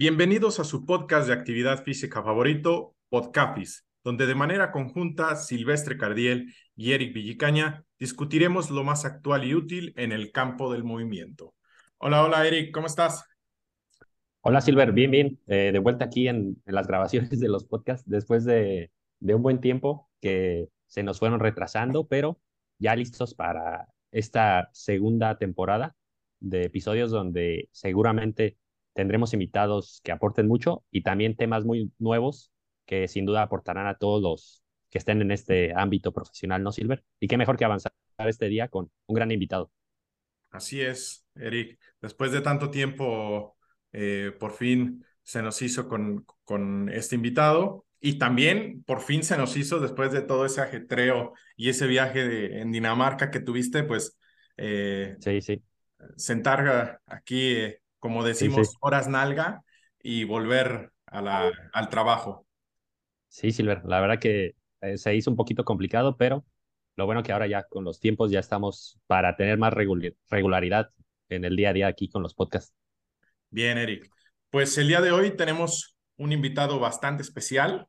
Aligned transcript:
Bienvenidos 0.00 0.60
a 0.60 0.64
su 0.64 0.86
podcast 0.86 1.26
de 1.26 1.34
actividad 1.34 1.82
física 1.82 2.22
favorito, 2.22 2.94
Podcafis, 3.08 3.84
donde 4.04 4.28
de 4.28 4.36
manera 4.36 4.70
conjunta 4.70 5.34
Silvestre 5.34 5.98
Cardiel 5.98 6.54
y 6.76 6.92
Eric 6.92 7.12
Villicaña 7.12 7.84
discutiremos 7.98 8.70
lo 8.70 8.84
más 8.84 9.04
actual 9.04 9.42
y 9.42 9.56
útil 9.56 9.92
en 9.96 10.12
el 10.12 10.30
campo 10.30 10.72
del 10.72 10.84
movimiento. 10.84 11.56
Hola, 11.96 12.22
hola 12.22 12.46
Eric, 12.46 12.72
¿cómo 12.72 12.86
estás? 12.86 13.24
Hola 14.40 14.60
Silver, 14.60 14.92
bien, 14.92 15.10
bien. 15.10 15.40
Eh, 15.48 15.70
de 15.72 15.78
vuelta 15.80 16.04
aquí 16.04 16.28
en, 16.28 16.62
las 16.64 16.86
grabaciones 16.86 17.40
de 17.40 17.48
los 17.48 17.64
podcasts 17.64 18.08
después 18.08 18.44
de, 18.44 18.92
de 19.18 19.34
un 19.34 19.42
buen 19.42 19.60
tiempo 19.60 20.08
que 20.20 20.68
se 20.86 21.02
nos 21.02 21.18
fueron 21.18 21.40
retrasando, 21.40 22.06
pero 22.06 22.38
ya 22.78 22.94
listos 22.94 23.34
para 23.34 23.88
esta 24.12 24.70
segunda 24.72 25.38
temporada 25.38 25.96
de 26.38 26.66
episodios 26.66 27.10
donde 27.10 27.68
seguramente 27.72 28.58
tendremos 28.98 29.32
invitados 29.32 30.00
que 30.02 30.10
aporten 30.10 30.48
mucho 30.48 30.82
y 30.90 31.02
también 31.02 31.36
temas 31.36 31.64
muy 31.64 31.92
nuevos 32.00 32.50
que 32.84 33.06
sin 33.06 33.26
duda 33.26 33.42
aportarán 33.42 33.86
a 33.86 33.96
todos 33.96 34.20
los 34.20 34.64
que 34.90 34.98
estén 34.98 35.22
en 35.22 35.30
este 35.30 35.72
ámbito 35.72 36.12
profesional, 36.12 36.64
¿no, 36.64 36.72
Silver? 36.72 37.04
Y 37.20 37.28
qué 37.28 37.36
mejor 37.36 37.56
que 37.56 37.64
avanzar 37.64 37.92
este 38.18 38.48
día 38.48 38.66
con 38.66 38.90
un 39.06 39.14
gran 39.14 39.30
invitado. 39.30 39.70
Así 40.50 40.80
es, 40.80 41.24
Eric. 41.36 41.78
Después 42.00 42.32
de 42.32 42.40
tanto 42.40 42.72
tiempo, 42.72 43.56
eh, 43.92 44.32
por 44.36 44.50
fin 44.50 45.04
se 45.22 45.42
nos 45.42 45.62
hizo 45.62 45.86
con, 45.86 46.26
con 46.42 46.88
este 46.88 47.14
invitado 47.14 47.86
y 48.00 48.18
también 48.18 48.82
por 48.82 49.00
fin 49.00 49.22
se 49.22 49.38
nos 49.38 49.56
hizo 49.56 49.78
después 49.78 50.10
de 50.10 50.22
todo 50.22 50.44
ese 50.44 50.60
ajetreo 50.60 51.34
y 51.54 51.68
ese 51.68 51.86
viaje 51.86 52.60
en 52.60 52.72
Dinamarca 52.72 53.30
que 53.30 53.38
tuviste, 53.38 53.84
pues 53.84 54.18
eh, 54.56 55.14
sí, 55.20 55.40
sí. 55.40 55.62
sentar 56.16 57.00
aquí 57.06 57.54
eh, 57.54 57.80
como 57.98 58.24
decimos, 58.24 58.76
horas 58.80 59.08
nalga 59.08 59.62
y 60.02 60.24
volver 60.24 60.92
a 61.06 61.22
la, 61.22 61.52
al 61.72 61.88
trabajo. 61.88 62.46
Sí, 63.28 63.50
Silver, 63.50 63.82
la 63.84 64.00
verdad 64.00 64.18
que 64.18 64.54
eh, 64.80 64.96
se 64.96 65.14
hizo 65.14 65.30
un 65.30 65.36
poquito 65.36 65.64
complicado, 65.64 66.16
pero 66.16 66.44
lo 66.96 67.06
bueno 67.06 67.22
que 67.22 67.32
ahora 67.32 67.46
ya 67.46 67.64
con 67.64 67.84
los 67.84 68.00
tiempos 68.00 68.30
ya 68.30 68.40
estamos 68.40 68.98
para 69.06 69.36
tener 69.36 69.58
más 69.58 69.72
regularidad 69.72 70.90
en 71.28 71.44
el 71.44 71.56
día 71.56 71.70
a 71.70 71.72
día 71.72 71.86
aquí 71.86 72.08
con 72.08 72.22
los 72.22 72.34
podcasts. 72.34 72.74
Bien, 73.50 73.78
Eric. 73.78 74.10
Pues 74.50 74.76
el 74.78 74.88
día 74.88 75.00
de 75.00 75.12
hoy 75.12 75.36
tenemos 75.36 75.96
un 76.16 76.32
invitado 76.32 76.80
bastante 76.80 77.22
especial. 77.22 77.86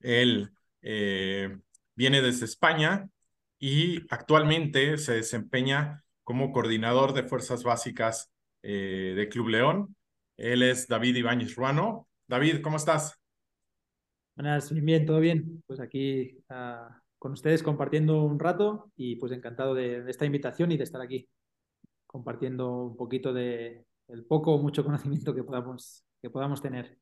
Él 0.00 0.50
eh, 0.82 1.56
viene 1.94 2.22
desde 2.22 2.44
España 2.44 3.08
y 3.58 4.02
actualmente 4.10 4.98
se 4.98 5.14
desempeña 5.14 6.04
como 6.22 6.52
coordinador 6.52 7.14
de 7.14 7.24
fuerzas 7.24 7.64
básicas 7.64 8.30
eh, 8.62 9.14
de 9.16 9.28
Club 9.28 9.48
León. 9.48 9.96
Él 10.36 10.62
es 10.62 10.86
David 10.86 11.16
Ibáñez 11.16 11.54
Ruano. 11.54 12.08
David, 12.26 12.60
¿cómo 12.62 12.76
estás? 12.76 13.20
Buenas, 14.36 14.72
bien, 14.72 15.04
todo 15.04 15.18
bien. 15.18 15.62
Pues 15.66 15.80
aquí 15.80 16.38
ah, 16.48 17.00
con 17.18 17.32
ustedes 17.32 17.62
compartiendo 17.62 18.22
un 18.22 18.38
rato 18.38 18.92
y 18.96 19.16
pues 19.16 19.32
encantado 19.32 19.74
de, 19.74 20.08
esta 20.08 20.26
invitación 20.26 20.70
y 20.70 20.76
de 20.76 20.84
estar 20.84 21.00
aquí 21.00 21.28
compartiendo 22.06 22.84
un 22.84 22.96
poquito 22.96 23.32
de 23.32 23.84
el 24.06 24.24
poco 24.24 24.54
o 24.54 24.62
mucho 24.62 24.84
conocimiento 24.84 25.34
que 25.34 25.42
podamos, 25.42 26.04
que 26.22 26.30
podamos 26.30 26.62
tener. 26.62 26.98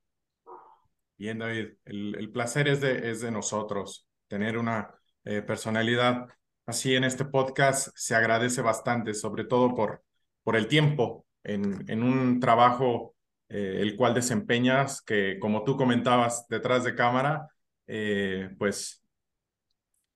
Bien, 1.19 1.39
David, 1.39 1.75
el, 1.85 2.31
placer 2.33 2.69
es 2.69 2.81
de, 2.81 3.11
es 3.11 3.21
de 3.21 3.31
nosotros. 3.31 4.09
Tener 4.29 4.59
una 4.59 4.95
eh, 5.25 5.43
personalidad 5.43 6.27
así 6.67 6.95
en 6.95 7.05
este 7.05 7.25
podcast 7.25 7.89
se 7.95 8.15
agradece 8.15 8.63
bastante, 8.63 9.15
sobre 9.15 9.45
todo 9.45 9.75
por, 9.75 10.03
por 10.43 10.57
el 10.57 10.69
tiempo 10.69 11.26
en, 11.47 12.03
un 12.03 12.41
trabajo 12.41 13.15
eh, 13.49 13.79
el 13.81 13.97
cual 13.97 14.15
desempeñas, 14.15 15.03
que 15.03 15.39
como 15.39 15.65
tú 15.65 15.77
comentabas 15.77 16.47
detrás 16.49 16.85
de 16.85 16.95
cámara, 16.95 17.49
eh, 17.87 18.51
pues 18.59 19.03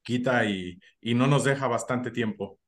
quita 0.03 0.45
y, 0.45 0.81
y, 1.01 1.15
no 1.15 1.27
nos 1.27 1.45
deja 1.45 1.69
bastante 1.69 2.11
tiempo. 2.11 2.59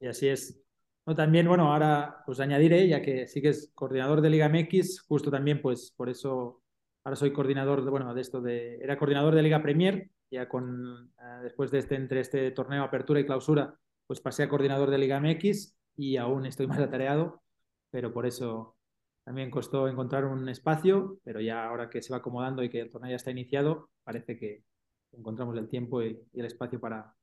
Y 0.00 0.06
así 0.06 0.28
es. 0.28 0.58
No, 1.06 1.14
también, 1.14 1.46
bueno, 1.46 1.72
ahora 1.72 2.22
pues 2.24 2.40
añadiré, 2.40 2.88
ya 2.88 3.02
que 3.02 3.26
sí 3.26 3.42
que 3.42 3.48
es 3.48 3.70
coordinador 3.74 4.20
de 4.20 4.30
Liga 4.30 4.48
MX, 4.48 5.02
justo 5.02 5.30
también 5.30 5.60
pues 5.60 5.92
por 5.96 6.08
eso 6.08 6.62
ahora 7.04 7.16
soy 7.16 7.32
coordinador 7.32 7.84
de, 7.84 7.90
bueno, 7.90 8.14
de 8.14 8.20
esto 8.20 8.40
de, 8.40 8.76
era 8.76 8.96
coordinador 8.96 9.34
de 9.34 9.42
Liga 9.42 9.62
Premier, 9.62 10.10
ya 10.30 10.48
con, 10.48 11.12
eh, 11.18 11.42
después 11.42 11.70
de 11.70 11.78
este, 11.78 11.96
entre 11.96 12.20
este 12.20 12.50
torneo 12.52 12.84
apertura 12.84 13.20
y 13.20 13.26
clausura, 13.26 13.74
pues 14.06 14.20
pasé 14.20 14.44
a 14.44 14.48
coordinador 14.48 14.90
de 14.90 14.98
Liga 14.98 15.20
MX 15.20 15.74
y 15.96 16.16
aún 16.16 16.46
estoy 16.46 16.66
más 16.68 16.78
atareado 16.78 17.42
pero 17.90 18.12
por 18.12 18.26
eso 18.26 18.76
también 19.24 19.50
costó 19.50 19.88
encontrar 19.88 20.24
un 20.24 20.48
espacio, 20.48 21.18
pero 21.24 21.40
ya 21.40 21.64
ahora 21.64 21.90
que 21.90 22.02
se 22.02 22.12
va 22.12 22.18
acomodando 22.18 22.62
y 22.62 22.70
que 22.70 22.80
el 22.80 22.90
torneo 22.90 23.10
ya 23.10 23.16
está 23.16 23.30
iniciado, 23.30 23.90
parece 24.02 24.38
que 24.38 24.64
encontramos 25.12 25.56
el 25.58 25.68
tiempo 25.68 26.02
y, 26.02 26.20
el 26.32 26.44
espacio 26.46 26.80
para, 26.80 27.14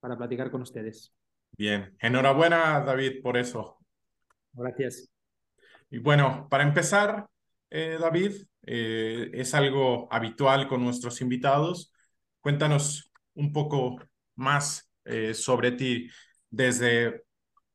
para 0.00 0.16
platicar 0.16 0.50
con 0.50 0.62
ustedes. 0.62 1.14
Bien, 1.52 1.94
enhorabuena 2.00 2.80
David 2.80 3.22
por 3.22 3.36
eso. 3.36 3.78
Gracias. 4.52 5.10
Y 5.90 5.98
bueno, 5.98 6.46
para 6.48 6.64
empezar, 6.64 7.26
eh, 7.68 7.98
David, 8.00 8.32
eh, 8.62 9.30
es 9.32 9.54
algo 9.54 10.12
habitual 10.12 10.68
con 10.68 10.82
nuestros 10.82 11.20
invitados. 11.20 11.92
Cuéntanos 12.40 13.12
un 13.34 13.52
poco 13.52 13.96
más 14.36 14.90
eh, 15.04 15.34
sobre 15.34 15.72
ti 15.72 16.08
desde 16.50 17.24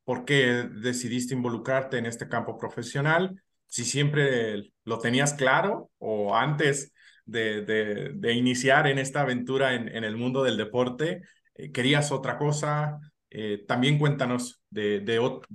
por 0.07 0.23
qué 0.23 0.63
decidiste 0.71 1.33
involucrarte 1.33 1.97
en 1.97 2.05
este 2.05 2.29
campo 2.29 2.57
profesional, 2.57 3.43
si 3.65 3.83
siempre 3.83 4.71
lo 4.85 4.99
tenías 4.99 5.33
claro 5.33 5.91
o 5.97 6.33
antes 6.33 6.93
de, 7.25 8.15
iniciar 8.33 8.87
en 8.87 8.99
esta 8.99 9.19
aventura 9.19 9.75
en, 9.75 10.05
el 10.05 10.15
mundo 10.15 10.43
del 10.43 10.55
deporte, 10.55 11.23
eh, 11.55 11.73
querías 11.73 12.13
otra 12.13 12.37
cosa. 12.37 13.01
Eh, 13.29 13.65
también 13.67 13.99
cuéntanos 13.99 14.61
de, 14.69 15.03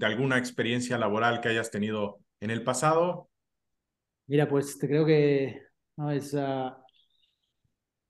alguna 0.02 0.36
experiencia 0.36 0.98
laboral 0.98 1.40
que 1.40 1.48
hayas 1.48 1.70
tenido 1.70 2.18
en 2.38 2.50
el 2.50 2.62
pasado. 2.62 3.30
Mira, 4.26 4.46
pues 4.50 4.76
creo 4.78 5.06
que 5.06 5.62
ah, 5.96 6.76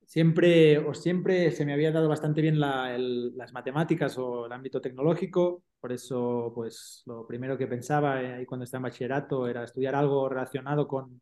siempre 0.05 0.77
o 0.77 0.93
siempre 0.93 1.51
se 1.51 1.65
me 1.65 1.71
había 1.71 1.93
dado 1.93 2.09
bastante 2.09 2.41
bien 2.41 2.59
las 2.59 3.53
matemáticas 3.53 4.17
o 4.17 4.47
el 4.47 4.51
ámbito 4.51 4.81
tecnológico, 4.81 5.63
por 5.83 5.91
eso 5.91 6.53
pues 6.55 7.03
lo 7.07 7.27
primero 7.27 7.57
que 7.57 7.67
pensaba 7.67 8.21
eh, 8.23 8.35
ahí 8.35 8.45
cuando 8.45 8.63
estaba 8.63 8.79
en 8.79 8.83
bachillerato 8.93 9.49
era 9.49 9.65
estudiar 9.65 9.95
algo 9.95 10.29
relacionado 10.29 10.87
con, 10.87 11.21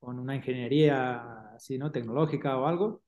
con 0.00 0.18
una 0.18 0.36
ingeniería 0.36 1.52
así, 1.56 1.78
¿no? 1.78 1.92
tecnológica 1.92 2.58
o 2.58 2.66
algo. 2.66 3.02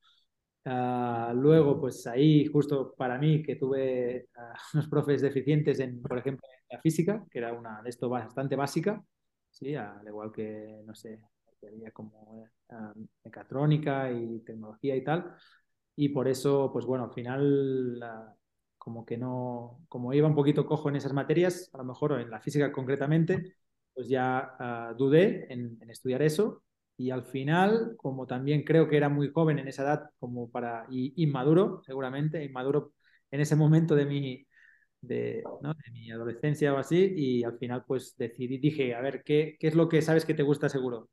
Ah, 0.65 1.33
luego, 1.37 1.81
pues 1.81 2.07
ahí 2.09 2.47
justo 2.47 2.95
para 2.97 3.19
mí 3.19 3.43
que 3.43 3.57
tuve 3.57 4.29
ah, 4.37 4.55
unos 4.75 4.89
profes 4.89 5.23
deficientes 5.23 5.81
en, 5.81 6.03
por 6.03 6.19
ejemplo, 6.19 6.47
en 6.71 6.77
la 6.79 6.83
física, 6.83 7.25
que 7.31 7.39
era 7.39 7.53
una 7.53 7.83
de 7.83 7.91
esto 7.91 8.09
bastante 8.09 8.57
básica, 8.57 9.05
sí, 9.51 9.75
al 9.77 10.07
igual 10.07 10.33
que, 10.33 10.83
no 10.87 10.95
sé, 10.97 11.21
había 11.67 11.93
como 11.93 12.47
eh, 12.71 12.75
mecatrónica 13.25 14.11
y 14.13 14.41
tecnología 14.41 14.97
y 14.97 15.05
tal. 15.05 15.37
Y 15.97 16.11
por 16.11 16.29
eso, 16.29 16.71
pues 16.73 16.87
bueno, 16.87 17.05
al 17.05 17.13
final, 17.15 18.01
como 18.83 19.05
que 19.07 19.17
no, 19.17 19.79
como 19.89 20.13
iba 20.13 20.27
un 20.27 20.35
poquito 20.35 20.67
cojo 20.67 20.89
en 20.89 20.97
esas 20.97 21.13
materias, 21.13 21.71
a 21.73 21.79
lo 21.79 21.85
mejor 21.85 22.21
en 22.21 22.29
la 22.29 22.41
física 22.41 22.73
concretamente, 22.73 23.55
pues 23.95 24.09
ya 24.09 24.57
ah, 24.59 24.93
dudé 24.99 25.47
en, 25.53 25.79
estudiar 25.89 26.21
eso. 26.21 26.65
Y 26.97 27.11
al 27.11 27.23
final, 27.25 27.95
como 27.97 28.27
también 28.27 28.65
creo 28.65 28.89
que 28.89 28.97
era 28.97 29.09
muy 29.09 29.31
joven 29.31 29.61
en 29.61 29.69
esa 29.69 29.85
edad, 29.85 30.11
como 30.19 30.51
para, 30.51 30.85
y 30.91 31.13
inmaduro, 31.23 31.81
seguramente, 31.87 32.45
inmaduro 32.45 32.93
en 33.31 33.41
ese 33.41 33.55
momento 33.55 33.95
de 33.95 34.05
mi, 34.05 34.47
de, 35.01 35.45
¿no? 35.63 35.75
de, 35.75 35.91
mi 35.93 36.11
adolescencia 36.11 36.75
o 36.75 36.79
así, 36.79 37.15
y 37.17 37.45
al 37.45 37.59
final 37.59 37.85
pues 37.87 38.17
decidí, 38.17 38.59
dije, 38.59 38.97
a 38.97 39.01
ver, 39.01 39.23
¿qué, 39.25 39.57
¿qué 39.61 39.69
es 39.69 39.77
lo 39.77 39.89
que 39.89 40.03
sabes 40.03 40.25
que 40.25 40.35
te 40.35 40.43
gusta 40.43 40.69
seguro? 40.69 41.09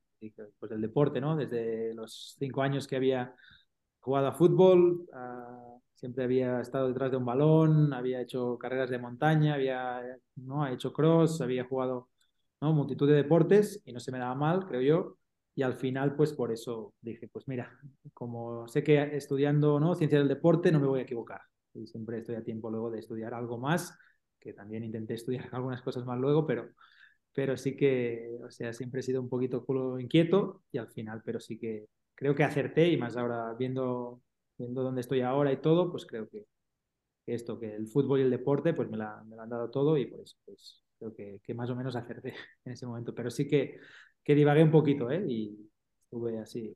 pues 0.59 0.71
el 0.71 0.81
deporte, 0.81 1.21
¿no? 1.21 1.35
Desde 1.35 1.93
los 1.93 2.35
cinco 2.39 2.63
años 2.63 2.87
que 2.87 2.95
había 2.95 3.35
jugado 3.99 4.27
a 4.27 4.33
fútbol, 4.33 5.05
siempre 5.99 6.23
había 6.23 6.61
estado 6.61 6.87
detrás 6.87 7.11
de 7.11 7.17
un 7.17 7.25
balón, 7.25 7.93
había 7.93 8.21
hecho 8.21 8.57
carreras 8.57 8.89
de 8.89 8.99
montaña, 8.99 9.55
había 9.55 10.01
¿no? 10.35 10.67
hecho 10.67 10.93
cross, 10.93 11.41
había 11.41 11.65
jugado 11.65 12.09
¿no? 12.61 12.73
multitud 12.73 13.07
de 13.07 13.15
deportes 13.15 13.81
y 13.85 13.91
no 13.93 13.99
se 13.99 14.11
me 14.11 14.19
daba 14.19 14.35
mal, 14.35 14.65
creo 14.65 14.81
yo. 14.81 15.17
Y 15.55 15.61
al 15.63 15.75
final, 15.75 16.15
pues 16.15 16.33
por 16.33 16.51
eso 16.51 16.93
dije, 17.01 17.27
pues 17.27 17.47
mira, 17.47 17.77
como 18.13 18.67
sé 18.69 18.83
que 18.83 19.01
estudiando 19.17 19.79
¿no? 19.79 19.95
ciencia 19.95 20.19
del 20.19 20.27
deporte 20.29 20.71
no 20.71 20.79
me 20.79 20.87
voy 20.87 21.01
a 21.01 21.03
equivocar. 21.03 21.41
Y 21.73 21.85
siempre 21.87 22.19
estoy 22.19 22.35
a 22.35 22.43
tiempo 22.43 22.69
luego 22.69 22.89
de 22.91 22.99
estudiar 22.99 23.33
algo 23.33 23.57
más, 23.57 23.97
que 24.39 24.53
también 24.53 24.83
intenté 24.85 25.15
estudiar 25.15 25.49
algunas 25.53 25.81
cosas 25.81 26.05
más 26.05 26.19
luego, 26.19 26.45
pero 26.47 26.69
pero 27.33 27.55
sí 27.57 27.75
que, 27.77 28.37
o 28.45 28.51
sea, 28.51 28.73
siempre 28.73 28.99
he 29.01 29.03
sido 29.03 29.21
un 29.21 29.29
poquito 29.29 29.65
culo 29.65 29.99
inquieto 29.99 30.63
y 30.71 30.77
al 30.77 30.89
final, 30.89 31.21
pero 31.23 31.39
sí 31.39 31.57
que 31.57 31.87
creo 32.15 32.35
que 32.35 32.43
acerté 32.43 32.89
y 32.89 32.97
más 32.97 33.15
ahora 33.15 33.53
viendo, 33.57 34.21
viendo 34.59 34.83
dónde 34.83 35.01
estoy 35.01 35.21
ahora 35.21 35.51
y 35.51 35.57
todo, 35.57 35.89
pues 35.91 36.05
creo 36.05 36.29
que, 36.29 36.45
esto, 37.25 37.59
que 37.59 37.75
el 37.75 37.87
fútbol 37.87 38.19
y 38.19 38.23
el 38.23 38.29
deporte, 38.29 38.73
pues 38.73 38.89
me, 38.89 38.97
la, 38.97 39.23
lo 39.27 39.41
han 39.41 39.49
dado 39.49 39.69
todo 39.71 39.97
y 39.97 40.05
por 40.05 40.21
eso, 40.21 40.37
pues 40.45 40.83
creo 40.97 41.13
que, 41.15 41.53
más 41.53 41.69
o 41.69 41.75
menos 41.75 41.95
acerté 41.95 42.33
en 42.65 42.73
ese 42.73 42.85
momento. 42.85 43.13
Pero 43.15 43.31
sí 43.31 43.47
que 43.47 43.79
que 44.23 44.35
divagué 44.35 44.63
un 44.63 44.69
poquito, 44.69 45.09
¿eh? 45.09 45.25
Y 45.27 45.71
estuve 46.03 46.39
así, 46.39 46.75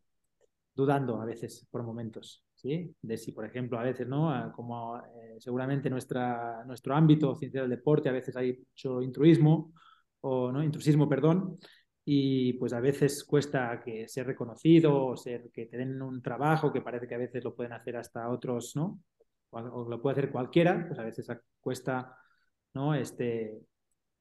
dudando 0.73 1.21
a 1.21 1.25
veces 1.25 1.67
por 1.69 1.83
momentos, 1.83 2.43
¿sí? 2.55 2.95
De 3.01 3.17
si, 3.17 3.31
por 3.31 3.45
ejemplo, 3.45 3.77
a 3.79 3.83
veces, 3.83 4.07
¿no? 4.07 4.51
Como 4.55 4.97
eh, 4.97 5.35
seguramente 5.39 5.89
nuestra, 5.89 6.63
nuestro 6.65 6.95
ámbito, 6.95 7.35
ciencia 7.35 7.61
del 7.61 7.69
deporte, 7.69 8.09
a 8.09 8.11
veces 8.11 8.35
hay 8.35 8.57
mucho 8.57 9.01
intruismo, 9.01 9.73
o 10.21 10.51
no, 10.51 10.63
intrusismo, 10.63 11.07
perdón, 11.07 11.59
y 12.05 12.53
pues 12.53 12.73
a 12.73 12.79
veces 12.81 13.23
cuesta 13.23 13.81
que 13.83 14.07
ser 14.07 14.27
reconocido 14.27 15.05
o 15.05 15.17
ser 15.17 15.49
que 15.51 15.65
te 15.67 15.77
den 15.77 16.01
un 16.01 16.21
trabajo 16.21 16.71
que 16.73 16.81
parece 16.81 17.07
que 17.07 17.15
a 17.15 17.19
veces 17.19 17.43
lo 17.43 17.55
pueden 17.55 17.73
hacer 17.73 17.97
hasta 17.97 18.29
otros, 18.29 18.75
¿no? 18.75 18.99
O 19.51 19.87
lo 19.89 20.01
puede 20.01 20.13
hacer 20.19 20.31
cualquiera, 20.31 20.85
pues 20.87 20.99
a 20.99 21.03
veces 21.03 21.27
cuesta, 21.61 22.17
¿no? 22.73 22.95
Este, 22.95 23.61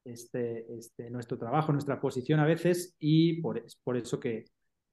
este, 0.05 0.65
este, 0.77 1.09
nuestro 1.09 1.37
trabajo, 1.37 1.71
nuestra 1.71 1.99
posición 1.99 2.39
a 2.39 2.45
veces 2.45 2.95
y 2.99 3.41
por, 3.41 3.63
por 3.83 3.97
eso 3.97 4.19
que, 4.19 4.45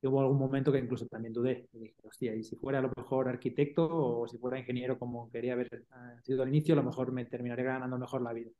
hubo 0.02 0.20
algún 0.20 0.38
momento 0.38 0.72
que 0.72 0.78
incluso 0.78 1.06
también 1.06 1.32
dudé. 1.34 1.68
Y 1.72 1.78
dije, 1.80 1.96
hostia, 2.04 2.34
y 2.34 2.42
si 2.42 2.56
fuera 2.56 2.78
a 2.78 2.82
lo 2.82 2.90
mejor 2.96 3.28
arquitecto 3.28 3.86
o 3.90 4.26
si 4.28 4.38
fuera 4.38 4.58
ingeniero 4.58 4.98
como 4.98 5.30
quería 5.30 5.52
haber 5.54 5.68
eh, 5.74 6.20
sido 6.22 6.42
al 6.42 6.48
inicio, 6.48 6.74
a 6.74 6.76
lo 6.76 6.84
mejor 6.84 7.12
me 7.12 7.26
terminaría 7.26 7.64
ganando 7.64 7.98
mejor 7.98 8.22
la 8.22 8.32
vida. 8.32 8.50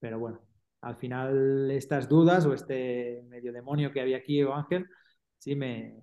Pero 0.00 0.18
bueno, 0.18 0.40
al 0.80 0.96
final 0.96 1.70
estas 1.70 2.08
dudas 2.08 2.46
o 2.46 2.54
este 2.54 3.22
medio 3.28 3.52
demonio 3.52 3.92
que 3.92 4.00
había 4.00 4.18
aquí 4.18 4.42
o 4.42 4.54
Ángel, 4.54 4.86
sí 5.38 5.54
me, 5.54 5.96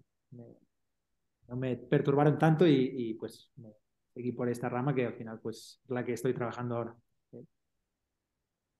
no 1.48 1.56
me 1.56 1.75
perturbaron 1.77 2.38
tanto 2.38 2.68
y, 2.68 3.16
pues 3.19 3.51
me 3.56 3.69
seguí 4.13 4.31
por 4.31 4.50
esta 4.50 4.69
rama 4.69 4.95
que 4.95 5.06
al 5.06 5.13
final 5.13 5.39
pues 5.42 5.81
es 5.83 5.89
la 5.89 6.06
que 6.06 6.13
estoy 6.13 6.33
trabajando 6.33 6.75
ahora. 6.75 6.95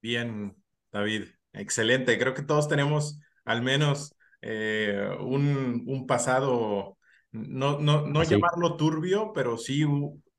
Bien, 0.02 0.56
David, 0.92 1.24
excelente. 1.54 2.18
Creo 2.18 2.34
que 2.34 2.44
todos 2.44 2.68
tenemos 2.68 3.20
al 3.44 3.62
menos 3.62 4.16
eh, 4.42 5.10
un, 5.20 5.84
un, 5.88 6.08
pasado, 6.08 6.98
no, 7.32 7.80
no, 7.80 8.06
no 8.06 8.24
llamarlo 8.24 8.78
turbio, 8.78 9.34
pero 9.34 9.58
sí 9.58 9.84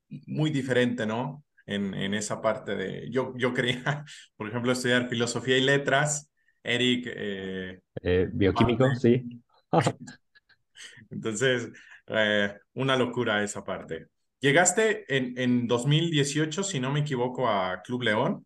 muy 0.07 0.49
diferente, 0.49 1.05
¿no? 1.05 1.43
En, 1.67 1.93
en 1.93 2.13
esa 2.13 2.41
parte 2.41 2.75
de... 2.75 3.09
Yo, 3.11 3.33
yo 3.37 3.53
quería, 3.53 4.03
por 4.35 4.47
ejemplo, 4.47 4.71
estudiar 4.71 5.07
filosofía 5.09 5.57
y 5.57 5.61
letras. 5.61 6.31
Eric... 6.63 7.07
Eh, 7.13 7.79
eh, 8.01 8.29
bioquímico, 8.31 8.89
sí. 8.95 9.41
Entonces, 11.09 11.69
eh, 12.07 12.57
una 12.73 12.95
locura 12.95 13.43
esa 13.43 13.63
parte. 13.63 14.07
Llegaste 14.39 15.05
en, 15.15 15.37
en 15.37 15.67
2018, 15.67 16.63
si 16.63 16.79
no 16.79 16.91
me 16.91 17.01
equivoco, 17.01 17.47
a 17.47 17.81
Club 17.81 18.03
León. 18.03 18.45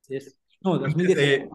Sí, 0.00 0.16
es. 0.16 0.38
No, 0.60 0.78
2019. 0.78 1.48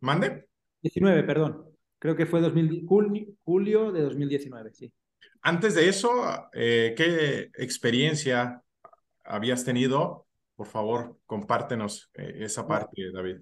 ¿Mande? 0.00 0.48
19, 0.82 1.22
perdón. 1.24 1.64
Creo 1.98 2.14
que 2.14 2.26
fue 2.26 2.40
2000, 2.40 2.86
julio 2.86 3.92
de 3.92 4.02
2019, 4.02 4.72
sí. 4.72 4.92
Antes 5.42 5.74
de 5.74 5.88
eso, 5.88 6.10
¿qué 6.52 7.50
experiencia 7.54 8.62
habías 9.28 9.64
tenido. 9.64 10.26
Por 10.56 10.66
favor, 10.66 11.18
compártenos 11.26 12.10
eh, 12.14 12.38
esa 12.40 12.66
parte, 12.66 13.12
David. 13.12 13.38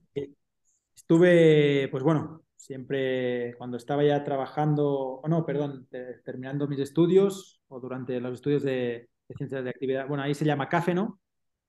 Estuve, 0.95 1.89
pues 1.91 2.03
bueno, 2.03 2.43
siempre 2.57 3.55
cuando 3.57 3.77
estaba 3.77 4.03
ya 4.05 4.23
trabajando, 4.25 5.21
o 5.23 5.29
no, 5.29 5.47
perdón, 5.47 5.89
terminando 6.25 6.69
mis 6.69 6.81
estudios 6.81 7.63
o 7.69 7.81
durante 7.81 8.21
los 8.21 8.35
estudios 8.35 8.63
de, 8.63 9.09
ciencias 9.37 9.65
de 9.65 9.71
actividad, 9.71 10.07
bueno, 10.09 10.23
ahí 10.23 10.35
se 10.35 10.45
llama 10.45 10.69
CAFE, 10.69 10.95
¿no? 10.95 11.21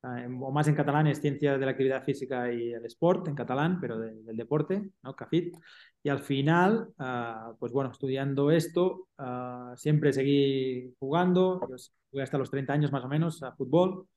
Ah, 0.07 0.25
o 0.41 0.51
más 0.51 0.67
en 0.69 0.75
catalán 0.75 1.07
es 1.07 1.19
Ciencias 1.19 1.59
de 1.59 1.65
la 1.65 1.71
Actividad 1.71 2.03
Física 2.03 2.51
y 2.51 2.71
el 2.71 2.85
Sport, 2.85 3.27
en 3.27 3.35
catalán, 3.35 3.79
pero 3.81 3.99
del 3.99 4.37
deporte, 4.37 4.91
¿no? 5.03 5.15
CAFIT. 5.15 5.55
Y 6.01 6.09
al 6.09 6.19
final, 6.19 6.93
ah, 6.97 7.53
pues 7.59 7.73
bueno, 7.73 7.91
estudiando 7.91 8.49
esto, 8.51 9.09
ah, 9.17 9.73
siempre 9.75 10.13
seguí 10.13 10.95
jugando, 10.99 11.59
yo 11.69 11.75
jugué 12.09 12.23
hasta 12.23 12.37
los 12.37 12.49
30 12.49 12.73
años 12.73 12.91
más 12.91 13.03
o 13.03 13.09
menos 13.09 13.43
a 13.43 13.51
fútbol, 13.53 14.07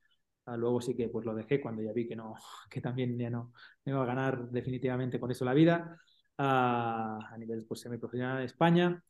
luego 0.45 0.81
sí 0.81 0.95
que 0.95 1.09
pues 1.09 1.25
lo 1.25 1.33
dejé 1.35 1.61
cuando 1.61 1.81
ya 1.81 1.93
vi 1.93 2.07
que 2.07 2.15
no, 2.15 2.35
que 2.69 2.81
también 2.81 3.17
ya 3.17 3.29
no 3.29 3.51
iba 3.85 4.01
a 4.01 4.05
ganar 4.05 4.49
definitivamente 4.49 5.19
con 5.19 5.31
eso 5.31 5.45
la 5.45 5.53
vida, 5.53 5.97
a 6.37 7.35
nivel 7.37 7.65
pues 7.67 7.81
semiprofesional 7.81 8.39
en 8.39 8.45
España. 8.45 9.03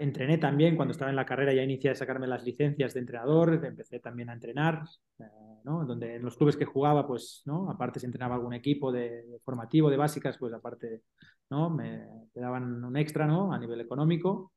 Entrené 0.00 0.38
también 0.38 0.76
cuando 0.76 0.92
estaba 0.92 1.10
en 1.10 1.16
la 1.16 1.26
carrera, 1.26 1.52
ya 1.52 1.62
inicié 1.62 1.90
a 1.90 1.94
sacarme 1.94 2.26
las 2.26 2.44
licencias 2.44 2.94
de 2.94 3.00
entrenador, 3.00 3.64
empecé 3.64 4.00
también 4.00 4.28
a 4.28 4.32
entrenar, 4.32 4.82
eh, 5.20 5.24
¿no? 5.64 5.84
Donde 5.84 6.16
en 6.16 6.22
los 6.22 6.36
clubes 6.36 6.56
que 6.56 6.64
jugaba, 6.64 7.06
pues, 7.06 7.42
¿no? 7.46 7.70
Aparte 7.70 8.00
si 8.00 8.06
entrenaba 8.06 8.34
algún 8.34 8.54
equipo 8.54 8.90
de, 8.90 9.24
formativo, 9.44 9.88
de 9.88 9.96
básicas, 9.96 10.36
pues 10.36 10.52
aparte, 10.52 11.02
¿no? 11.50 11.70
Me, 11.70 12.06
daban 12.34 12.84
un 12.84 12.96
extra, 12.96 13.26
¿no? 13.26 13.52
A 13.52 13.58
nivel 13.58 13.80
económico, 13.80 14.52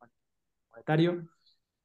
monetario. 0.71 1.27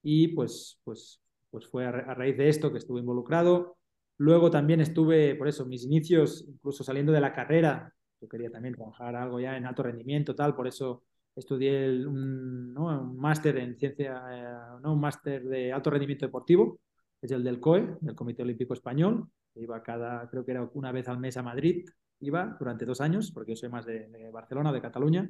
Y 0.03 0.29
pues, 0.29 0.81
pues, 0.85 1.21
pues 1.51 1.67
fue 1.69 1.85
a, 1.87 1.93
raíz 1.93 2.37
de 2.39 2.49
esto 2.49 2.73
que 2.73 2.79
estuve 2.79 3.01
involucrado. 3.01 3.77
Luego 4.19 4.51
también 4.51 4.81
estuve, 4.81 5.35
por 5.35 5.49
eso, 5.49 5.67
mis 5.67 5.85
inicios, 5.85 6.47
incluso 6.49 6.85
saliendo 6.85 7.13
de 7.13 7.21
la 7.21 7.35
carrera, 7.35 7.93
yo 8.21 8.29
quería 8.29 8.51
también 8.51 8.75
trabajar 8.75 9.15
algo 9.15 9.41
ya 9.41 9.57
en 9.59 9.67
alto 9.67 9.83
rendimiento, 9.83 10.35
tal, 10.35 10.55
por 10.57 10.67
eso 10.67 11.05
estudié 11.37 12.07
un, 12.07 12.75
máster 13.17 13.59
en 13.59 13.77
ciencia, 13.77 14.23
eh, 14.31 14.81
¿no? 14.83 14.95
un 14.95 15.01
máster 15.01 15.45
de 15.45 15.73
alto 15.73 15.91
rendimiento 15.91 16.27
deportivo, 16.27 16.81
es 17.21 17.31
el 17.31 17.45
del 17.45 17.61
COE, 17.61 17.99
del 18.01 18.15
Comité 18.15 18.43
Olímpico 18.43 18.75
Español, 18.75 19.29
iba 19.55 19.83
cada, 19.83 20.29
creo 20.29 20.45
que 20.45 20.53
era 20.53 20.69
una 20.75 20.93
vez 20.93 21.09
al 21.09 21.19
mes 21.19 21.37
a 21.37 21.43
Madrid, 21.43 21.87
iba 22.21 22.57
durante 22.59 22.85
dos 22.85 23.01
años, 23.01 23.31
porque 23.33 23.53
yo 23.53 23.57
soy 23.57 23.69
más 23.69 23.87
de, 23.87 24.31
Barcelona, 24.33 24.73
de 24.73 24.81
Cataluña, 24.81 25.29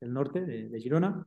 del 0.00 0.12
norte, 0.12 0.44
de 0.44 0.80
Girona, 0.80 1.26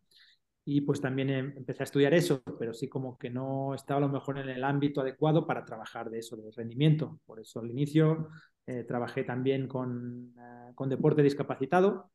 y 0.72 0.82
pues 0.82 1.02
también 1.02 1.32
em, 1.32 1.54
empecé 1.58 1.82
a 1.82 1.86
estudiar 1.86 2.14
eso, 2.14 2.44
pero 2.60 2.74
sí 2.74 2.88
como 2.88 3.18
que 3.18 3.32
no 3.32 3.74
estaba 3.74 3.98
a 3.98 4.02
lo 4.02 4.10
mejor 4.10 4.38
en 4.38 4.50
el 4.50 4.64
ámbito 4.64 5.02
adecuado 5.02 5.48
para 5.48 5.66
trabajar 5.66 6.12
de 6.12 6.20
eso, 6.20 6.38
de 6.38 6.52
rendimiento. 6.52 7.20
Por 7.26 7.40
eso 7.40 7.60
al 7.60 7.72
inicio 7.72 8.30
eh, 8.68 8.84
trabajé 8.84 9.24
también 9.24 9.68
con, 9.68 10.32
eh, 10.38 10.72
con 10.76 10.88
deporte 10.88 11.24
discapacitado, 11.24 12.12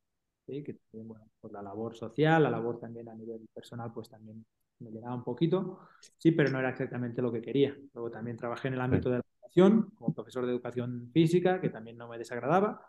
que 0.46 0.79
bueno, 0.93 1.29
por 1.41 1.52
la 1.52 1.62
labor 1.62 1.96
social, 1.96 2.43
la 2.43 2.50
labor 2.50 2.79
también 2.79 3.08
a 3.08 3.14
nivel 3.14 3.49
personal, 3.52 3.93
pues 3.93 4.08
también 4.08 4.44
me 4.81 4.91
llegaba 4.91 5.14
un 5.14 5.25
poquito, 5.25 5.81
sí, 6.19 6.32
pero 6.32 6.50
no 6.50 6.58
era 6.58 6.70
exactamente 6.70 7.23
lo 7.23 7.32
que 7.32 7.41
quería. 7.41 7.76
Luego 7.94 8.11
también 8.11 8.37
trabajé 8.37 8.69
en 8.69 8.75
el 8.75 8.81
ámbito 8.81 9.11
de 9.11 9.19
la 9.19 9.25
educación, 9.25 9.91
como 9.96 10.14
profesor 10.14 10.44
de 10.46 10.53
educación 10.53 11.10
física, 11.13 11.60
que 11.60 11.70
también 11.70 11.96
no 11.96 12.08
me 12.08 12.19
desagradaba, 12.19 12.81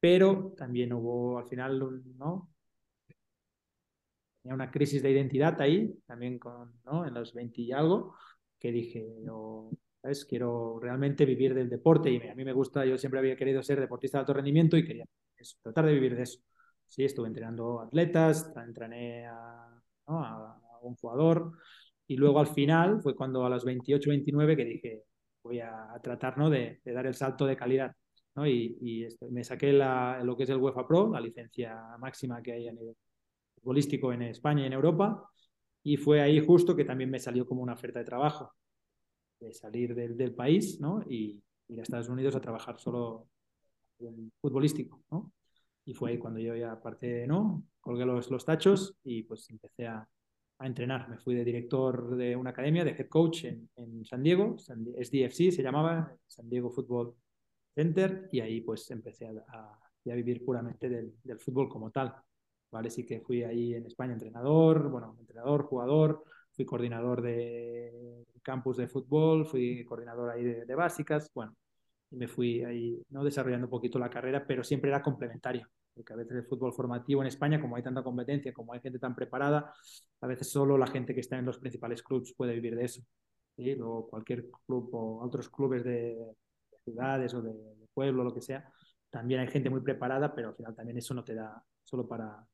pero 0.00 0.54
también 0.56 0.92
hubo 0.92 1.38
al 1.38 1.48
final 1.48 1.78
¿no? 2.16 2.50
tenía 4.42 4.54
una 4.54 4.70
crisis 4.70 5.02
de 5.02 5.10
identidad 5.10 5.60
ahí, 5.60 5.94
también 6.06 6.38
con, 6.38 6.72
¿no? 6.84 7.06
en 7.06 7.14
los 7.14 7.34
20 7.34 7.60
y 7.62 7.72
algo, 7.72 8.14
que 8.58 8.72
dije, 8.72 9.06
yo, 9.24 9.70
¿sabes? 10.02 10.24
Quiero 10.24 10.78
realmente 10.80 11.24
vivir 11.24 11.54
del 11.54 11.68
deporte 11.68 12.10
y 12.10 12.16
a 12.28 12.34
mí 12.34 12.44
me 12.44 12.52
gusta, 12.52 12.84
yo 12.84 12.98
siempre 12.98 13.20
había 13.20 13.36
querido 13.36 13.62
ser 13.62 13.80
deportista 13.80 14.18
de 14.18 14.20
alto 14.20 14.34
rendimiento 14.34 14.76
y 14.76 14.84
quería 14.84 15.04
tratar 15.62 15.86
de 15.86 15.92
vivir 15.92 16.16
de 16.16 16.22
eso. 16.22 16.40
Sí, 16.88 17.04
estuve 17.04 17.28
entrenando 17.28 17.80
atletas, 17.80 18.50
entrené 18.56 19.26
a, 19.26 19.68
a, 20.06 20.60
un 20.82 20.94
jugador 20.96 21.52
y 22.06 22.16
luego 22.16 22.40
al 22.40 22.46
final 22.48 23.00
fue 23.02 23.14
cuando 23.14 23.44
a 23.44 23.50
los 23.50 23.64
28, 23.64 24.10
29 24.10 24.56
que 24.56 24.64
dije, 24.64 25.04
voy 25.42 25.60
a, 25.60 25.98
tratar 26.02 26.38
¿no? 26.38 26.50
de, 26.50 26.80
dar 26.84 27.06
el 27.06 27.14
salto 27.14 27.46
de 27.46 27.56
calidad. 27.56 27.94
¿no? 28.34 28.46
Y, 28.46 29.04
este, 29.04 29.28
me 29.30 29.44
saqué 29.44 29.72
lo 29.72 30.36
que 30.36 30.44
es 30.44 30.50
el 30.50 30.58
UEFA 30.58 30.86
Pro, 30.86 31.10
la 31.12 31.20
licencia 31.20 31.96
máxima 31.98 32.42
que 32.42 32.52
hay 32.52 32.68
a 32.68 32.72
nivel 32.72 32.96
futbolístico 33.56 34.12
en 34.12 34.22
España 34.22 34.62
y 34.62 34.66
en 34.66 34.72
Europa. 34.72 35.28
Y 35.82 35.96
fue 35.96 36.20
ahí 36.20 36.44
justo 36.44 36.74
que 36.76 36.84
también 36.84 37.10
me 37.10 37.18
salió 37.18 37.46
como 37.46 37.62
una 37.62 37.74
oferta 37.74 37.98
de 37.98 38.04
trabajo, 38.04 38.52
de 39.40 39.52
salir 39.52 39.94
del, 39.94 40.34
país 40.34 40.80
¿no? 40.80 41.02
y 41.08 41.42
ir 41.68 41.80
a 41.80 41.82
Estados 41.82 42.08
Unidos 42.08 42.34
a 42.36 42.40
trabajar 42.40 42.78
solo 42.78 43.28
en 43.98 44.32
futbolístico. 44.40 45.02
¿no? 45.10 45.32
Y 45.88 45.94
fue 45.94 46.10
ahí 46.10 46.18
cuando 46.18 46.38
yo 46.38 46.54
ya 46.54 46.72
aparte, 46.72 47.26
¿no? 47.26 47.64
Colgué 47.80 48.04
los, 48.04 48.30
los 48.30 48.44
tachos 48.44 48.94
y 49.04 49.22
pues 49.22 49.48
empecé 49.48 49.86
a, 49.86 50.06
a, 50.58 50.66
entrenar. 50.66 51.08
Me 51.08 51.16
fui 51.16 51.34
de 51.34 51.42
director 51.42 52.14
de 52.14 52.36
una 52.36 52.50
academia, 52.50 52.84
de 52.84 52.90
head 52.90 53.08
coach 53.08 53.44
en, 53.44 53.70
en 53.74 54.04
San 54.04 54.22
Diego, 54.22 54.56
SDFC 54.58 55.50
se 55.50 55.62
llamaba, 55.62 56.14
San 56.26 56.46
Diego 56.50 56.70
Football 56.70 57.14
Center, 57.74 58.28
y 58.30 58.40
ahí 58.40 58.60
pues 58.60 58.90
empecé 58.90 59.28
a, 59.28 59.32
a, 59.48 60.14
vivir 60.14 60.44
puramente 60.44 60.90
del, 60.90 61.14
del, 61.24 61.40
fútbol 61.40 61.70
como 61.70 61.90
tal. 61.90 62.14
¿vale? 62.70 62.90
Sí 62.90 63.06
que 63.06 63.22
fui 63.22 63.42
ahí 63.42 63.72
en 63.74 63.86
España 63.86 64.12
entrenador, 64.12 64.90
bueno, 64.90 65.16
entrenador, 65.18 65.62
jugador, 65.62 66.22
fui 66.52 66.66
coordinador 66.66 67.22
de 67.22 68.26
campus 68.42 68.76
de 68.76 68.88
fútbol, 68.88 69.46
fui 69.46 69.86
coordinador 69.86 70.32
ahí 70.32 70.44
de, 70.44 70.74
básicas, 70.74 71.30
bueno, 71.34 71.54
y 72.10 72.16
me 72.16 72.28
fui 72.28 72.64
ahí, 72.64 73.02
¿no? 73.10 73.24
Desarrollando 73.24 73.66
un 73.66 73.70
poquito 73.70 73.98
la 73.98 74.10
carrera, 74.10 74.46
pero 74.46 74.64
siempre 74.64 74.90
era 74.90 75.02
complementario, 75.02 75.68
porque 75.94 76.12
a 76.12 76.16
veces 76.16 76.36
el 76.36 76.46
fútbol 76.46 76.72
formativo 76.72 77.22
en 77.22 77.28
España, 77.28 77.60
como 77.60 77.76
hay 77.76 77.82
tanta 77.82 78.02
competencia, 78.02 78.52
como 78.52 78.72
hay 78.72 78.80
gente 78.80 78.98
tan 78.98 79.14
preparada, 79.14 79.72
a 80.20 80.26
veces 80.26 80.50
solo 80.50 80.78
la 80.78 80.86
gente 80.86 81.14
que 81.14 81.20
está 81.20 81.38
en 81.38 81.44
los 81.44 81.58
principales 81.58 82.02
clubes 82.02 82.34
puede 82.34 82.54
vivir 82.54 82.76
de 82.76 82.84
eso. 82.84 83.02
¿sí? 83.56 83.74
Luego 83.74 84.08
cualquier 84.08 84.48
club 84.66 84.90
o 84.94 85.24
otros 85.24 85.48
clubes 85.50 85.84
de, 85.84 86.16
ciudades 86.84 87.34
o 87.34 87.42
de, 87.42 87.52
de 87.52 87.86
pueblo, 87.92 88.24
lo 88.24 88.32
que 88.32 88.42
sea, 88.42 88.72
también 89.10 89.40
hay 89.40 89.48
gente 89.48 89.70
muy 89.70 89.80
preparada, 89.80 90.34
pero 90.34 90.48
al 90.48 90.54
final 90.54 90.74
también 90.74 90.98
eso 90.98 91.14
no 91.14 91.24
te 91.24 91.34
da 91.34 91.62
solo 91.82 92.06
para, 92.06 92.46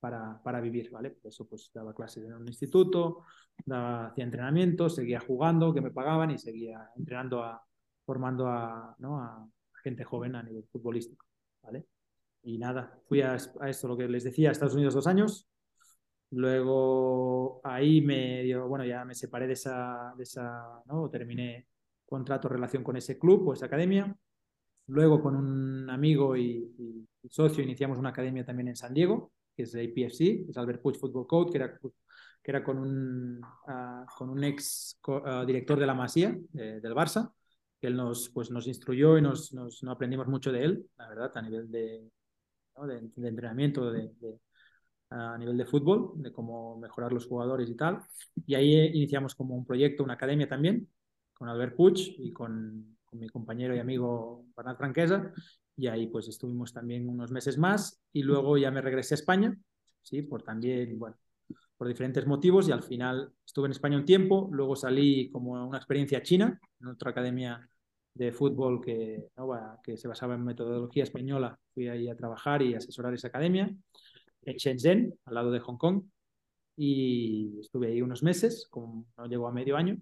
para, 0.00 0.40
para, 0.42 0.60
vivir, 0.60 0.90
¿vale? 0.90 1.10
Por 1.10 1.30
eso 1.30 1.46
pues 1.48 1.70
daba 1.72 1.94
clases 1.94 2.24
en 2.24 2.34
un 2.34 2.46
instituto, 2.46 3.24
daba, 3.64 4.08
hacía 4.08 4.24
entrenamientos, 4.24 4.94
seguía 4.94 5.20
jugando, 5.20 5.72
que 5.72 5.80
me 5.80 5.90
pagaban 5.90 6.30
y 6.30 6.38
seguía 6.38 6.90
entrenando, 6.96 7.42
a, 7.42 7.62
formando 8.06 8.48
a, 8.48 8.96
gente 9.82 10.04
joven 10.04 10.34
a 10.34 10.42
nivel 10.42 10.64
futbolístico, 10.64 11.26
¿vale? 11.62 11.86
Y 12.42 12.58
nada, 12.58 12.98
fui 13.06 13.20
a, 13.20 13.36
a 13.60 13.68
esto, 13.68 13.88
lo 13.88 13.96
que 13.96 14.08
les 14.08 14.24
decía, 14.24 14.48
a 14.48 14.52
Estados 14.52 14.74
Unidos 14.74 14.94
dos 14.94 15.06
años, 15.06 15.48
luego 16.30 17.60
ahí 17.64 18.00
me 18.00 18.42
dio, 18.42 18.66
bueno, 18.68 18.84
ya 18.84 19.04
me 19.04 19.14
separé 19.14 19.46
de 19.46 19.52
esa, 19.52 20.14
de 20.16 20.22
esa 20.22 20.82
¿no? 20.86 21.08
Terminé 21.08 21.68
contrato, 22.04 22.48
relación 22.48 22.82
con 22.82 22.96
ese 22.96 23.18
club 23.18 23.48
o 23.48 23.52
esa 23.52 23.66
academia, 23.66 24.16
luego 24.88 25.20
con 25.20 25.36
un 25.36 25.90
amigo 25.90 26.36
y, 26.36 27.06
socio 27.28 27.64
iniciamos 27.64 27.98
una 27.98 28.10
academia 28.10 28.44
también 28.44 28.68
en 28.68 28.76
San 28.76 28.94
Diego, 28.94 29.32
que 29.56 29.64
es 29.64 29.74
APFC, 29.74 30.48
es 30.48 30.56
Albert 30.56 30.80
Puig 30.80 30.96
Football 30.96 31.26
Code, 31.26 31.50
que 31.50 31.58
era, 31.58 31.78
que 32.42 32.50
era 32.50 32.62
con, 32.62 32.78
un, 32.78 33.40
uh, 33.42 34.06
con 34.16 34.30
un 34.30 34.44
ex 34.44 34.96
uh, 35.08 35.44
director 35.44 35.76
de 35.78 35.86
la 35.86 35.94
Masía, 35.94 36.38
del 36.52 36.94
Barça, 36.94 37.32
que 37.86 37.90
él 37.90 37.96
nos, 37.96 38.30
pues, 38.30 38.50
nos 38.50 38.66
instruyó 38.66 39.16
y 39.16 39.22
nos, 39.22 39.52
nos, 39.52 39.80
nos, 39.80 39.94
aprendimos 39.94 40.26
mucho 40.26 40.50
de 40.50 40.64
él, 40.64 40.90
la 40.98 41.08
verdad, 41.08 41.30
a 41.36 41.40
nivel 41.42 41.70
de, 41.70 42.10
¿no? 42.76 42.84
de, 42.84 43.00
de 43.14 43.28
entrenamiento, 43.28 43.92
de, 43.92 44.10
de, 44.18 44.40
a 45.10 45.38
nivel 45.38 45.56
de 45.56 45.66
fútbol, 45.66 46.14
de 46.16 46.32
cómo 46.32 46.80
mejorar 46.80 47.12
los 47.12 47.28
jugadores 47.28 47.70
y 47.70 47.76
tal. 47.76 48.00
Y 48.44 48.56
ahí 48.56 48.74
iniciamos 48.74 49.36
como 49.36 49.54
un 49.54 49.64
proyecto, 49.64 50.02
una 50.02 50.14
academia 50.14 50.48
también, 50.48 50.88
con 51.32 51.48
Albert 51.48 51.76
Puig 51.76 52.16
y 52.18 52.32
con, 52.32 52.96
con 53.04 53.20
mi 53.20 53.28
compañero 53.28 53.76
y 53.76 53.78
amigo 53.78 54.46
Bernat 54.56 54.78
Franquesa, 54.78 55.32
y 55.76 55.86
ahí 55.86 56.08
pues 56.08 56.26
estuvimos 56.26 56.72
también 56.72 57.08
unos 57.08 57.30
meses 57.30 57.56
más 57.56 58.02
y 58.12 58.22
luego 58.22 58.58
ya 58.58 58.72
me 58.72 58.80
regresé 58.80 59.14
a 59.14 59.20
España, 59.22 59.56
sí, 60.02 60.22
por 60.22 60.42
también, 60.42 60.98
bueno, 60.98 61.16
por 61.76 61.86
diferentes 61.86 62.26
motivos 62.26 62.68
y 62.68 62.72
al 62.72 62.82
final 62.82 63.30
estuve 63.44 63.66
en 63.66 63.72
España 63.72 63.96
un 63.96 64.04
tiempo, 64.04 64.48
luego 64.50 64.74
salí 64.74 65.30
como 65.30 65.68
una 65.68 65.78
experiencia 65.78 66.20
china, 66.20 66.58
en 66.80 66.88
otra 66.88 67.12
academia 67.12 67.68
de 68.16 68.32
fútbol 68.32 68.80
que, 68.80 69.28
se 69.96 70.08
basaba 70.08 70.34
en 70.34 70.44
metodología 70.44 71.02
española, 71.02 71.58
fui 71.74 71.88
ahí 71.88 72.08
a 72.08 72.16
trabajar 72.16 72.62
y 72.62 72.74
asesorar 72.74 73.12
esa 73.14 73.28
academia 73.28 73.70
en 74.42 74.56
Shenzhen, 74.56 75.18
al 75.26 75.34
lado 75.34 75.50
de 75.50 75.60
Hong 75.60 75.76
Kong, 75.76 76.02
y 76.76 77.58
estuve 77.60 77.88
ahí 77.88 78.02
unos 78.02 78.22
meses, 78.22 78.66
como 78.70 79.06
no 79.18 79.26
llegó 79.26 79.48
a 79.48 79.52
medio 79.52 79.76
año, 79.76 79.98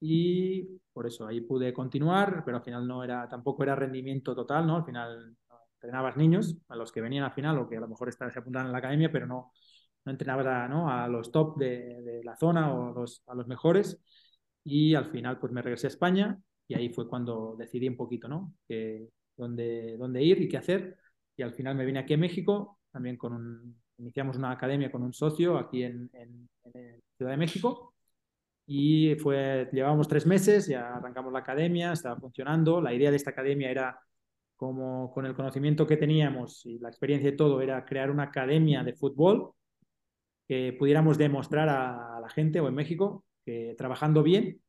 y 0.00 0.64
por 0.92 1.06
eso 1.06 1.26
ahí 1.26 1.40
pude 1.40 1.72
continuar, 1.72 2.42
pero 2.44 2.58
al 2.58 2.62
final 2.62 2.86
no 2.86 3.02
era, 3.02 3.28
tampoco 3.28 3.62
era 3.62 3.74
rendimiento 3.74 4.34
total, 4.34 4.66
¿no? 4.66 4.76
Al 4.76 4.84
final 4.84 5.36
entrenabas 5.74 6.16
niños, 6.16 6.56
a 6.68 6.76
los 6.76 6.92
que 6.92 7.00
venían 7.00 7.24
al 7.24 7.32
final 7.32 7.58
o 7.58 7.68
que 7.68 7.76
a 7.76 7.80
lo 7.80 7.88
mejor 7.88 8.12
se 8.12 8.24
apuntaban 8.24 8.66
en 8.66 8.72
la 8.72 8.78
academia, 8.78 9.10
pero 9.10 9.26
no, 9.26 9.52
no 10.04 10.12
entrenabas 10.12 10.46
a, 10.46 10.68
¿no? 10.68 10.90
a 10.90 11.08
los 11.08 11.32
top 11.32 11.56
de, 11.58 12.02
de 12.02 12.24
la 12.24 12.36
zona 12.36 12.74
o 12.74 12.92
los, 12.92 13.22
a 13.26 13.34
los 13.34 13.46
mejores. 13.46 14.00
Y 14.64 14.94
al 14.94 15.06
final 15.06 15.38
pues 15.38 15.52
me 15.52 15.62
regresé 15.62 15.86
a 15.86 15.88
España 15.88 16.38
y 16.68 16.74
ahí 16.74 16.90
fue 16.90 17.08
cuando 17.08 17.56
decidí 17.56 17.88
un 17.88 17.96
poquito, 17.96 18.28
¿no? 18.28 18.54
Que, 18.68 19.08
dónde, 19.36 19.96
dónde 19.96 20.22
ir 20.22 20.42
y 20.42 20.48
qué 20.48 20.58
hacer. 20.58 20.98
Y 21.36 21.42
al 21.42 21.54
final 21.54 21.74
me 21.74 21.86
vine 21.86 22.00
aquí 22.00 22.14
a 22.14 22.18
México, 22.18 22.78
también 22.92 23.16
con 23.16 23.76
iniciamos 23.98 24.36
una 24.36 24.52
academia 24.52 24.90
con 24.90 25.02
un 25.02 25.12
socio 25.12 25.58
aquí 25.58 25.82
en, 25.82 26.10
Ciudad 27.16 27.32
de 27.32 27.36
México 27.36 27.94
y 28.66 29.16
fue, 29.16 29.68
llevábamos 29.72 30.06
tres 30.06 30.24
meses, 30.26 30.68
ya 30.68 30.94
arrancamos 30.94 31.32
la 31.32 31.40
academia, 31.40 31.92
estaba 31.92 32.20
funcionando. 32.20 32.80
La 32.80 32.94
idea 32.94 33.10
de 33.10 33.16
esta 33.16 33.30
academia 33.30 33.70
era, 33.70 33.98
como 34.54 35.10
con 35.12 35.26
el 35.26 35.34
conocimiento 35.34 35.86
que 35.86 35.96
teníamos 35.96 36.64
y 36.66 36.78
la 36.78 36.88
experiencia 36.90 37.30
y 37.30 37.36
todo, 37.36 37.60
era 37.60 37.84
crear 37.84 38.10
una 38.10 38.24
academia 38.24 38.84
de 38.84 38.92
fútbol 38.92 39.52
que 40.46 40.76
pudiéramos 40.78 41.18
demostrar 41.18 41.68
a 41.68 42.20
la 42.20 42.28
gente 42.28 42.60
o 42.60 42.68
en 42.68 42.74
México 42.74 43.24
que 43.44 43.74
trabajando 43.76 44.22
bien, 44.22 44.60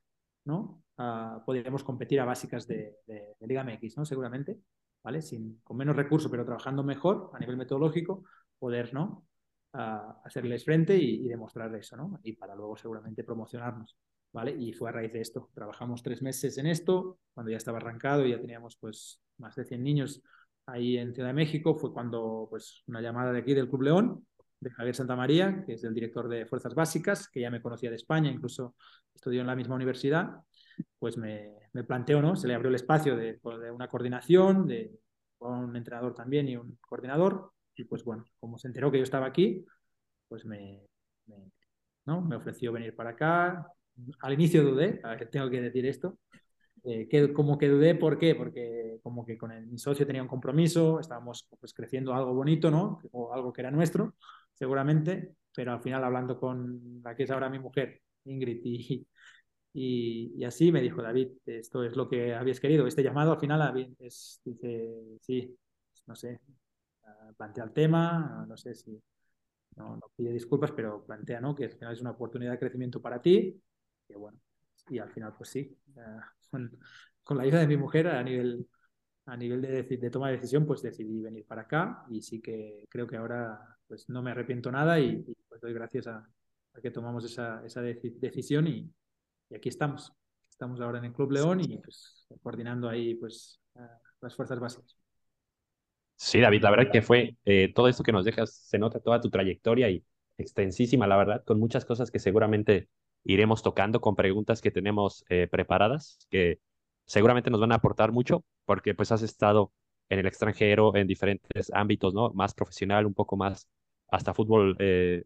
¿no? 0.46 0.82
Uh, 1.00 1.42
podríamos 1.46 1.82
competir 1.84 2.20
a 2.20 2.26
básicas 2.26 2.68
de, 2.68 2.98
de, 3.08 3.36
de, 3.40 3.48
Liga 3.48 3.64
MX, 3.64 3.98
¿no? 3.98 4.06
Seguramente, 4.06 4.60
¿vale? 5.02 5.22
Sin, 5.22 5.62
con 5.64 5.78
menos 5.78 5.96
recursos, 5.96 6.30
pero 6.30 6.44
trabajando 6.44 6.84
mejor 6.84 7.32
a 7.34 7.40
nivel 7.40 7.56
metodológico, 7.56 8.26
poder, 8.60 8.94
¿no? 8.94 9.26
a 9.74 10.22
hacerles 10.26 10.66
frente 10.66 10.98
y, 10.98 11.26
y, 11.26 11.28
demostrar 11.28 11.74
eso, 11.76 11.96
¿no? 11.96 12.20
Y 12.24 12.34
para 12.34 12.56
luego 12.56 12.76
seguramente 12.76 13.24
promocionarnos, 13.24 13.96
¿vale? 14.34 14.52
Y 14.52 14.74
fue 14.74 14.90
a 14.90 14.94
raíz 14.94 15.14
de 15.14 15.22
esto. 15.22 15.50
Trabajamos 15.54 16.02
tres 16.04 16.22
meses 16.22 16.58
en 16.58 16.66
esto, 16.66 17.20
cuando 17.34 17.52
ya 17.52 17.58
estaba 17.58 17.78
arrancado 17.78 18.26
y 18.26 18.32
ya 18.32 18.42
teníamos 18.42 18.76
pues 18.78 19.22
más 19.38 19.56
de 19.56 19.66
100 19.66 19.84
niños 19.84 20.22
ahí 20.66 20.98
en 20.98 21.14
Ciudad 21.14 21.30
de 21.30 21.34
México, 21.34 21.76
fue 21.76 21.94
cuando 21.94 22.48
pues 22.50 22.84
una 22.88 23.00
llamada 23.02 23.32
de 23.32 23.40
aquí 23.40 23.54
del 23.54 23.70
Club 23.70 23.84
León, 23.84 24.26
de 24.60 24.72
Javier 24.72 24.96
Santamaría, 24.96 25.64
que 25.66 25.74
es 25.74 25.84
el 25.84 25.94
director 25.94 26.28
de 26.28 26.46
Fuerzas 26.46 26.76
Básicas, 26.76 27.30
que 27.30 27.42
ya 27.42 27.50
me 27.50 27.62
conocía 27.62 27.90
de 27.90 27.96
España, 27.96 28.30
incluso 28.30 28.76
estudió 29.14 29.42
en 29.42 29.48
la 29.48 29.56
misma 29.56 29.76
universidad, 29.76 30.42
pues 30.98 31.18
me, 31.18 31.54
me 31.74 31.84
planteó, 31.84 32.22
¿no? 32.22 32.36
Se 32.36 32.48
le 32.48 32.56
abrió 32.56 32.70
el 32.70 32.76
espacio 32.76 33.16
de, 33.16 33.40
de 33.42 33.72
una 33.72 33.88
coordinación, 33.88 34.68
de 34.68 35.00
un 35.40 35.76
entrenador 35.76 36.14
también 36.14 36.50
y 36.50 36.58
un 36.58 36.78
coordinador, 36.82 37.52
y 37.76 37.86
pues 37.86 38.04
bueno, 38.04 38.26
como 38.40 38.58
se 38.58 38.68
enteró 38.68 38.92
que 38.92 38.98
yo 38.98 39.04
estaba 39.04 39.26
aquí, 39.26 39.66
pues 40.28 40.46
me, 40.46 40.82
¿no? 42.06 42.22
me 42.22 42.36
ofreció 42.36 42.72
venir 42.72 42.96
para 42.96 43.12
acá. 43.12 43.68
Al 44.22 44.34
inicio 44.34 44.64
dudé, 44.64 45.02
tengo 45.32 45.50
que 45.50 45.62
decir 45.62 45.86
esto, 45.86 46.18
eh, 46.84 47.08
que, 47.10 47.34
como 47.34 47.58
que 47.58 47.68
dudé, 47.68 47.96
¿por 47.96 48.18
qué? 48.18 48.36
Porque 48.36 49.00
como 49.04 49.26
que 49.26 49.38
con 49.38 49.52
el, 49.52 49.68
mi 49.68 49.78
socio 49.78 50.08
tenía 50.08 50.22
un 50.22 50.28
compromiso, 50.28 51.00
estábamos 51.00 51.48
pues, 51.60 51.74
creciendo 51.74 52.14
algo 52.14 52.34
bonito, 52.34 52.72
¿no? 52.72 53.00
O 53.12 53.34
algo 53.34 53.52
que 53.52 53.62
era 53.62 53.72
nuestro, 53.72 54.16
seguramente, 54.54 55.36
pero 55.54 55.74
al 55.74 55.82
final 55.82 56.04
hablando 56.04 56.40
con 56.40 57.02
la 57.04 57.16
que 57.16 57.24
es 57.24 57.32
ahora 57.32 57.50
mi 57.50 57.60
mujer, 57.60 58.02
Ingrid, 58.26 58.62
y, 58.64 59.08
y, 59.74 60.34
y, 60.36 60.44
así 60.44 60.72
me 60.72 60.82
dijo, 60.82 61.02
David, 61.02 61.30
esto 61.46 61.84
es 61.84 61.96
lo 61.96 62.10
que 62.10 62.34
habías 62.34 62.60
querido, 62.60 62.88
este 62.88 63.04
llamado 63.04 63.34
al 63.34 63.40
final 63.40 63.96
es, 64.00 64.42
dice, 64.44 65.18
sí, 65.22 65.56
no 66.08 66.16
sé, 66.16 66.40
plantea 67.38 67.64
el 67.64 67.72
tema, 67.72 68.46
no 68.48 68.58
sé 68.58 68.74
si 68.74 69.02
no, 69.76 69.96
no, 69.96 70.12
pide 70.16 70.32
disculpas, 70.32 70.72
pero 70.72 71.04
plantea 71.06 71.40
¿no? 71.40 71.56
que 71.56 71.66
al 71.66 71.72
final 71.72 71.94
es 71.94 72.02
una 72.02 72.12
oportunidad 72.12 72.52
de 72.52 72.60
crecimiento 72.60 73.02
para 73.02 73.22
ti. 73.22 73.62
Y 74.08 74.14
bueno, 74.14 74.40
y 74.90 75.00
al 75.00 75.10
final, 75.12 75.34
pues 75.38 75.50
sí, 75.50 75.78
uh, 75.96 76.50
con, 76.50 76.78
con, 77.24 77.38
la 77.38 77.44
ayuda 77.44 77.60
de 77.60 77.68
mi 77.68 77.78
mujer 77.78 78.08
a 78.08 78.24
nivel, 78.24 78.68
a 79.26 79.38
nivel 79.38 79.62
de, 79.62 79.84
de, 79.84 80.10
toma 80.10 80.30
de 80.30 80.38
decisión, 80.38 80.66
pues 80.66 80.82
decidí 80.82 81.22
venir 81.22 81.46
para 81.46 81.62
acá 81.62 82.06
y 82.10 82.22
sí 82.22 82.42
que 82.42 82.86
creo 82.90 83.08
que 83.08 83.18
ahora 83.18 83.78
pues 83.88 84.10
no 84.10 84.22
me 84.22 84.32
arrepiento 84.32 84.72
nada 84.72 85.00
y, 85.00 85.24
y 85.28 85.36
pues 85.48 85.62
doy 85.62 85.74
gracias 85.74 86.08
a, 86.08 86.28
a, 86.74 86.82
que 86.82 86.92
tomamos 86.92 87.24
esa, 87.26 87.64
esa 87.66 87.82
decisión 87.82 88.68
y, 88.68 88.92
y, 89.50 89.56
aquí 89.56 89.70
estamos. 89.70 90.14
Estamos 90.50 90.82
ahora 90.82 91.00
en 91.00 91.06
el 91.06 91.14
Club 91.14 91.32
León 91.32 91.62
y 91.62 91.78
pues 91.78 92.28
coordinando 92.42 92.90
ahí 92.90 93.16
pues 93.16 93.62
uh, 93.76 93.82
las 94.22 94.36
fuerzas 94.36 94.60
básicas. 94.60 94.98
Sí, 96.16 96.42
David, 96.42 96.62
la 96.64 96.72
verdad 96.72 96.92
que 96.92 97.02
fue 97.02 97.38
eh, 97.46 97.72
todo 97.74 97.88
esto 97.88 98.04
que 98.04 98.12
nos 98.12 98.26
dejas, 98.26 98.54
se 98.54 98.78
nota 98.78 99.00
toda 99.00 99.22
tu 99.22 99.30
trayectoria 99.30 99.90
y 99.90 100.04
extensísima, 100.38 101.08
la 101.08 101.16
verdad, 101.16 101.44
con 101.46 101.60
muchas 101.60 101.86
cosas 101.86 102.12
que 102.12 102.20
seguramente 102.20 102.90
iremos 103.24 103.64
tocando, 103.64 104.02
con 104.02 104.16
preguntas 104.16 104.62
que 104.62 104.72
tenemos 104.72 105.24
eh, 105.30 105.48
preparadas, 105.50 106.20
que 106.30 106.60
seguramente 107.06 107.50
nos 107.50 107.62
van 107.62 107.72
a 107.72 107.76
aportar 107.76 108.12
mucho, 108.12 108.44
porque 108.66 108.94
pues 108.94 109.12
has 109.12 109.22
estado 109.22 109.72
en 110.10 110.20
el 110.20 110.26
extranjero, 110.26 110.96
en 110.96 111.08
diferentes 111.08 111.72
ámbitos, 111.74 112.14
¿no? 112.14 112.32
Más 112.34 112.54
profesional, 112.54 113.06
un 113.06 113.14
poco 113.14 113.38
más, 113.38 113.70
hasta 114.10 114.34
fútbol, 114.34 114.76
eh, 114.80 115.24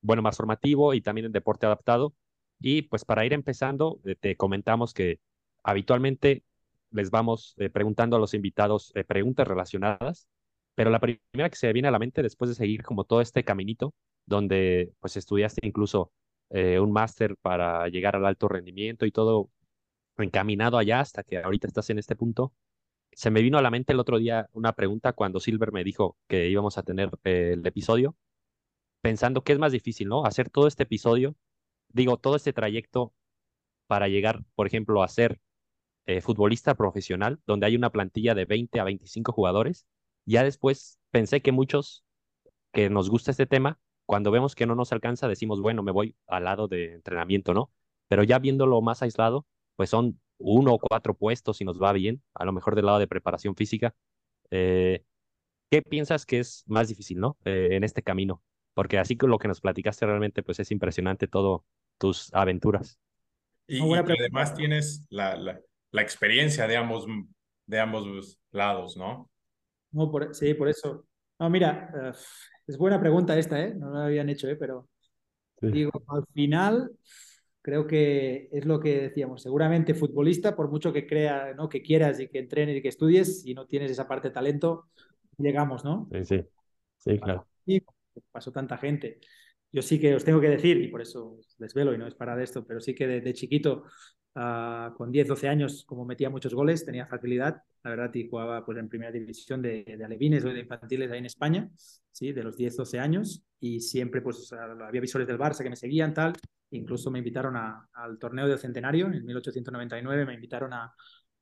bueno, 0.00 0.22
más 0.22 0.36
formativo 0.36 0.94
y 0.94 1.02
también 1.02 1.26
en 1.26 1.32
deporte 1.32 1.66
adaptado. 1.66 2.14
Y 2.60 2.82
pues 2.82 3.04
para 3.04 3.24
ir 3.26 3.32
empezando, 3.32 4.00
eh, 4.04 4.16
te 4.16 4.36
comentamos 4.36 4.94
que 4.94 5.18
habitualmente 5.62 6.44
les 6.90 7.10
vamos 7.10 7.54
eh, 7.58 7.70
preguntando 7.70 8.16
a 8.16 8.20
los 8.20 8.34
invitados 8.34 8.92
eh, 8.94 9.04
preguntas 9.04 9.48
relacionadas, 9.48 10.28
pero 10.74 10.90
la 10.90 11.00
primera 11.00 11.50
que 11.50 11.56
se 11.56 11.72
viene 11.72 11.88
a 11.88 11.90
la 11.90 11.98
mente 11.98 12.22
después 12.22 12.48
de 12.50 12.54
seguir 12.54 12.82
como 12.82 13.04
todo 13.04 13.20
este 13.20 13.44
caminito, 13.44 13.94
donde 14.26 14.92
pues 15.00 15.16
estudiaste 15.16 15.66
incluso 15.66 16.12
un 16.52 16.90
máster 16.92 17.36
para 17.36 17.88
llegar 17.88 18.16
al 18.16 18.26
alto 18.26 18.48
rendimiento 18.48 19.06
y 19.06 19.12
todo 19.12 19.50
encaminado 20.18 20.78
allá 20.78 20.98
hasta 21.00 21.22
que 21.22 21.38
ahorita 21.38 21.68
estás 21.68 21.90
en 21.90 21.98
este 22.00 22.16
punto, 22.16 22.52
se 23.12 23.30
me 23.30 23.42
vino 23.42 23.58
a 23.58 23.62
la 23.62 23.70
mente 23.70 23.92
el 23.92 24.00
otro 24.00 24.18
día 24.18 24.48
una 24.52 24.72
pregunta 24.74 25.12
cuando 25.12 25.40
Silver 25.40 25.72
me 25.72 25.84
dijo 25.84 26.16
que 26.28 26.48
íbamos 26.48 26.78
a 26.78 26.82
tener 26.82 27.10
el 27.24 27.64
episodio, 27.66 28.16
pensando 29.00 29.44
que 29.44 29.52
es 29.52 29.58
más 29.58 29.72
difícil, 29.72 30.08
¿no? 30.08 30.24
Hacer 30.24 30.50
todo 30.50 30.66
este 30.66 30.84
episodio, 30.84 31.36
digo, 31.92 32.16
todo 32.18 32.36
este 32.36 32.52
trayecto 32.52 33.14
para 33.86 34.08
llegar, 34.08 34.42
por 34.54 34.66
ejemplo, 34.66 35.02
a 35.02 35.08
ser 35.08 35.40
eh, 36.06 36.20
futbolista 36.20 36.74
profesional, 36.74 37.40
donde 37.46 37.66
hay 37.66 37.76
una 37.76 37.90
plantilla 37.90 38.34
de 38.34 38.44
20 38.44 38.80
a 38.80 38.84
25 38.84 39.32
jugadores. 39.32 39.86
Ya 40.26 40.44
después 40.44 40.98
pensé 41.10 41.42
que 41.42 41.52
muchos 41.52 42.04
que 42.72 42.90
nos 42.90 43.10
gusta 43.10 43.30
este 43.30 43.46
tema, 43.46 43.78
cuando 44.06 44.30
vemos 44.30 44.54
que 44.54 44.66
no 44.66 44.74
nos 44.74 44.92
alcanza, 44.92 45.28
decimos, 45.28 45.60
bueno, 45.60 45.82
me 45.82 45.92
voy 45.92 46.16
al 46.26 46.44
lado 46.44 46.68
de 46.68 46.94
entrenamiento, 46.94 47.54
¿no? 47.54 47.70
Pero 48.08 48.24
ya 48.24 48.38
viéndolo 48.38 48.80
más 48.82 49.02
aislado, 49.02 49.46
pues 49.76 49.90
son 49.90 50.20
uno 50.38 50.74
o 50.74 50.78
cuatro 50.78 51.14
puestos 51.16 51.60
y 51.60 51.64
nos 51.64 51.80
va 51.80 51.92
bien, 51.92 52.22
a 52.34 52.44
lo 52.44 52.52
mejor 52.52 52.74
del 52.74 52.86
lado 52.86 52.98
de 52.98 53.06
preparación 53.06 53.54
física. 53.56 53.94
Eh, 54.50 55.04
¿Qué 55.70 55.82
piensas 55.82 56.26
que 56.26 56.40
es 56.40 56.64
más 56.66 56.88
difícil, 56.88 57.20
¿no? 57.20 57.38
Eh, 57.44 57.68
en 57.72 57.84
este 57.84 58.02
camino, 58.02 58.42
porque 58.74 58.98
así 58.98 59.16
que 59.16 59.26
lo 59.26 59.38
que 59.38 59.48
nos 59.48 59.60
platicaste 59.60 60.06
realmente, 60.06 60.42
pues 60.42 60.58
es 60.60 60.70
impresionante 60.72 61.28
todo 61.28 61.64
tus 62.00 62.32
aventuras. 62.32 62.98
Y, 63.66 63.78
y 63.78 63.94
además 63.94 64.54
tienes 64.54 65.04
la, 65.10 65.36
la, 65.36 65.60
la, 65.92 66.02
experiencia 66.02 66.66
de 66.66 66.76
ambos, 66.76 67.06
de 67.66 67.78
ambos 67.78 68.40
lados, 68.50 68.96
¿no? 68.96 69.30
no 69.92 70.10
por, 70.10 70.34
sí, 70.34 70.54
por 70.54 70.68
eso. 70.68 71.06
No, 71.38 71.48
mira, 71.50 71.90
uh, 71.94 72.16
es 72.66 72.76
buena 72.76 72.98
pregunta 72.98 73.38
esta, 73.38 73.62
¿eh? 73.62 73.74
No 73.74 73.90
la 73.90 74.06
habían 74.06 74.28
hecho, 74.28 74.48
¿eh? 74.48 74.56
Pero 74.56 74.88
sí. 75.60 75.68
digo, 75.68 75.92
al 76.08 76.24
final 76.32 76.90
creo 77.62 77.86
que 77.86 78.48
es 78.50 78.64
lo 78.64 78.80
que 78.80 79.02
decíamos, 79.02 79.42
seguramente 79.42 79.94
futbolista, 79.94 80.56
por 80.56 80.70
mucho 80.70 80.92
que 80.92 81.06
crea, 81.06 81.52
¿no? 81.54 81.68
que 81.68 81.82
quieras 81.82 82.18
y 82.18 82.28
que 82.28 82.38
entrenes 82.38 82.76
y 82.76 82.82
que 82.82 82.88
estudies, 82.88 83.42
si 83.42 83.54
no 83.54 83.66
tienes 83.66 83.90
esa 83.90 84.08
parte 84.08 84.28
de 84.28 84.34
talento, 84.34 84.88
llegamos, 85.36 85.84
¿no? 85.84 86.08
Sí, 86.10 86.24
sí, 86.24 86.44
sí 86.96 87.18
claro. 87.18 87.46
Y 87.66 87.82
pasó 88.32 88.50
tanta 88.50 88.78
gente. 88.78 89.20
Yo 89.72 89.82
sí 89.82 90.00
que 90.00 90.14
os 90.14 90.24
tengo 90.24 90.40
que 90.40 90.48
decir, 90.48 90.76
y 90.78 90.88
por 90.88 91.00
eso 91.00 91.38
desvelo 91.58 91.94
y 91.94 91.98
no 91.98 92.06
es 92.06 92.14
para 92.14 92.36
de 92.36 92.44
esto, 92.44 92.66
pero 92.66 92.80
sí 92.80 92.94
que 92.94 93.06
de, 93.06 93.20
de 93.20 93.34
chiquito, 93.34 93.84
uh, 94.34 94.94
con 94.96 95.12
10, 95.12 95.28
12 95.28 95.48
años, 95.48 95.84
como 95.86 96.04
metía 96.04 96.30
muchos 96.30 96.54
goles, 96.54 96.84
tenía 96.84 97.06
facilidad, 97.06 97.62
la 97.84 97.90
verdad, 97.90 98.14
y 98.14 98.28
jugaba 98.28 98.64
pues, 98.64 98.78
en 98.78 98.88
primera 98.88 99.12
división 99.12 99.62
de, 99.62 99.84
de 99.84 100.04
alevines 100.04 100.44
o 100.44 100.48
de 100.48 100.60
infantiles 100.60 101.10
ahí 101.10 101.18
en 101.18 101.26
España, 101.26 101.70
¿sí? 102.10 102.32
de 102.32 102.42
los 102.42 102.56
10, 102.56 102.76
12 102.76 102.98
años, 102.98 103.44
y 103.60 103.80
siempre 103.80 104.22
pues 104.22 104.52
había 104.52 105.00
visores 105.00 105.26
del 105.26 105.38
Barça 105.38 105.62
que 105.62 105.70
me 105.70 105.76
seguían, 105.76 106.14
tal, 106.14 106.32
incluso 106.70 107.10
me 107.10 107.18
invitaron 107.18 107.56
a, 107.56 107.88
al 107.92 108.18
torneo 108.18 108.48
del 108.48 108.58
centenario, 108.58 109.06
en 109.06 109.24
1899 109.24 110.26
me 110.26 110.34
invitaron 110.34 110.72
a, 110.72 110.92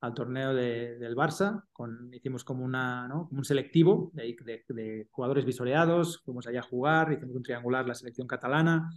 al 0.00 0.14
torneo 0.14 0.54
de, 0.54 0.96
del 0.98 1.16
Barça, 1.16 1.64
con, 1.72 2.12
hicimos 2.12 2.44
como, 2.44 2.64
una, 2.64 3.08
¿no? 3.08 3.28
un 3.32 3.44
selectivo 3.44 4.10
de, 4.12 5.08
jugadores 5.10 5.44
visoreados, 5.44 6.22
fuimos 6.24 6.46
allá 6.46 6.60
a 6.60 6.62
jugar, 6.62 7.12
hicimos 7.12 7.34
un 7.34 7.42
triangular 7.42 7.86
la 7.86 7.94
selección 7.94 8.26
catalana, 8.26 8.90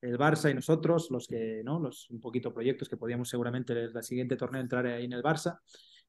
el 0.00 0.18
Barça 0.18 0.50
y 0.50 0.54
nosotros, 0.54 1.08
los 1.10 1.26
que, 1.26 1.62
¿no? 1.64 1.78
los 1.78 2.10
un 2.10 2.20
poquito 2.20 2.52
proyectos 2.52 2.88
que 2.88 2.96
podíamos 2.96 3.28
seguramente 3.28 3.72
en 3.72 3.96
el 3.96 4.02
siguiente 4.02 4.36
torneo 4.36 4.60
entrar 4.60 4.86
ahí 4.86 5.04
en 5.04 5.12
el 5.12 5.22
Barça, 5.22 5.58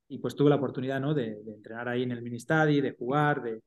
y 0.08 0.18
pues 0.18 0.36
tuve 0.36 0.50
la 0.50 0.56
oportunidad 0.56 1.00
¿no? 1.00 1.14
de, 1.14 1.40
entrenar 1.48 1.88
ahí 1.88 2.04
en 2.04 2.12
el 2.12 2.24
Ministadi, 2.24 2.82
de 2.82 2.96
jugar, 2.98 3.44
de, 3.44 3.62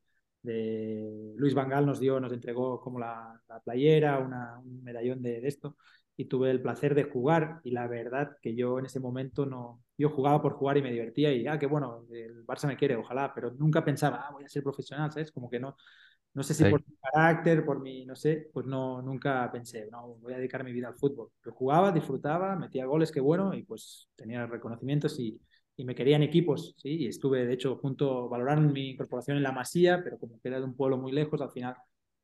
Luis 1.37 1.53
Vangal 1.53 1.85
nos 1.85 2.01
dio, 2.01 2.19
nos 2.19 2.33
entregó 2.33 2.81
como 2.81 2.99
la, 2.99 3.41
la 3.47 3.61
playera, 3.61 4.19
una, 4.19 4.59
un 4.59 4.83
medallón 4.83 5.21
de, 5.21 5.47
esto 5.47 5.77
y 6.15 6.25
tuve 6.25 6.51
el 6.51 6.61
placer 6.61 6.95
de 6.95 7.05
jugar 7.05 7.59
y 7.63 7.71
la 7.71 7.87
verdad 7.87 8.37
que 8.41 8.55
yo 8.55 8.79
en 8.79 8.85
ese 8.85 8.99
momento 8.99 9.45
no, 9.45 9.81
yo 9.97 10.09
jugaba 10.09 10.41
por 10.41 10.53
jugar 10.53 10.77
y 10.77 10.81
me 10.81 10.91
divertía 10.91 11.33
y, 11.33 11.47
ah, 11.47 11.57
qué 11.57 11.65
bueno, 11.65 12.05
el 12.11 12.45
Barça 12.45 12.67
me 12.67 12.77
quiere, 12.77 12.95
ojalá, 12.95 13.33
pero 13.33 13.51
nunca 13.51 13.83
pensaba, 13.83 14.25
ah, 14.27 14.31
voy 14.31 14.43
a 14.43 14.49
ser 14.49 14.63
profesional, 14.63 15.11
¿sabes? 15.11 15.31
Como 15.31 15.49
que 15.49 15.59
no, 15.59 15.75
no 16.33 16.43
sé 16.43 16.53
si 16.53 16.63
sí. 16.63 16.69
por 16.69 16.81
mi 16.87 16.95
carácter, 16.97 17.65
por 17.65 17.79
mi, 17.79 18.05
no 18.05 18.15
sé, 18.15 18.49
pues 18.53 18.65
no, 18.65 19.01
nunca 19.01 19.51
pensé, 19.51 19.87
no, 19.91 20.15
voy 20.15 20.33
a 20.33 20.37
dedicar 20.37 20.63
mi 20.63 20.71
vida 20.71 20.87
al 20.87 20.95
fútbol. 20.95 21.29
Yo 21.45 21.51
jugaba, 21.51 21.91
disfrutaba, 21.91 22.55
metía 22.55 22.85
goles, 22.85 23.11
qué 23.11 23.19
bueno, 23.19 23.53
y 23.53 23.63
pues 23.63 24.09
tenía 24.15 24.45
reconocimientos 24.45 25.19
y, 25.19 25.39
y 25.75 25.85
me 25.85 25.95
querían 25.95 26.23
equipos, 26.23 26.75
¿sí? 26.77 26.89
Y 27.03 27.07
estuve, 27.07 27.45
de 27.45 27.53
hecho, 27.53 27.77
junto, 27.77 28.29
valoraron 28.29 28.71
mi 28.71 28.91
incorporación 28.91 29.37
en 29.37 29.43
la 29.43 29.51
Masía, 29.51 30.01
pero 30.03 30.17
como 30.19 30.39
que 30.39 30.47
era 30.47 30.59
de 30.59 30.65
un 30.65 30.75
pueblo 30.75 30.97
muy 30.97 31.11
lejos, 31.11 31.41
al 31.41 31.51
final 31.51 31.75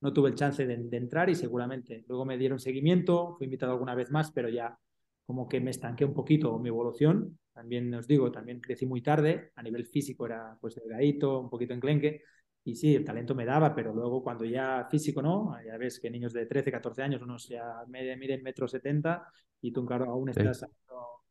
no 0.01 0.13
tuve 0.13 0.29
el 0.29 0.35
chance 0.35 0.65
de, 0.65 0.77
de, 0.77 0.97
entrar 0.97 1.29
y 1.29 1.35
seguramente 1.35 2.05
luego 2.07 2.25
me 2.25 2.37
dieron 2.37 2.59
seguimiento, 2.59 3.35
fui 3.37 3.45
invitado 3.45 3.73
alguna 3.73 3.95
vez 3.95 4.11
más, 4.11 4.31
pero 4.31 4.49
ya 4.49 4.77
como 5.25 5.47
que 5.47 5.59
me 5.59 5.71
estanqué 5.71 6.05
un 6.05 6.13
poquito 6.13 6.57
mi 6.57 6.69
evolución. 6.69 7.37
También 7.53 7.93
os 7.93 8.07
digo, 8.07 8.31
también 8.31 8.59
crecí 8.61 8.85
muy 8.85 9.01
tarde, 9.01 9.51
a 9.55 9.61
nivel 9.61 9.85
físico 9.85 10.25
era 10.25 10.57
pues 10.59 10.75
delgadito, 10.75 11.39
un 11.39 11.49
poquito 11.49 11.73
enclenque, 11.73 12.23
y 12.63 12.75
sí, 12.75 12.95
el 12.95 13.05
talento 13.05 13.35
me 13.35 13.45
daba, 13.45 13.73
pero 13.73 13.93
luego 13.93 14.23
cuando 14.23 14.45
ya 14.45 14.87
físico, 14.89 15.21
¿no? 15.21 15.55
Ya 15.65 15.77
ves 15.77 15.99
que 15.99 16.09
niños 16.09 16.33
de 16.33 16.45
13, 16.45 16.71
14 16.71 17.01
años, 17.03 17.21
unos 17.21 17.47
ya 17.47 17.83
miden 17.87 18.43
metro 18.43 18.67
70 18.67 19.25
y 19.61 19.71
tú 19.71 19.85
claro, 19.85 20.05
aún 20.05 20.29
estás 20.29 20.59
sí. 20.59 20.65
a 20.65 20.69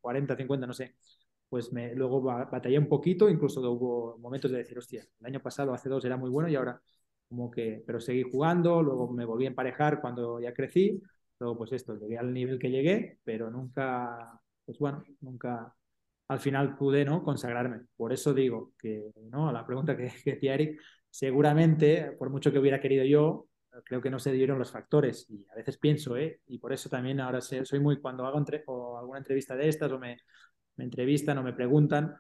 40, 0.01 0.37
50, 0.37 0.67
no 0.67 0.73
sé. 0.73 0.97
Pues 1.49 1.73
me, 1.73 1.95
luego 1.95 2.21
batallé 2.23 2.79
un 2.79 2.89
poquito, 2.89 3.29
incluso 3.29 3.61
hubo 3.71 4.19
momentos 4.19 4.51
de 4.51 4.59
decir, 4.59 4.77
hostia, 4.79 5.07
el 5.21 5.27
año 5.27 5.41
pasado, 5.41 5.73
hace 5.73 5.89
dos, 5.89 6.05
era 6.05 6.17
muy 6.17 6.31
bueno 6.31 6.49
y 6.49 6.57
ahora 6.57 6.81
como 7.29 7.51
que, 7.51 7.83
pero 7.87 8.01
seguí 8.01 8.23
jugando, 8.23 8.83
luego 8.83 9.11
me 9.13 9.25
volví 9.25 9.45
a 9.45 9.49
emparejar 9.49 10.01
cuando 10.01 10.41
ya 10.41 10.53
crecí, 10.55 11.01
luego 11.39 11.59
pues 11.59 11.73
esto, 11.73 11.97
llegué 11.99 12.19
al 12.19 12.33
nivel 12.33 12.59
que 12.59 12.71
llegué, 12.71 13.19
pero 13.25 13.51
nunca, 13.51 14.41
pues 14.65 14.79
bueno, 14.79 15.05
nunca 15.21 15.75
al 16.29 16.41
final 16.41 16.77
pude, 16.77 17.05
¿no? 17.05 17.23
Consagrarme. 17.23 17.83
Por 17.97 18.13
eso 18.13 18.35
digo 18.35 18.73
que, 18.79 19.11
¿no? 19.31 19.49
A 19.49 19.53
la 19.53 19.67
pregunta 19.67 19.97
que, 19.97 20.13
decía 20.25 20.55
Eric, 20.55 20.81
seguramente, 21.11 22.13
por 22.19 22.31
mucho 22.31 22.53
que 22.53 22.59
hubiera 22.59 22.81
querido 22.81 23.05
yo, 23.05 23.47
creo 23.85 24.01
que 24.01 24.11
no 24.11 24.19
se 24.19 24.33
dieron 24.33 24.59
los 24.59 24.73
factores 24.73 25.27
y 25.31 25.47
a 25.51 25.55
veces 25.55 25.79
pienso, 25.79 26.17
¿eh? 26.17 26.41
Y 26.47 26.59
por 26.59 26.73
eso 26.73 26.89
también 26.89 27.21
ahora 27.21 27.41
soy 27.41 27.81
muy, 27.81 28.01
cuando 28.01 28.27
hago 28.27 28.39
entre, 28.39 28.65
o 28.67 28.99
alguna 28.99 29.19
entrevista 29.19 29.55
de 29.57 29.69
estas 29.69 29.93
o 29.93 29.99
me, 29.99 30.19
me 30.77 30.85
entrevistan 30.85 31.39
o 31.39 31.43
me 31.43 31.53
preguntan, 31.53 32.17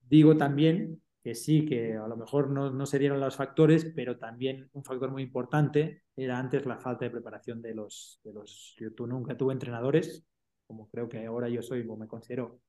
digo 0.00 0.36
también 0.36 1.00
sí, 1.34 1.64
que 1.64 1.94
a 1.94 2.06
lo 2.06 2.16
mejor 2.16 2.50
no, 2.50 2.70
no, 2.70 2.86
se 2.86 2.98
dieron 2.98 3.20
los 3.20 3.36
factores, 3.36 3.92
pero 3.94 4.18
también 4.18 4.68
un 4.72 4.84
factor 4.84 5.10
muy 5.10 5.22
importante 5.22 6.04
era 6.16 6.38
antes 6.38 6.66
la 6.66 6.78
falta 6.78 7.04
de 7.04 7.10
preparación 7.10 7.62
de 7.62 7.74
los, 7.74 8.20
de 8.24 8.32
los 8.32 8.76
yo 8.78 8.92
tú 8.94 9.06
nunca 9.06 9.36
tuve 9.36 9.52
entrenadores, 9.52 10.24
como 10.66 10.88
creo 10.88 11.08
que 11.08 11.24
ahora 11.26 11.48
yo 11.48 11.62
soy, 11.62 11.86
o 11.88 11.96
me 11.96 12.06
considero 12.06 12.60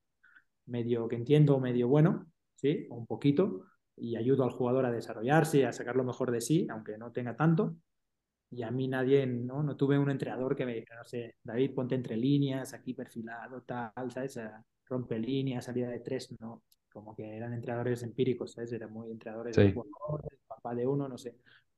medio 0.65 1.07
que 1.07 1.15
entiendo, 1.17 1.59
medio 1.59 1.87
bueno, 1.87 2.27
¿sí? 2.55 2.87
O 2.89 2.95
un 2.95 3.07
poquito, 3.07 3.65
y 3.97 4.15
ayudo 4.15 4.43
al 4.43 4.51
jugador 4.51 4.85
a 4.85 4.91
desarrollarse, 4.91 5.65
a 5.65 5.73
sacar 5.73 5.95
lo 5.95 6.03
mejor 6.03 6.31
de 6.31 6.41
sí, 6.41 6.67
aunque 6.69 6.97
no 6.97 7.11
tenga 7.11 7.35
tanto. 7.35 7.75
Y 8.51 8.63
a 8.63 8.71
mí 8.71 8.87
nadie, 8.87 9.27
¿no? 9.27 9.63
No 9.63 9.75
tuve 9.77 9.99
un 9.99 10.09
entrenador 10.09 10.55
que 10.55 10.65
me 10.65 10.75
dijera, 10.75 10.99
no 10.99 11.05
sé, 11.05 11.35
David, 11.43 11.73
ponte 11.75 11.95
entre 11.95 12.17
líneas, 12.17 12.73
aquí 12.73 12.93
perfilado, 12.93 13.61
tal, 13.63 14.11
¿sabes? 14.11 14.39
Rompe 14.85 15.19
líneas, 15.19 15.65
salida 15.65 15.89
de 15.89 15.99
tres, 15.99 16.35
no 16.39 16.63
como 16.91 17.15
que 17.15 17.37
eran 17.37 17.53
entrenadores 17.53 18.03
empíricos, 18.03 18.53
¿sabes? 18.53 18.71
Eran 18.73 18.91
muy 18.91 19.11
entrenadores 19.11 19.55
sí. 19.55 19.63
de 19.63 19.73
jugadores, 19.73 20.39
papá 20.47 20.75
de 20.75 20.87
uno, 20.87 21.07
no 21.07 21.17
sé. 21.17 21.37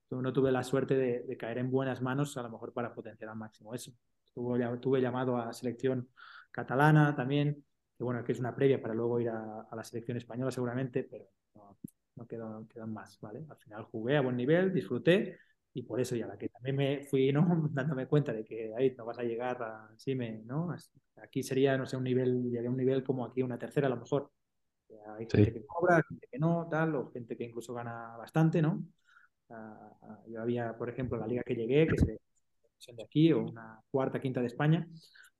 No 0.10 0.34
tuve 0.34 0.52
la 0.52 0.64
suerte 0.64 0.96
de, 0.96 1.24
de, 1.24 1.38
caer 1.38 1.60
en 1.60 1.72
buenas 1.72 2.02
manos, 2.02 2.36
a 2.36 2.44
lo 2.44 2.50
mejor 2.50 2.74
para 2.74 2.94
potenciar 2.94 3.30
al 3.30 3.38
máximo 3.38 3.74
eso. 3.74 3.94
Tuve, 4.34 4.78
tuve 4.80 5.02
llamado 5.02 5.38
a 5.38 5.54
selección 5.54 6.10
catalana 6.52 7.16
también, 7.16 7.64
que 7.98 8.04
bueno, 8.04 8.24
que 8.24 8.34
es 8.34 8.40
una 8.40 8.54
previa 8.54 8.82
para 8.82 8.94
luego 8.94 9.20
ir 9.22 9.30
a, 9.30 9.62
a 9.62 9.76
la 9.76 9.84
selección 9.84 10.18
española 10.18 10.52
seguramente, 10.52 11.04
pero 11.04 11.30
no, 11.56 11.78
no 12.16 12.28
quedó, 12.28 12.68
quedó 12.68 12.88
más, 12.88 13.20
¿vale? 13.22 13.46
Al 13.50 13.58
final 13.58 13.84
jugué 13.84 14.18
a 14.18 14.22
buen 14.22 14.36
nivel, 14.36 14.74
disfruté 14.74 15.38
y 15.74 15.84
por 15.84 16.02
eso 16.02 16.16
ya 16.16 16.28
la 16.28 16.38
que 16.38 16.50
también 16.50 16.76
me 16.76 17.04
fui 17.04 17.32
¿no? 17.32 17.70
dándome 17.72 18.08
cuenta 18.08 18.34
de 18.34 18.44
que 18.44 18.74
ahí 18.78 18.94
no 18.98 19.06
vas 19.06 19.20
a 19.20 19.24
llegar 19.24 19.62
a, 19.64 19.90
sí 19.98 20.16
me, 20.16 20.40
¿no? 20.40 20.76
Aquí 21.24 21.44
sería, 21.44 21.78
no 21.78 21.86
sé, 21.86 21.98
un 21.98 22.04
nivel, 22.04 22.50
llegué 22.50 22.68
a 22.68 22.72
un 22.72 22.78
nivel 22.78 23.04
como 23.04 23.26
aquí 23.26 23.42
una 23.42 23.58
tercera 23.58 23.88
a 23.88 23.90
lo 23.90 23.98
mejor, 23.98 24.32
hay 25.18 25.28
gente 25.30 25.46
sí. 25.46 25.54
que 25.54 25.66
cobra, 25.66 26.04
gente 26.08 26.28
que 26.32 26.40
no, 26.40 26.68
tal, 26.70 26.96
o 26.96 27.12
gente 27.12 27.38
que 27.38 27.44
incluso 27.44 27.74
gana 27.74 28.16
bastante, 28.18 28.62
¿no? 28.62 28.84
Uh, 29.50 30.32
yo 30.32 30.42
había, 30.42 30.78
por 30.78 30.90
ejemplo, 30.90 31.18
la 31.18 31.28
liga 31.28 31.44
que 31.44 31.56
llegué, 31.56 31.88
que 31.88 31.96
es 31.96 32.06
de 32.96 33.04
aquí, 33.04 33.32
o 33.34 33.44
una 33.44 33.80
cuarta, 33.90 34.20
quinta 34.20 34.40
de 34.40 34.48
España, 34.48 34.88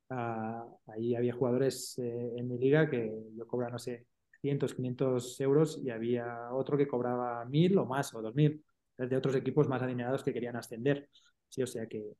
uh, 0.10 0.92
ahí 0.92 1.16
había 1.16 1.34
jugadores 1.34 1.98
eh, 2.00 2.34
en 2.36 2.48
mi 2.48 2.58
liga 2.58 2.90
que 2.90 3.12
yo 3.36 3.48
cobraba, 3.48 3.72
no 3.72 3.80
sé, 3.80 4.08
500, 4.42 4.74
500 4.74 5.42
euros 5.42 5.80
y 5.84 5.90
había 5.90 6.52
otro 6.52 6.78
que 6.78 6.88
cobraba 6.88 7.46
1000 7.46 7.78
o 7.78 7.86
más, 7.86 8.14
o 8.14 8.22
2000, 8.22 8.64
de 8.98 9.18
otros 9.18 9.36
equipos 9.36 9.68
más 9.68 9.82
adinerados 9.82 10.24
que 10.24 10.34
querían 10.34 10.56
ascender. 10.56 11.10
Sí, 11.48 11.64
o 11.64 11.68
sea 11.68 11.88
que 11.88 12.16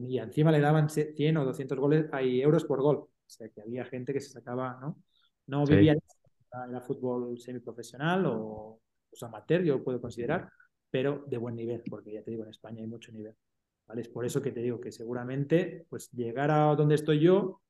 y 0.00 0.18
encima 0.18 0.50
le 0.50 0.60
daban 0.60 0.88
100 0.90 1.36
o 1.36 1.44
200 1.44 1.78
goles, 1.78 2.06
hay 2.12 2.40
euros 2.40 2.64
por 2.64 2.82
gol. 2.82 2.96
O 2.96 3.10
sea 3.28 3.48
que 3.48 3.60
había 3.60 3.84
gente 3.84 4.12
que 4.12 4.20
se 4.20 4.30
sacaba, 4.30 4.78
¿no? 4.80 5.02
No 5.46 5.64
vivía 5.64 5.94
sí 5.94 6.15
era 6.68 6.80
fútbol 6.80 7.38
semiprofesional 7.38 8.26
o 8.26 8.80
pues, 9.10 9.22
amateur, 9.22 9.62
yo 9.62 9.78
lo 9.78 9.84
puedo 9.84 10.00
considerar, 10.00 10.50
pero 10.90 11.24
de 11.26 11.38
buen 11.38 11.56
nivel, 11.56 11.82
porque 11.88 12.12
ya 12.12 12.22
te 12.22 12.30
digo, 12.30 12.44
en 12.44 12.50
España 12.50 12.80
hay 12.80 12.86
mucho 12.86 13.12
nivel. 13.12 13.34
¿vale? 13.86 14.02
Es 14.02 14.08
por 14.08 14.24
eso 14.24 14.42
que 14.42 14.52
te 14.52 14.60
digo 14.60 14.80
que 14.80 14.92
seguramente 14.92 15.86
pues 15.88 16.10
llegar 16.12 16.50
a 16.50 16.74
donde 16.74 16.94
estoy 16.94 17.20
yo, 17.20 17.60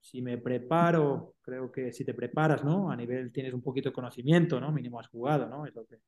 si 0.00 0.22
me 0.22 0.38
preparo, 0.38 1.34
creo 1.40 1.70
que 1.72 1.92
si 1.92 2.04
te 2.04 2.14
preparas, 2.14 2.64
¿no? 2.64 2.90
A 2.90 2.96
nivel 2.96 3.32
tienes 3.32 3.52
un 3.52 3.62
poquito 3.62 3.88
de 3.88 3.92
conocimiento, 3.92 4.60
¿no? 4.60 4.70
Mínimo 4.70 5.00
has 5.00 5.08
jugado, 5.08 5.48
¿no? 5.48 5.66
Es 5.66 5.74
lo 5.74 5.84
que 5.84 5.98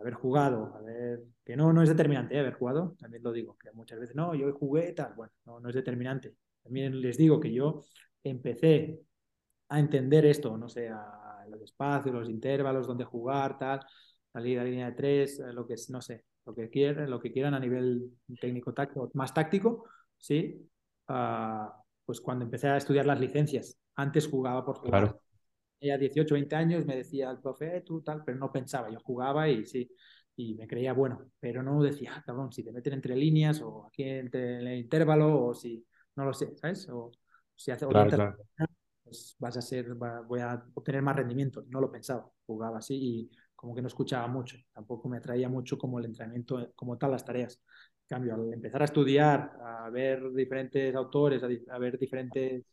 haber 0.00 0.14
jugado, 0.14 0.74
haber 0.74 1.22
que 1.44 1.56
no 1.56 1.72
no 1.72 1.82
es 1.82 1.88
determinante, 1.88 2.34
¿eh? 2.34 2.40
haber 2.40 2.54
jugado, 2.54 2.96
también 2.98 3.22
lo 3.22 3.32
digo, 3.32 3.56
que 3.56 3.70
muchas 3.72 4.00
veces 4.00 4.16
no, 4.16 4.34
yo 4.34 4.52
jugué 4.54 4.92
tal, 4.92 5.14
bueno, 5.14 5.32
no, 5.46 5.60
no 5.60 5.68
es 5.68 5.74
determinante. 5.74 6.34
También 6.62 7.00
les 7.00 7.16
digo 7.16 7.38
que 7.38 7.52
yo 7.52 7.82
empecé 8.24 9.00
a 9.72 9.78
entender 9.78 10.26
esto, 10.26 10.58
no 10.58 10.68
sé, 10.68 10.90
a 10.90 11.46
los 11.48 11.62
espacios, 11.62 12.14
los 12.14 12.28
intervalos, 12.28 12.86
dónde 12.86 13.04
jugar, 13.04 13.58
tal, 13.58 13.80
salir 14.30 14.58
a 14.60 14.64
línea 14.64 14.90
de 14.90 14.92
tres, 14.92 15.40
eh, 15.40 15.50
lo 15.52 15.66
que 15.66 15.76
no 15.88 16.02
sé, 16.02 16.26
lo 16.44 16.54
que 16.54 16.68
quieran, 16.68 17.08
lo 17.08 17.18
que 17.18 17.32
quieran 17.32 17.54
a 17.54 17.58
nivel 17.58 18.10
técnico 18.38 18.74
táctico, 18.74 19.10
más 19.14 19.32
táctico, 19.32 19.86
sí. 20.18 20.68
Uh, 21.08 21.68
pues 22.04 22.20
cuando 22.20 22.44
empecé 22.44 22.68
a 22.68 22.76
estudiar 22.76 23.06
las 23.06 23.18
licencias, 23.18 23.78
antes 23.96 24.28
jugaba 24.28 24.64
por 24.64 24.76
jugar. 24.76 25.04
Claro. 25.04 25.22
Ella 25.80 25.96
18, 25.96 26.34
20 26.34 26.54
años 26.54 26.84
me 26.84 26.96
decía 26.96 27.30
el 27.30 27.38
profe, 27.38 27.78
eh, 27.78 27.80
tú 27.80 28.02
tal, 28.02 28.22
pero 28.24 28.38
no 28.38 28.52
pensaba, 28.52 28.90
yo 28.90 29.00
jugaba 29.00 29.48
y 29.48 29.64
sí. 29.64 29.90
y 30.36 30.54
me 30.54 30.66
creía 30.66 30.92
bueno, 30.92 31.30
pero 31.40 31.62
no 31.62 31.82
decía, 31.82 32.12
ah, 32.16 32.22
cabrón, 32.24 32.52
si 32.52 32.62
te 32.62 32.72
meten 32.72 32.92
entre 32.92 33.16
líneas 33.16 33.62
o 33.62 33.86
aquí 33.86 34.02
entre 34.04 34.58
el 34.58 34.78
intervalo 34.80 35.46
o 35.46 35.54
si, 35.54 35.84
no 36.16 36.26
lo 36.26 36.34
sé, 36.34 36.54
¿sabes? 36.56 36.88
O 36.90 37.10
si 37.56 37.70
hace 37.70 37.86
claro, 37.86 38.36
pues 39.12 39.36
vas 39.38 39.56
a 39.58 39.60
ser, 39.60 39.94
voy 39.94 40.40
a 40.40 40.64
obtener 40.74 41.02
más 41.02 41.16
rendimiento. 41.16 41.64
No 41.68 41.80
lo 41.80 41.90
pensaba, 41.92 42.26
jugaba 42.46 42.78
así 42.78 42.94
y 42.94 43.30
como 43.54 43.74
que 43.74 43.82
no 43.82 43.88
escuchaba 43.88 44.26
mucho, 44.26 44.56
tampoco 44.72 45.08
me 45.08 45.18
atraía 45.18 45.48
mucho 45.48 45.78
como 45.78 45.98
el 45.98 46.06
entrenamiento, 46.06 46.72
como 46.74 46.96
tal 46.96 47.12
las 47.12 47.24
tareas. 47.24 47.60
En 48.08 48.16
cambio, 48.16 48.34
al 48.34 48.52
empezar 48.52 48.82
a 48.82 48.86
estudiar, 48.86 49.52
a 49.62 49.90
ver 49.90 50.32
diferentes 50.32 50.94
autores, 50.94 51.42
a, 51.42 51.78
ver 51.78 51.98
diferentes 51.98 52.64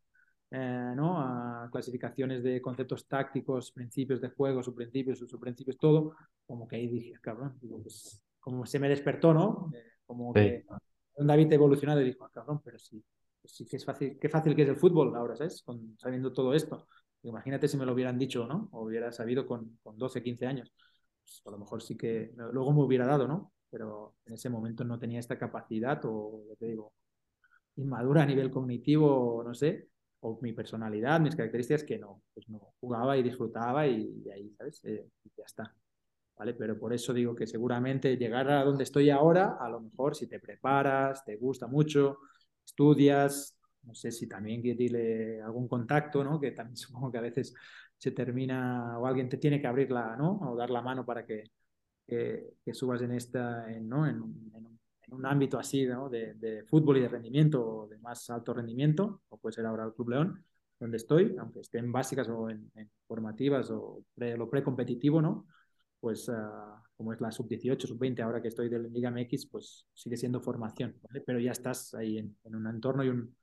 eh, 0.50 0.94
¿no? 0.96 1.20
a 1.20 1.70
clasificaciones 1.72 2.42
de 2.42 2.62
conceptos 2.62 3.08
tácticos, 3.08 3.72
principios 3.72 4.22
de 4.22 4.30
juego, 4.30 4.64
subprincipios, 4.64 5.20
subprincipios, 5.20 5.78
todo, 5.78 6.16
como 6.48 6.68
que 6.68 6.78
ahí 6.78 6.88
dije, 6.88 7.14
cabrón, 7.22 7.58
pues, 7.84 8.24
como 8.40 8.66
se 8.66 8.80
me 8.80 8.90
despertó, 8.90 9.34
¿no? 9.34 9.70
Eh, 9.76 9.84
como 10.06 10.34
que 10.34 10.66
un 11.16 11.28
David 11.28 11.52
evolucionado 11.54 12.02
y 12.02 12.06
dijo, 12.06 12.26
ah, 12.26 12.32
cabrón, 12.34 12.62
pero 12.64 12.80
sí, 12.80 13.04
sí 13.46 13.66
que 13.66 13.78
es 13.78 13.86
fácil, 13.86 14.18
qué 14.20 14.30
fácil 14.30 14.56
que 14.56 14.64
es 14.64 14.70
el 14.70 14.78
fútbol 14.78 15.16
ahora, 15.16 15.36
¿sabes? 15.36 15.64
Sabiendo 15.98 16.32
todo 16.34 16.54
esto. 16.54 16.88
Imagínate 17.24 17.68
si 17.68 17.78
me 17.78 17.86
lo 17.86 17.94
hubieran 17.94 18.18
dicho, 18.18 18.46
¿no? 18.48 18.70
O 18.72 18.86
hubiera 18.86 19.12
sabido 19.12 19.46
con, 19.46 19.78
con 19.84 19.98
12, 19.98 20.24
15 20.24 20.46
años. 20.48 20.74
Pues 21.22 21.42
a 21.46 21.52
lo 21.52 21.58
mejor 21.58 21.82
sí 21.82 21.98
que 21.98 22.32
luego 22.36 22.74
me 22.74 22.84
hubiera 22.84 23.06
dado, 23.06 23.28
¿no? 23.28 23.54
Pero 23.70 24.16
en 24.26 24.34
ese 24.34 24.50
momento 24.50 24.84
no 24.84 24.98
tenía 25.00 25.20
esta 25.20 25.38
capacidad 25.38 26.00
o, 26.06 26.44
te 26.58 26.68
digo, 26.68 26.94
inmadura 27.76 28.24
a 28.24 28.26
nivel 28.26 28.50
cognitivo, 28.52 29.44
no 29.46 29.54
sé, 29.54 29.90
o 30.22 30.40
mi 30.42 30.54
personalidad, 30.54 31.20
mis 31.20 31.36
características, 31.36 31.84
que 31.84 31.98
no, 31.98 32.24
pues 32.34 32.50
no, 32.50 32.74
jugaba 32.80 33.18
y 33.18 33.24
disfrutaba 33.24 33.88
y, 33.88 34.30
ahí, 34.34 34.54
¿sabes? 34.58 34.84
Eh, 34.86 35.08
ya 35.38 35.44
está. 35.46 35.76
¿Vale? 36.38 36.54
Pero 36.54 36.80
por 36.80 36.94
eso 36.94 37.14
digo 37.14 37.36
que 37.36 37.46
seguramente 37.46 38.16
llegar 38.16 38.50
a 38.50 38.64
donde 38.64 38.84
estoy 38.84 39.10
ahora, 39.10 39.58
a 39.60 39.70
lo 39.70 39.82
mejor 39.82 40.16
si 40.16 40.28
te 40.28 40.40
preparas, 40.40 41.26
te 41.26 41.36
gusta 41.36 41.68
mucho, 41.68 42.20
estudias, 42.70 43.58
no 43.84 43.94
sé 43.96 44.12
si 44.12 44.28
también 44.28 44.62
que 44.62 45.42
algún 45.44 45.68
contacto, 45.68 46.24
¿no? 46.24 46.40
Que 46.40 46.52
también 46.52 46.78
supongo 46.78 47.12
que 47.12 47.18
a 47.18 47.22
veces 47.22 47.54
se 47.98 48.12
termina 48.12 48.98
o 48.98 49.06
alguien 49.06 49.30
te 49.30 49.38
tiene 49.38 49.60
que 49.60 49.68
abrir 49.68 49.92
la, 49.92 50.16
¿no? 50.16 50.40
O 50.40 50.56
dar 50.56 50.70
la 50.70 50.82
mano 50.82 51.06
para 51.06 51.26
que, 51.26 51.52
que, 52.08 52.74
subas 52.74 53.02
en 53.02 53.12
esta, 53.12 53.70
en, 53.72 53.88
¿no? 53.88 54.08
En, 54.08 54.22
un 55.12 55.26
ámbito 55.26 55.58
así, 55.58 55.88
¿no? 55.88 56.08
De, 56.08 56.36
de, 56.36 56.64
fútbol 56.66 56.98
y 56.98 57.02
de 57.02 57.08
rendimiento, 57.08 57.66
o 57.66 57.88
de 57.88 57.98
más 57.98 58.30
alto 58.30 58.54
rendimiento, 58.54 59.24
o 59.30 59.38
puede 59.40 59.56
ser 59.56 59.66
ahora 59.66 59.86
el 59.86 59.94
Club 59.94 60.10
León, 60.10 60.46
donde 60.80 60.98
estoy, 60.98 61.36
aunque 61.40 61.62
esté 61.62 61.80
en 61.80 61.92
básicas 61.92 62.30
o 62.30 62.48
en, 62.48 62.72
formativas 63.08 63.72
o 63.72 64.04
lo 64.16 64.50
precompetitivo, 64.50 65.20
¿no? 65.20 65.48
Pues 66.00 66.30
uh, 66.30 66.34
como 66.96 67.14
es 67.14 67.22
la 67.22 67.32
sub-18, 67.32 67.88
sub-20, 67.88 68.22
ahora 68.22 68.42
que 68.42 68.48
estoy 68.48 68.70
de 68.70 68.80
Liga 68.80 69.10
MX, 69.10 69.48
pues 69.48 69.88
sigue 69.94 70.18
siendo 70.18 70.42
formación, 70.42 70.98
¿vale? 71.02 71.22
Pero 71.22 71.40
ya 71.40 71.52
estás 71.52 71.94
ahí 71.94 72.18
en, 72.18 72.38
un 72.44 72.68
entorno 72.68 73.04
y, 73.04 73.10
un, 73.10 73.36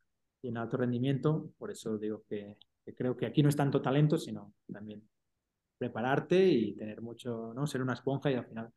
en 0.43 0.57
alto 0.57 0.77
rendimiento, 0.77 1.51
por 1.59 1.71
eso 1.71 1.99
digo 1.99 2.23
que, 2.29 2.57
creo 2.97 3.17
que 3.17 3.27
aquí 3.27 3.43
no 3.43 3.49
es 3.49 3.57
tanto 3.57 3.83
talento, 3.83 4.17
sino 4.17 4.55
también 4.73 5.07
prepararte 5.79 6.47
y 6.47 6.75
tener 6.77 7.03
mucho, 7.03 7.53
¿no? 7.55 7.67
Ser 7.67 7.83
una 7.83 7.95
esponja 7.95 8.31
y 8.31 8.35
al 8.35 8.47
final 8.47 8.73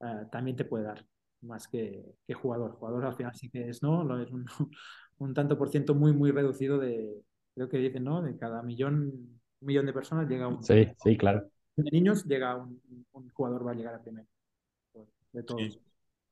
eh, 0.00 0.26
también 0.30 0.56
te 0.56 0.64
puede 0.64 0.84
dar 0.84 1.04
más 1.40 1.66
que, 1.66 2.04
que, 2.26 2.34
jugador. 2.34 2.72
Jugador 2.72 3.06
al 3.06 3.16
final 3.16 3.34
sí 3.34 3.50
que 3.50 3.68
es, 3.68 3.82
¿no? 3.82 4.04
Lo 4.04 4.20
es 4.22 4.30
un, 4.30 4.44
un, 5.18 5.34
tanto 5.34 5.58
por 5.58 5.68
ciento 5.68 5.94
muy, 5.94 6.12
muy 6.12 6.30
reducido 6.30 6.78
de, 6.78 7.22
creo 7.54 7.68
que 7.68 7.78
dicen, 7.78 8.04
¿no? 8.04 8.22
De 8.22 8.36
cada 8.36 8.62
millón, 8.62 8.94
un 9.60 9.66
millón 9.66 9.86
de 9.86 9.92
personas 9.92 10.28
llega 10.28 10.46
un... 10.46 10.62
Sí, 10.62 10.88
sí, 11.02 11.16
claro 11.16 11.50
de 11.76 11.90
niños 11.90 12.24
llega 12.24 12.56
un, 12.56 13.30
jugador 13.32 13.66
va 13.66 13.72
a 13.72 13.74
llegar 13.74 13.94
a 13.94 14.02
primero. 14.02 14.26
De 15.32 15.42
todos. 15.42 15.78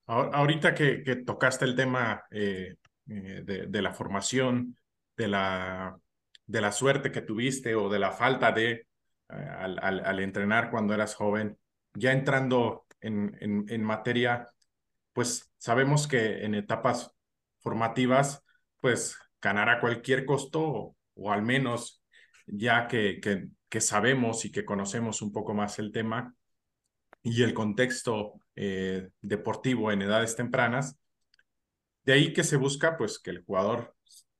Ahorita 0.06 0.74
que, 0.74 1.02
que, 1.02 1.16
tocaste 1.16 1.64
el 1.64 1.76
tema 1.76 2.24
eh, 2.30 2.76
eh, 3.08 3.66
de, 3.68 3.82
la 3.82 3.92
formación, 3.92 4.76
de 5.16 5.28
la, 5.28 5.98
de 6.46 6.60
la 6.60 6.72
suerte 6.72 7.10
que 7.10 7.22
tuviste 7.22 7.74
o 7.74 7.88
de 7.88 7.98
la 7.98 8.12
falta 8.12 8.52
de 8.52 8.70
eh, 8.72 8.86
al, 9.28 9.78
al, 9.80 10.20
entrenar 10.20 10.70
cuando 10.70 10.92
eras 10.92 11.14
joven, 11.14 11.58
ya 11.94 12.12
entrando 12.12 12.86
en, 13.00 13.36
en, 13.40 13.64
en, 13.68 13.82
materia, 13.82 14.50
pues 15.14 15.50
sabemos 15.56 16.06
que 16.06 16.44
en 16.44 16.54
etapas 16.54 17.10
formativas, 17.60 18.42
pues 18.80 19.16
ganar 19.40 19.70
a 19.70 19.80
cualquier 19.80 20.26
costo 20.26 20.60
o, 20.60 20.96
o 21.14 21.32
al 21.32 21.42
menos 21.42 22.03
ya 22.46 22.86
que, 22.88 23.20
que, 23.20 23.48
que 23.68 23.80
sabemos 23.80 24.44
y 24.44 24.52
que 24.52 24.64
conocemos 24.64 25.22
un 25.22 25.32
poco 25.32 25.54
más 25.54 25.78
el 25.78 25.92
tema 25.92 26.34
y 27.24 27.42
el 27.42 27.54
contexto 27.54 28.34
eh, 28.54 29.10
deportivo 29.20 29.90
en 29.90 30.02
edades 30.02 30.36
tempranas. 30.36 30.96
De 32.04 32.12
ahí 32.12 32.32
que 32.32 32.44
se 32.44 32.56
busca 32.56 32.96
pues 32.96 33.18
que 33.18 33.30
el 33.30 33.42
jugador 33.44 33.96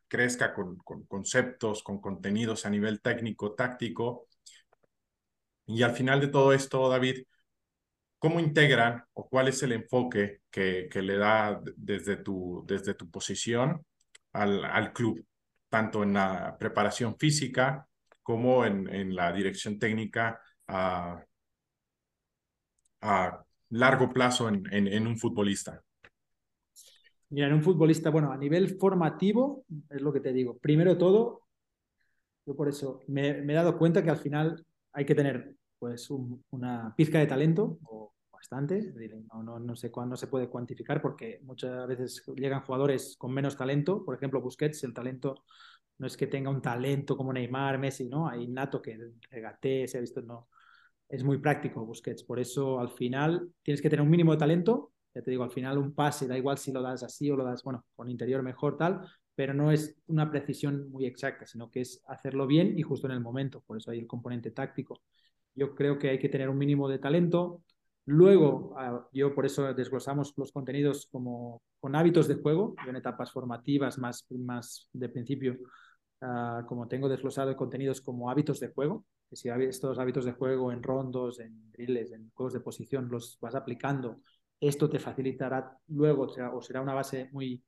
crezca 0.07 0.55
con, 0.55 0.77
conceptos, 1.09 1.83
con 1.83 2.01
contenidos 2.01 2.67
a 2.67 2.71
nivel 2.71 3.01
técnico, 3.01 3.55
táctico. 3.55 4.29
Y 5.67 5.83
al 5.83 5.93
final 5.93 6.21
de 6.21 6.29
todo 6.29 6.53
esto, 6.53 6.89
David, 6.89 7.25
¿cómo 8.19 8.39
integran 8.39 9.03
o 9.15 9.29
cuál 9.29 9.49
es 9.49 9.63
el 9.63 9.73
enfoque 9.73 10.43
que, 10.51 10.89
que 10.91 11.03
le 11.03 11.17
da 11.17 11.61
desde 11.77 12.17
tu, 12.17 12.65
desde 12.69 12.95
tu 12.95 13.11
posición 13.11 13.85
al, 14.33 14.65
al 14.65 14.93
club, 14.93 15.27
tanto 15.71 16.03
en 16.03 16.13
la 16.13 16.57
preparación 16.59 17.17
física 17.19 17.89
como 18.25 18.65
en, 18.65 19.15
la 19.15 19.33
dirección 19.33 19.79
técnica 19.79 20.41
a, 20.67 21.23
a 23.03 23.45
largo 23.71 24.13
plazo 24.13 24.49
en, 24.49 24.67
en, 24.73 25.07
un 25.07 25.17
futbolista? 25.19 25.81
Mira, 27.29 27.49
en 27.49 27.53
un 27.53 27.63
futbolista, 27.63 28.11
bueno, 28.11 28.33
a 28.33 28.39
nivel 28.39 28.79
formativo, 28.79 29.65
es 29.91 30.01
lo 30.01 30.13
que 30.13 30.21
te 30.21 30.33
digo. 30.33 30.59
Primero 30.59 30.97
todo, 30.97 31.43
yo 32.47 32.57
por 32.57 32.69
eso 32.69 33.01
me, 33.09 33.29
he 33.29 33.53
dado 33.53 33.77
cuenta 33.77 34.03
que 34.03 34.11
al 34.11 34.17
final 34.17 34.65
hay 34.93 35.05
que 35.05 35.15
tener 35.15 35.55
pues 35.79 36.09
una 36.11 36.95
pizca 36.97 37.19
de 37.19 37.27
talento, 37.27 37.79
o 37.85 38.15
bastante, 38.33 38.95
no, 39.33 39.43
no, 39.43 39.59
no 39.59 39.77
sé 39.77 39.91
cuándo 39.91 40.17
se 40.17 40.29
puede 40.29 40.49
cuantificar 40.49 41.03
porque 41.03 41.41
muchas 41.43 41.87
veces 41.87 42.23
llegan 42.37 42.63
jugadores 42.63 43.17
con 43.19 43.35
menos 43.35 43.57
talento, 43.57 44.03
por 44.03 44.15
ejemplo 44.15 44.41
Busquets, 44.41 44.83
el 44.85 44.95
talento 44.95 45.45
no 45.99 46.07
es 46.07 46.17
que 46.17 46.27
tenga 46.27 46.51
un 46.51 46.61
talento 46.61 47.17
como 47.17 47.33
Neymar, 47.33 47.79
Messi, 47.79 48.09
¿no? 48.09 48.29
Hay 48.29 48.47
nato 48.49 48.83
que 48.83 48.99
regatee, 49.31 49.87
se 49.87 49.99
ha 49.99 50.01
visto, 50.01 50.23
no. 50.23 50.49
Es 51.09 51.23
muy 51.23 51.39
práctico 51.39 51.85
Busquets, 51.85 52.25
por 52.25 52.41
eso 52.41 52.81
al 52.81 52.91
final 52.91 53.51
tienes 53.63 53.81
que 53.81 53.91
tener 53.91 54.03
un 54.03 54.11
mínimo 54.11 54.33
de 54.33 54.39
talento. 54.39 54.93
Ya 55.15 55.23
te 55.23 55.31
digo, 55.31 55.45
al 55.45 55.53
final 55.53 55.79
un 55.79 55.95
pase, 55.95 56.27
da 56.27 56.37
igual 56.37 56.59
si 56.59 56.73
lo 56.73 56.83
das 56.83 57.05
así 57.05 57.31
o 57.31 57.37
lo 57.37 57.45
das, 57.45 57.63
bueno, 57.63 57.85
con 57.95 58.11
interior 58.11 58.43
mejor, 58.43 58.77
tal, 58.77 59.07
pero 59.35 59.55
no 59.55 59.71
es 59.71 59.97
una 60.07 60.29
precisión 60.31 60.91
muy 60.91 61.07
exacta, 61.07 61.47
sino 61.47 61.71
que 61.71 61.83
es 61.83 62.03
hacerlo 62.09 62.47
bien 62.47 62.77
y 62.77 62.83
justo 62.83 63.07
en 63.07 63.13
el 63.13 63.21
momento. 63.21 63.63
Por 63.65 63.77
eso 63.77 63.91
hay 63.93 64.01
el 64.01 64.07
componente 64.09 64.51
táctico. 64.51 65.03
Yo 65.55 65.75
creo 65.75 65.99
que 65.99 66.11
hay 66.11 66.19
que 66.19 66.29
tener 66.29 66.49
un 66.49 66.59
mínimo 66.59 66.89
de 66.89 66.99
talento. 66.99 67.63
Luego, 68.07 68.75
ah, 68.77 69.07
yo 69.13 69.35
por 69.35 69.47
eso 69.47 69.73
desglosamos 69.73 70.35
los 70.37 70.51
contenidos 70.51 71.09
como 71.11 71.63
con 71.81 71.95
hábitos 71.95 72.27
de 72.27 72.35
juego, 72.35 72.75
en 72.89 72.97
etapas 72.97 73.31
formativas 73.31 73.99
más, 73.99 74.27
más 74.31 74.89
de 74.93 75.09
principio 75.09 75.59
Ah, 76.27 76.65
como 76.67 76.89
tengo 76.89 77.07
desglosado 77.07 77.55
contenidos 77.55 78.01
como 78.01 78.31
hábitos 78.31 78.59
de 78.59 78.69
juego, 78.69 79.05
que 79.29 79.37
si 79.37 79.51
estos 79.51 79.99
hábitos 79.99 80.25
de 80.25 80.33
juego 80.33 80.73
en 80.73 80.83
rondos, 80.83 81.39
en 81.39 81.71
drills, 81.71 82.13
en 82.13 82.31
juegos 82.31 82.55
de 82.55 82.61
posición 82.61 83.11
los 83.11 83.37
vas 83.43 83.55
aplicando, 83.55 84.23
esto 84.59 84.89
te 84.89 84.99
facilitará 84.99 85.77
luego 85.89 86.23
o 86.23 86.63
será 86.63 86.81
una 86.81 86.95
base 86.95 87.29
muy, 87.31 87.63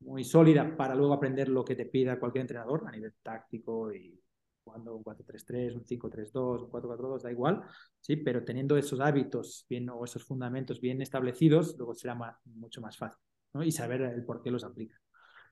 muy 0.00 0.22
sólida 0.22 0.76
para 0.76 0.94
luego 0.94 1.12
aprender 1.12 1.48
lo 1.48 1.64
que 1.64 1.74
te 1.74 1.86
pida 1.86 2.20
cualquier 2.20 2.42
entrenador 2.42 2.84
a 2.86 2.92
nivel 2.92 3.14
táctico 3.20 3.92
y 3.92 4.22
jugando 4.62 4.94
un 4.94 5.02
4-3-3, 5.02 5.74
un 5.74 5.84
5-3-2, 5.84 6.62
un 6.62 6.70
4-4-2, 6.70 7.22
da 7.22 7.32
igual, 7.32 7.64
¿sí? 8.00 8.14
pero 8.16 8.44
teniendo 8.44 8.76
esos 8.76 9.00
hábitos 9.00 9.66
bien 9.68 9.90
o 9.90 10.04
esos 10.04 10.22
fundamentos 10.22 10.80
bien 10.80 11.02
establecidos, 11.02 11.74
luego 11.76 11.94
será 11.94 12.16
mucho 12.44 12.80
más 12.80 12.96
fácil 12.96 13.18
¿no? 13.54 13.64
y 13.64 13.72
saber 13.72 14.02
el 14.02 14.24
por 14.24 14.40
qué 14.40 14.52
los 14.52 14.62
aplica. 14.62 15.00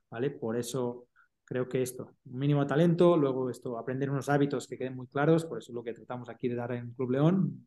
¿vale? 0.08 0.30
Por 0.30 0.56
eso 0.56 1.08
creo 1.46 1.68
que 1.68 1.80
esto, 1.80 2.16
un 2.26 2.38
mínimo 2.38 2.66
talento, 2.66 3.16
luego 3.16 3.48
esto, 3.48 3.78
aprender 3.78 4.10
unos 4.10 4.28
hábitos 4.28 4.66
que 4.66 4.76
queden 4.76 4.96
muy 4.96 5.06
claros, 5.06 5.44
por 5.44 5.58
eso 5.58 5.70
es 5.70 5.74
lo 5.74 5.82
que 5.82 5.94
tratamos 5.94 6.28
aquí 6.28 6.48
de 6.48 6.56
dar 6.56 6.72
en 6.72 6.92
Club 6.92 7.12
León, 7.12 7.66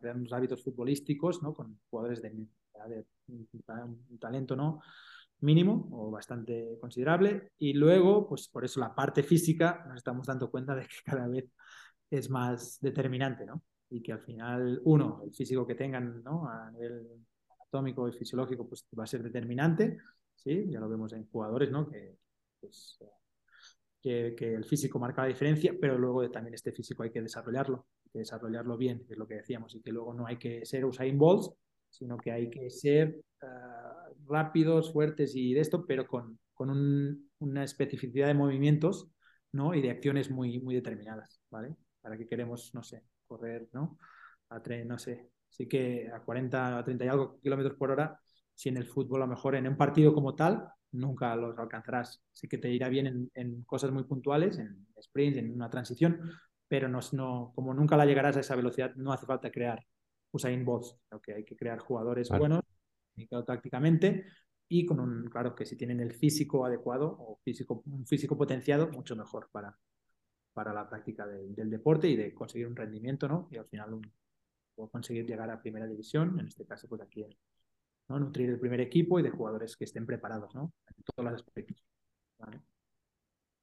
crear 0.00 0.16
unos 0.16 0.32
hábitos 0.32 0.62
futbolísticos, 0.62 1.42
¿no? 1.42 1.54
Con 1.54 1.78
jugadores 1.88 2.20
de, 2.20 2.30
un 3.28 4.18
talento, 4.18 4.56
¿no? 4.56 4.80
mínimo 5.40 5.88
o 5.92 6.10
bastante 6.10 6.78
considerable 6.80 7.50
y 7.58 7.74
luego, 7.74 8.26
pues 8.26 8.48
por 8.48 8.64
eso 8.64 8.80
la 8.80 8.94
parte 8.94 9.22
física 9.22 9.84
nos 9.86 9.98
estamos 9.98 10.26
dando 10.26 10.50
cuenta 10.50 10.74
de 10.74 10.82
que 10.82 10.96
cada 11.04 11.26
vez 11.28 11.44
es 12.10 12.30
más 12.30 12.78
determinante, 12.80 13.44
¿no? 13.44 13.62
Y 13.90 14.02
que 14.02 14.12
al 14.12 14.20
final, 14.20 14.80
uno, 14.84 15.22
el 15.24 15.32
físico 15.32 15.66
que 15.66 15.74
tengan, 15.74 16.22
¿no? 16.22 16.48
A 16.48 16.70
nivel 16.70 17.06
anatómico 17.60 18.08
y 18.08 18.12
fisiológico, 18.12 18.66
pues 18.68 18.86
va 18.98 19.04
a 19.04 19.06
ser 19.06 19.22
determinante, 19.22 19.98
¿sí? 20.34 20.66
Ya 20.70 20.80
lo 20.80 20.88
vemos 20.88 21.12
en 21.12 21.28
jugadores, 21.28 21.70
¿no? 21.70 21.88
Que 21.88 22.16
pues, 22.64 22.98
que, 24.00 24.54
el 24.54 24.64
físico 24.64 24.98
marca 24.98 25.22
la 25.22 25.28
diferencia, 25.28 25.74
pero 25.80 25.98
luego 25.98 26.30
también 26.30 26.54
este 26.54 26.72
físico 26.72 27.02
hay 27.02 27.10
que 27.10 27.22
desarrollarlo, 27.22 27.86
hay 28.04 28.10
que 28.10 28.18
desarrollarlo 28.20 28.76
bien, 28.76 29.04
es 29.08 29.16
lo 29.16 29.26
que 29.26 29.36
decíamos, 29.36 29.74
y 29.74 29.80
que 29.80 29.92
luego 29.92 30.12
no 30.12 30.26
hay 30.26 30.36
que 30.36 30.64
ser 30.66 30.84
Usain 30.84 31.18
Bolt, 31.18 31.54
sino 31.88 32.16
que 32.18 32.32
hay 32.32 32.50
que 32.50 32.68
ser 32.70 33.20
uh, 33.42 34.26
rápidos, 34.26 34.92
fuertes 34.92 35.34
y 35.34 35.54
de 35.54 35.60
esto, 35.60 35.86
pero 35.86 36.06
con, 36.06 36.38
con 36.52 36.70
un, 36.70 37.30
una 37.38 37.64
especificidad 37.64 38.26
de 38.26 38.34
movimientos 38.34 39.10
¿no? 39.52 39.74
y 39.74 39.80
de 39.80 39.90
acciones 39.90 40.30
muy, 40.30 40.60
muy 40.60 40.74
determinadas, 40.74 41.40
¿vale? 41.50 41.76
Para 42.00 42.18
que 42.18 42.26
queremos, 42.26 42.74
no 42.74 42.82
sé, 42.82 43.04
correr, 43.26 43.68
¿no? 43.72 43.98
A 44.50 44.62
tren, 44.62 44.86
no 44.88 44.98
sé, 44.98 45.30
sí 45.48 45.66
que 45.66 46.10
a 46.12 46.20
40, 46.20 46.78
a 46.78 46.84
30 46.84 47.04
y 47.04 47.08
algo 47.08 47.40
kilómetros 47.40 47.76
por 47.76 47.90
hora, 47.90 48.20
si 48.54 48.68
en 48.68 48.76
el 48.76 48.86
fútbol 48.86 49.22
a 49.22 49.26
lo 49.26 49.30
mejor 49.34 49.54
en 49.54 49.66
un 49.66 49.76
partido 49.76 50.12
como 50.12 50.34
tal, 50.34 50.68
nunca 50.94 51.34
los 51.36 51.58
alcanzarás. 51.58 52.22
Sí 52.32 52.48
que 52.48 52.58
te 52.58 52.70
irá 52.70 52.88
bien 52.88 53.06
en, 53.06 53.30
en 53.34 53.62
cosas 53.64 53.90
muy 53.90 54.04
puntuales, 54.04 54.58
en 54.58 54.86
sprints, 55.00 55.38
en 55.38 55.52
una 55.52 55.70
transición, 55.70 56.20
pero 56.68 56.88
no, 56.88 57.00
no, 57.12 57.52
como 57.54 57.74
nunca 57.74 57.96
la 57.96 58.06
llegarás 58.06 58.36
a 58.36 58.40
esa 58.40 58.56
velocidad, 58.56 58.94
no 58.96 59.12
hace 59.12 59.26
falta 59.26 59.50
crear 59.50 59.84
Usain 60.32 60.64
Bolt, 60.64 60.86
que 61.22 61.34
hay 61.34 61.44
que 61.44 61.56
crear 61.56 61.78
jugadores 61.78 62.28
buenos, 62.28 62.62
tácticamente, 63.46 64.24
y 64.68 64.84
con 64.84 64.98
un, 64.98 65.28
claro, 65.30 65.54
que 65.54 65.66
si 65.66 65.76
tienen 65.76 66.00
el 66.00 66.12
físico 66.12 66.64
adecuado 66.66 67.06
o 67.06 67.38
físico, 67.44 67.82
un 67.86 68.06
físico 68.06 68.36
potenciado, 68.36 68.88
mucho 68.88 69.14
mejor 69.14 69.48
para, 69.52 69.78
para 70.52 70.72
la 70.72 70.88
práctica 70.88 71.26
de, 71.26 71.48
del 71.50 71.70
deporte 71.70 72.08
y 72.08 72.16
de 72.16 72.34
conseguir 72.34 72.66
un 72.66 72.74
rendimiento, 72.74 73.28
¿no? 73.28 73.48
Y 73.52 73.56
al 73.56 73.66
final 73.66 73.94
un, 73.94 74.12
conseguir 74.90 75.26
llegar 75.26 75.50
a 75.50 75.60
primera 75.60 75.86
división, 75.86 76.38
en 76.40 76.48
este 76.48 76.66
caso, 76.66 76.88
pues 76.88 77.02
aquí, 77.02 77.24
¿no? 78.08 78.18
Nutrir 78.18 78.50
el 78.50 78.60
primer 78.60 78.80
equipo 78.80 79.18
y 79.18 79.22
de 79.22 79.30
jugadores 79.30 79.76
que 79.76 79.84
estén 79.84 80.06
preparados, 80.06 80.54
¿no? 80.54 80.72
En 80.96 81.04
todos 81.04 81.30
los 81.30 81.40
aspectos. 81.40 81.82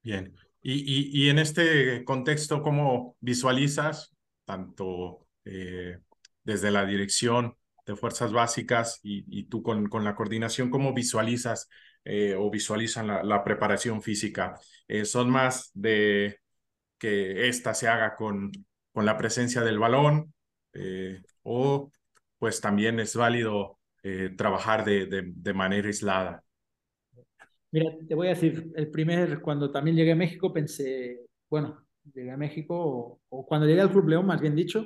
Bien. 0.04 0.34
Y, 0.62 0.74
y, 0.74 1.26
y, 1.26 1.30
en 1.30 1.40
este 1.40 2.04
contexto, 2.04 2.62
¿cómo 2.62 3.16
visualizas 3.20 4.16
tanto 4.46 5.28
eh, 5.46 6.00
desde 6.44 6.72
la 6.72 6.86
dirección 6.86 7.56
de 7.86 7.96
fuerzas 7.96 8.32
básicas 8.32 9.00
y, 9.04 9.26
y 9.28 9.46
tú 9.46 9.64
con, 9.64 9.90
con, 9.90 10.04
la 10.04 10.16
coordinación, 10.16 10.70
cómo 10.70 10.94
visualizas 10.94 11.68
eh, 12.06 12.36
o 12.38 12.50
visualizan 12.52 13.08
la, 13.08 13.44
preparación 13.44 14.02
física? 14.04 14.60
Eh, 14.88 15.06
¿Son 15.06 15.30
más 15.30 15.72
de 15.74 16.40
que 17.00 17.48
esta 17.48 17.74
se 17.74 17.88
haga 17.88 18.16
con, 18.16 18.52
con 18.92 19.06
la 19.06 19.18
presencia 19.18 19.62
del 19.62 19.80
balón 19.80 20.34
o 21.44 21.92
pues 22.38 22.62
también 22.62 23.00
es 23.00 23.16
válido 23.16 23.81
eh, 24.04 24.34
trabajar 24.38 24.86
de, 24.86 25.06
de, 25.06 25.24
de 25.36 25.54
manera 25.54 25.88
aislada? 25.88 26.44
Mira, 27.72 27.92
te 28.08 28.16
voy 28.16 28.28
a 28.28 28.32
decir, 28.32 28.72
el 28.76 28.92
primer, 28.92 29.42
cuando 29.42 29.72
también 29.72 29.96
llegué 29.96 30.12
a 30.12 30.16
México, 30.16 30.52
pensé, 30.52 31.26
bueno, 31.50 31.86
llegué 32.14 32.32
a 32.32 32.38
México, 32.38 32.76
o, 32.78 33.22
o, 33.30 33.46
cuando 33.46 33.66
llegué 33.66 33.82
al 33.82 33.92
Club 33.92 34.10
León, 34.10 34.26
más 34.26 34.42
bien 34.42 34.56
dicho, 34.56 34.86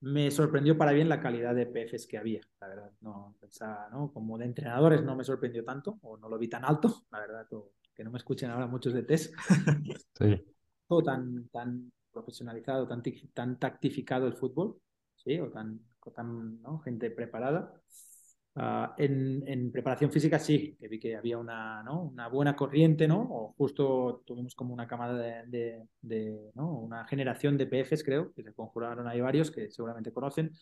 me 0.00 0.30
sorprendió 0.30 0.76
para 0.76 0.92
bien 0.92 1.08
la 1.08 1.20
calidad 1.20 1.54
de 1.54 1.66
PFs 1.66 2.06
que 2.06 2.18
había, 2.18 2.40
la 2.60 2.68
verdad. 2.68 2.92
No 3.00 3.36
pensaba, 3.40 3.88
¿no? 3.90 4.12
Como 4.12 4.38
de 4.38 4.46
entrenadores 4.46 5.02
no 5.02 5.16
me 5.16 5.24
sorprendió 5.24 5.64
tanto, 5.64 5.98
o 6.02 6.16
no 6.16 6.28
lo 6.28 6.38
vi 6.38 6.48
tan 6.48 6.64
alto, 6.64 7.02
la 7.10 7.20
verdad, 7.20 7.46
todo, 7.48 7.72
que 7.94 8.04
no 8.04 8.10
me 8.10 8.18
escuchen 8.18 8.50
ahora 8.50 8.66
muchos 8.66 8.92
de 8.92 9.02
test. 9.02 9.34
Sí. 10.18 10.44
Todo 10.88 11.02
tan, 11.02 11.48
tan 11.50 11.92
profesionalizado, 12.10 12.88
tan, 12.88 13.02
tan 13.32 13.58
tactificado 13.58 14.26
el 14.26 14.32
fútbol, 14.32 14.80
¿sí? 15.14 15.38
O 15.38 15.48
tan, 15.50 15.80
tan 16.14 16.60
¿no? 16.62 16.78
gente 16.80 17.10
preparada. 17.10 17.80
Uh, 18.58 18.90
en, 18.96 19.44
en, 19.46 19.70
preparación 19.70 20.10
física 20.10 20.36
sí, 20.36 20.76
que 20.80 20.88
vi 20.88 20.98
que 20.98 21.14
había 21.14 21.38
una, 21.38 21.80
¿no? 21.84 22.02
una 22.02 22.26
buena 22.26 22.56
corriente, 22.56 23.06
¿no? 23.06 23.20
O 23.20 23.54
justo 23.56 24.24
tuvimos 24.26 24.56
como 24.56 24.74
una 24.74 24.88
camada 24.88 25.16
de, 25.16 25.46
de, 25.46 25.86
de 26.00 26.50
¿no? 26.54 26.72
una 26.72 27.06
generación 27.06 27.56
de 27.56 27.68
PFs, 27.68 28.02
creo, 28.02 28.32
que 28.34 28.42
se 28.42 28.52
conjuraron 28.52 29.06
ahí 29.06 29.20
varios 29.20 29.52
que 29.52 29.70
seguramente 29.70 30.12
conocen, 30.12 30.56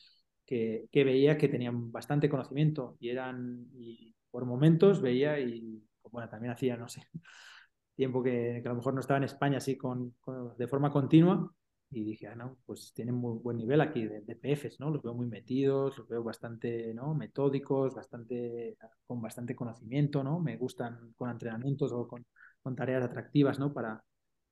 que, 0.44 0.88
que 0.92 1.04
veía 1.04 1.38
que 1.38 1.48
tenían 1.48 1.90
bastante 1.90 2.28
conocimiento 2.28 2.98
y 3.00 3.08
eran, 3.08 3.66
y 3.72 4.14
por 4.30 4.44
momentos 4.44 5.00
veía 5.00 5.40
y, 5.40 5.82
bueno, 6.10 6.28
también 6.28 6.52
hacía, 6.52 6.76
no 6.76 6.90
sé, 6.90 7.02
tiempo 7.96 8.22
que, 8.22 8.60
que 8.62 8.68
a 8.68 8.72
lo 8.72 8.76
mejor 8.76 8.92
no 8.92 9.00
estaba 9.00 9.16
en 9.16 9.24
España 9.24 9.56
así 9.56 9.78
con, 9.78 10.10
con 10.20 10.54
de 10.58 10.68
forma 10.68 10.90
continua, 10.90 11.50
y 11.90 12.04
dije, 12.04 12.26
ah, 12.26 12.34
no, 12.34 12.58
pues 12.66 12.92
tienen 12.94 13.14
muy 13.14 13.38
buen 13.38 13.56
nivel 13.56 13.80
aquí 13.80 14.04
de, 14.06 14.20
de, 14.22 14.36
PFs, 14.36 14.80
¿no? 14.80 14.90
Los 14.90 15.02
veo 15.02 15.14
muy 15.14 15.26
metidos, 15.26 15.96
los 15.98 16.08
veo 16.08 16.22
bastante, 16.22 16.92
¿no? 16.94 17.14
Metódicos, 17.14 17.94
bastante, 17.94 18.76
con 19.06 19.20
bastante 19.22 19.54
conocimiento, 19.54 20.24
¿no? 20.24 20.40
Me 20.40 20.56
gustan 20.56 21.14
con 21.16 21.30
entrenamientos 21.30 21.92
o 21.92 22.06
con, 22.08 22.26
con 22.62 22.74
tareas 22.74 23.04
atractivas, 23.04 23.58
¿no? 23.58 23.72
Para, 23.72 24.02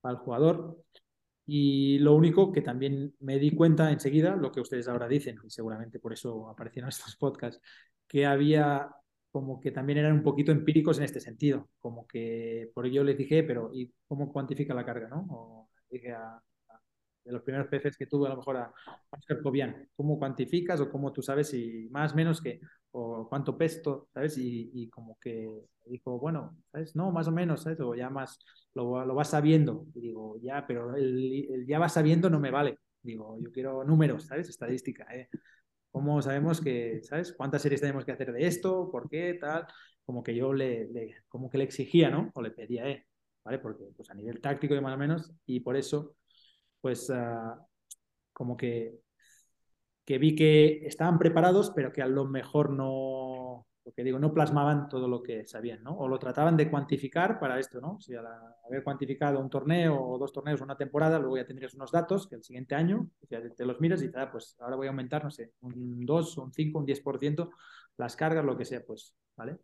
para 0.01 0.15
el 0.15 0.21
jugador. 0.21 0.79
Y 1.47 1.99
lo 1.99 2.15
único 2.15 2.53
que 2.53 2.63
también 2.63 3.15
me 3.21 3.39
di 3.39 3.55
cuenta 3.55 3.91
enseguida, 3.93 4.37
lo 4.37 4.53
que 4.53 4.61
ustedes 4.61 4.89
ahora 4.89 5.09
dicen, 5.09 5.39
y 5.45 5.51
seguramente 5.51 5.99
por 6.01 6.13
eso 6.13 6.49
aparecieron 6.49 6.89
estos 6.91 7.17
podcasts, 7.17 7.61
que 8.07 8.27
había 8.27 8.89
como 9.31 9.61
que 9.61 9.73
también 9.73 9.99
eran 9.99 10.13
un 10.13 10.23
poquito 10.23 10.53
empíricos 10.53 10.99
en 10.99 11.05
este 11.05 11.21
sentido, 11.21 11.69
como 11.81 12.07
que 12.07 12.71
por 12.75 12.87
ello 12.87 13.03
les 13.03 13.19
dije, 13.19 13.43
pero 13.43 13.71
¿y 13.75 13.93
cómo 14.07 14.33
cuantifica 14.33 14.75
la 14.75 14.85
carga, 14.85 15.09
no? 15.09 15.27
O 15.31 15.71
dije 15.91 16.13
a, 16.13 16.41
de 17.25 17.33
los 17.33 17.43
primeros 17.43 17.69
PFs 17.69 17.97
que 17.97 18.07
tuve 18.07 18.27
a 18.27 18.31
lo 18.31 18.37
mejor 18.37 18.57
a 18.59 18.73
Oscar 19.11 19.41
Cobian. 19.43 19.89
¿Cómo 19.97 20.19
cuantificas 20.19 20.81
o 20.81 20.91
cómo 20.91 21.13
tú 21.13 21.23
sabes 21.23 21.49
si 21.49 21.89
más, 21.91 22.15
menos 22.15 22.41
que, 22.41 22.61
o 22.93 23.29
cuánto 23.29 23.57
pesto, 23.57 24.09
¿sabes? 24.13 24.37
Y, 24.39 24.71
y 24.75 24.89
como 24.89 25.19
que 25.19 25.49
dijo, 25.87 26.19
bueno, 26.19 26.57
¿sabes? 26.71 26.95
No, 26.95 27.11
más 27.11 27.27
o 27.29 27.33
menos, 27.33 27.63
¿sabes? 27.63 27.81
O 27.81 27.95
ya 27.95 28.11
más, 28.11 28.39
lo, 28.75 29.05
lo 29.05 29.15
vas 29.15 29.31
sabiendo. 29.31 29.87
Y 29.95 30.01
digo, 30.01 30.39
ya, 30.41 30.67
pero 30.67 30.95
el, 30.95 31.47
el, 31.51 31.67
ya 31.67 31.79
vas 31.79 31.95
sabiendo 31.95 32.31
no 32.31 32.41
me 32.41 32.51
vale. 32.51 32.79
Digo, 33.03 33.39
yo 33.41 33.51
quiero 33.53 33.85
números, 33.85 34.27
¿sabes? 34.27 34.49
Estadística, 34.49 35.05
¿eh? 35.15 35.29
¿Cómo 35.91 36.21
sabemos 36.23 36.61
que, 36.61 37.01
¿sabes? 37.03 37.33
¿Cuántas 37.33 37.63
series 37.63 37.81
tenemos 37.81 38.05
que 38.05 38.13
hacer 38.13 38.33
de 38.33 38.47
esto? 38.47 38.91
¿Por 38.91 39.09
qué? 39.09 39.35
Tal. 39.35 39.67
Como 40.05 40.23
que 40.23 40.35
yo 40.35 40.53
le, 40.53 40.87
le 40.87 41.17
como 41.29 41.49
que 41.49 41.59
le 41.59 41.65
exigía, 41.65 42.11
¿no? 42.11 42.31
O 42.35 42.43
le 42.43 42.51
pedía, 42.51 42.89
¿eh? 42.89 43.07
¿Vale? 43.45 43.59
Porque 43.59 43.85
pues 43.97 44.11
a 44.11 44.15
nivel 44.15 44.41
táctico 44.41 44.75
y 44.75 44.81
más 44.81 44.95
o 44.95 44.99
menos, 44.99 45.33
y 45.47 45.61
por 45.61 45.77
eso 45.77 46.17
pues 46.85 47.09
uh, 47.09 47.57
como 48.35 48.59
que, 48.59 49.01
que 50.05 50.19
vi 50.19 50.37
que 50.37 50.87
estaban 50.87 51.19
preparados, 51.19 51.73
pero 51.75 51.91
que 51.91 52.03
a 52.03 52.07
lo 52.07 52.27
mejor 52.27 52.69
no, 52.69 53.67
lo 53.87 53.93
digo, 54.05 54.19
no 54.19 54.35
plasmaban 54.35 54.87
todo 54.91 55.09
lo 55.09 55.23
que 55.23 55.47
sabían, 55.47 55.83
¿no? 55.83 55.97
O 55.97 56.07
lo 56.09 56.19
trataban 56.19 56.59
de 56.59 56.71
cuantificar 56.71 57.41
para 57.41 57.59
esto, 57.59 57.81
¿no? 57.81 57.99
Si 58.03 58.15
al 58.15 58.27
haber 58.27 58.85
cuantificado 58.85 59.41
un 59.41 59.49
torneo 59.49 59.99
o 59.99 60.19
dos 60.19 60.31
torneos 60.31 60.61
una 60.61 60.77
temporada, 60.77 61.19
luego 61.19 61.39
ya 61.39 61.47
tendrías 61.47 61.73
unos 61.73 61.91
datos 61.91 62.29
que 62.29 62.35
el 62.35 62.45
siguiente 62.45 62.75
año 62.75 63.09
te 63.27 63.65
los 63.65 63.81
miras 63.81 64.03
y 64.03 64.11
te 64.11 64.19
da, 64.19 64.31
pues 64.31 64.55
ahora 64.61 64.77
voy 64.77 64.87
a 64.87 64.91
aumentar, 64.91 65.25
no 65.25 65.31
sé, 65.31 65.53
un 65.63 66.05
2, 66.05 66.37
un 66.37 66.53
5, 66.53 66.81
un 66.81 66.85
10%, 66.85 67.51
las 67.97 68.15
cargas, 68.15 68.45
lo 68.45 68.59
que 68.59 68.67
sea, 68.67 68.85
pues, 68.85 69.15
¿vale? 69.39 69.57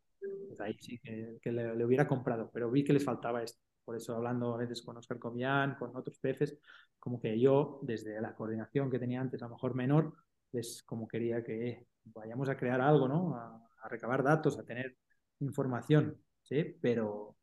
Pues 0.48 0.59
ahí 0.62 0.74
sí 0.80 0.98
que, 0.98 1.37
que 1.42 1.52
le, 1.52 1.76
le, 1.76 1.85
hubiera 1.85 2.09
comprado, 2.09 2.50
pero 2.50 2.70
vi 2.70 2.83
que 2.83 2.94
les 2.94 3.04
faltaba 3.04 3.42
esto. 3.42 3.61
Por 3.85 3.96
eso 3.96 4.14
hablando 4.14 4.54
a 4.54 4.56
veces 4.56 4.83
con 4.83 4.96
Oscar 4.96 5.18
Comián, 5.18 5.74
con 5.76 5.96
otros 5.96 6.18
PFs, 6.20 6.56
como 7.00 7.20
que 7.20 7.40
yo, 7.40 7.80
desde 7.82 8.20
la 8.20 8.34
coordinación 8.34 8.90
que 8.90 8.98
tenía 8.98 9.20
antes, 9.20 9.42
a 9.42 9.46
lo 9.46 9.54
mejor 9.54 9.74
menor, 9.74 10.14
pues 10.50 10.82
como 10.84 11.08
quería 11.08 11.42
que 11.42 11.86
vayamos 12.04 12.48
a 12.48 12.56
crear 12.56 12.80
algo, 12.80 13.08
¿no? 13.08 13.34
A, 13.36 13.66
recabar 13.88 14.22
datos, 14.22 14.58
a 14.58 14.64
tener 14.64 14.96
información, 15.40 16.22
¿sí? 16.42 16.76
Pero, 16.82 17.36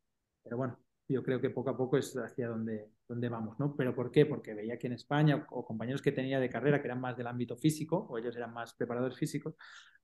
pero 0.44 0.56
bueno, 0.58 0.80
yo 1.10 1.24
creo 1.24 1.42
que 1.42 1.50
poco 1.50 1.72
a 1.72 1.78
poco 1.78 1.98
es 1.98 2.16
hacia 2.16 2.48
donde, 2.48 2.92
donde 3.08 3.28
vamos, 3.28 3.60
¿no? 3.60 3.76
¿Pero 3.76 3.96
por 3.96 4.12
qué? 4.12 4.26
Porque 4.28 4.54
veía 4.54 4.78
que 4.78 4.88
en 4.88 4.94
España, 4.94 5.48
o 5.50 5.66
compañeros 5.66 6.02
que 6.02 6.12
tenía 6.12 6.40
de 6.40 6.50
carrera 6.50 6.80
que 6.80 6.88
eran 6.88 7.02
más 7.02 7.18
del 7.18 7.28
ámbito 7.28 7.58
físico, 7.58 7.98
o 8.10 8.18
ellos 8.20 8.36
eran 8.38 8.54
más 8.54 8.76
preparadores 8.76 9.18
físicos, 9.18 9.56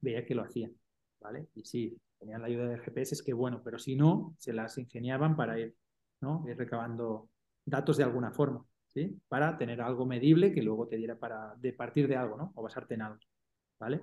veía 0.01 0.25
que 0.25 0.33
lo 0.35 0.43
hacían, 0.43 0.75
¿vale? 1.21 1.49
Y 1.53 1.63
sí, 1.65 2.01
tenían 2.17 2.41
la 2.41 2.47
ayuda 2.47 2.67
del 2.67 2.81
GPS, 2.81 3.15
es 3.15 3.23
que 3.23 3.33
bueno, 3.33 3.61
pero 3.63 3.77
si 3.77 3.95
no, 3.95 4.35
se 4.39 4.53
las 4.53 4.77
ingeniaban 4.79 5.35
para 5.35 5.59
ir 5.59 5.75
¿no? 6.23 6.43
Ir 6.47 6.57
recabando 6.57 7.29
datos 7.65 7.97
de 7.97 8.03
alguna 8.03 8.31
forma, 8.31 8.65
Para 9.27 9.57
tener 9.57 9.81
algo 9.81 10.05
medible 10.05 10.53
que 10.53 10.61
luego 10.61 10.87
te 10.87 10.97
diera 10.97 11.17
para 11.17 11.55
de 11.57 11.73
partir 11.73 12.07
de 12.07 12.15
algo, 12.15 12.37
¿no? 12.37 12.51
O 12.55 12.63
basarte 12.63 12.93
en 12.95 13.01
algo, 13.03 13.19
¿vale? 13.79 14.01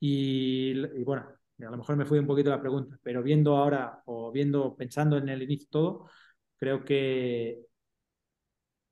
Y, 0.00 0.74
bueno, 1.04 1.26
a 1.60 1.70
lo 1.70 1.76
mejor 1.76 1.96
me 1.96 2.04
fui 2.04 2.18
un 2.18 2.26
poquito 2.26 2.50
la 2.50 2.60
pregunta, 2.60 2.98
pero 3.02 3.22
viendo 3.22 3.56
ahora 3.56 4.02
o 4.06 4.30
viendo, 4.32 4.76
pensando 4.76 5.16
en 5.16 5.28
el 5.28 5.42
inicio 5.42 5.68
todo, 5.70 6.10
creo 6.58 6.84
que, 6.84 7.60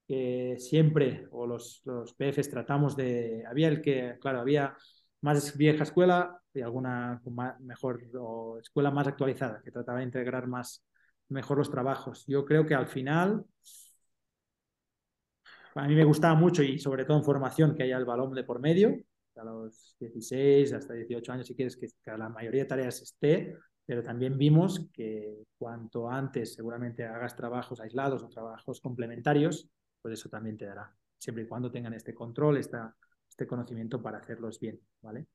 que 0.07 0.57
siempre, 0.59 1.27
o 1.31 1.47
los, 1.47 1.83
los 1.85 2.15
PFs 2.15 2.51
tratamos 2.51 2.97
de, 2.97 3.45
había 3.49 3.69
el 3.69 3.81
que, 3.83 4.17
claro, 4.21 4.41
había 4.41 4.77
más 5.23 5.57
vieja 5.57 5.85
escuela 5.85 6.41
y 6.53 6.61
alguna 6.61 7.21
más, 7.31 7.59
mejor 7.61 8.03
o 8.19 8.59
escuela 8.59 8.91
más 8.91 9.07
actualizada, 9.07 9.63
que 9.63 9.71
trataba 9.71 9.99
de 9.99 10.05
integrar 10.05 10.47
más 10.47 10.85
mejor 11.29 11.59
los 11.59 11.71
trabajos. 11.71 12.25
Yo 12.27 12.45
creo 12.45 12.67
que 12.67 12.75
al 12.75 12.87
final, 12.87 13.45
a 15.75 15.87
mí 15.87 15.95
me 15.95 16.05
gustaba 16.05 16.35
mucho 16.35 16.63
y 16.63 16.79
sobre 16.79 17.05
todo 17.05 17.19
en 17.19 17.25
formación 17.25 17.75
que 17.75 17.85
haya 17.85 17.97
el 17.97 18.05
balón 18.05 18.35
de 18.35 18.45
por 18.45 18.61
medio, 18.61 18.97
a 19.37 19.45
los 19.45 19.97
16 19.99 20.73
hasta 20.75 20.95
18 20.95 21.33
años 21.33 21.47
si 21.47 21.55
quieres 21.55 21.77
que, 21.77 21.89
la 22.17 22.29
mayoría 22.29 22.63
de 22.63 22.69
tareas 22.69 23.01
esté, 23.01 23.57
pero 23.87 24.03
también 24.03 24.37
vimos 24.37 24.89
que 24.93 25.45
cuanto 25.59 26.11
antes 26.11 26.55
seguramente 26.55 27.05
hagas 27.05 27.35
trabajos 27.35 27.81
aislados 27.81 28.23
o 28.23 28.29
trabajos 28.29 28.81
complementarios, 28.81 29.69
pues 30.01 30.15
eso 30.15 30.29
también 30.29 30.57
te 30.57 30.67
dará, 30.67 30.95
siempre 31.19 31.45
y 31.45 31.47
cuando 31.47 31.71
tengan 31.71 31.95
este 31.95 32.15
control, 32.15 32.59
esta, 32.59 32.95
este 33.29 33.47
conocimiento 33.47 34.03
para 34.03 34.19
hacerlos 34.19 34.61
bien, 34.61 34.79
¿vale? 35.01 35.27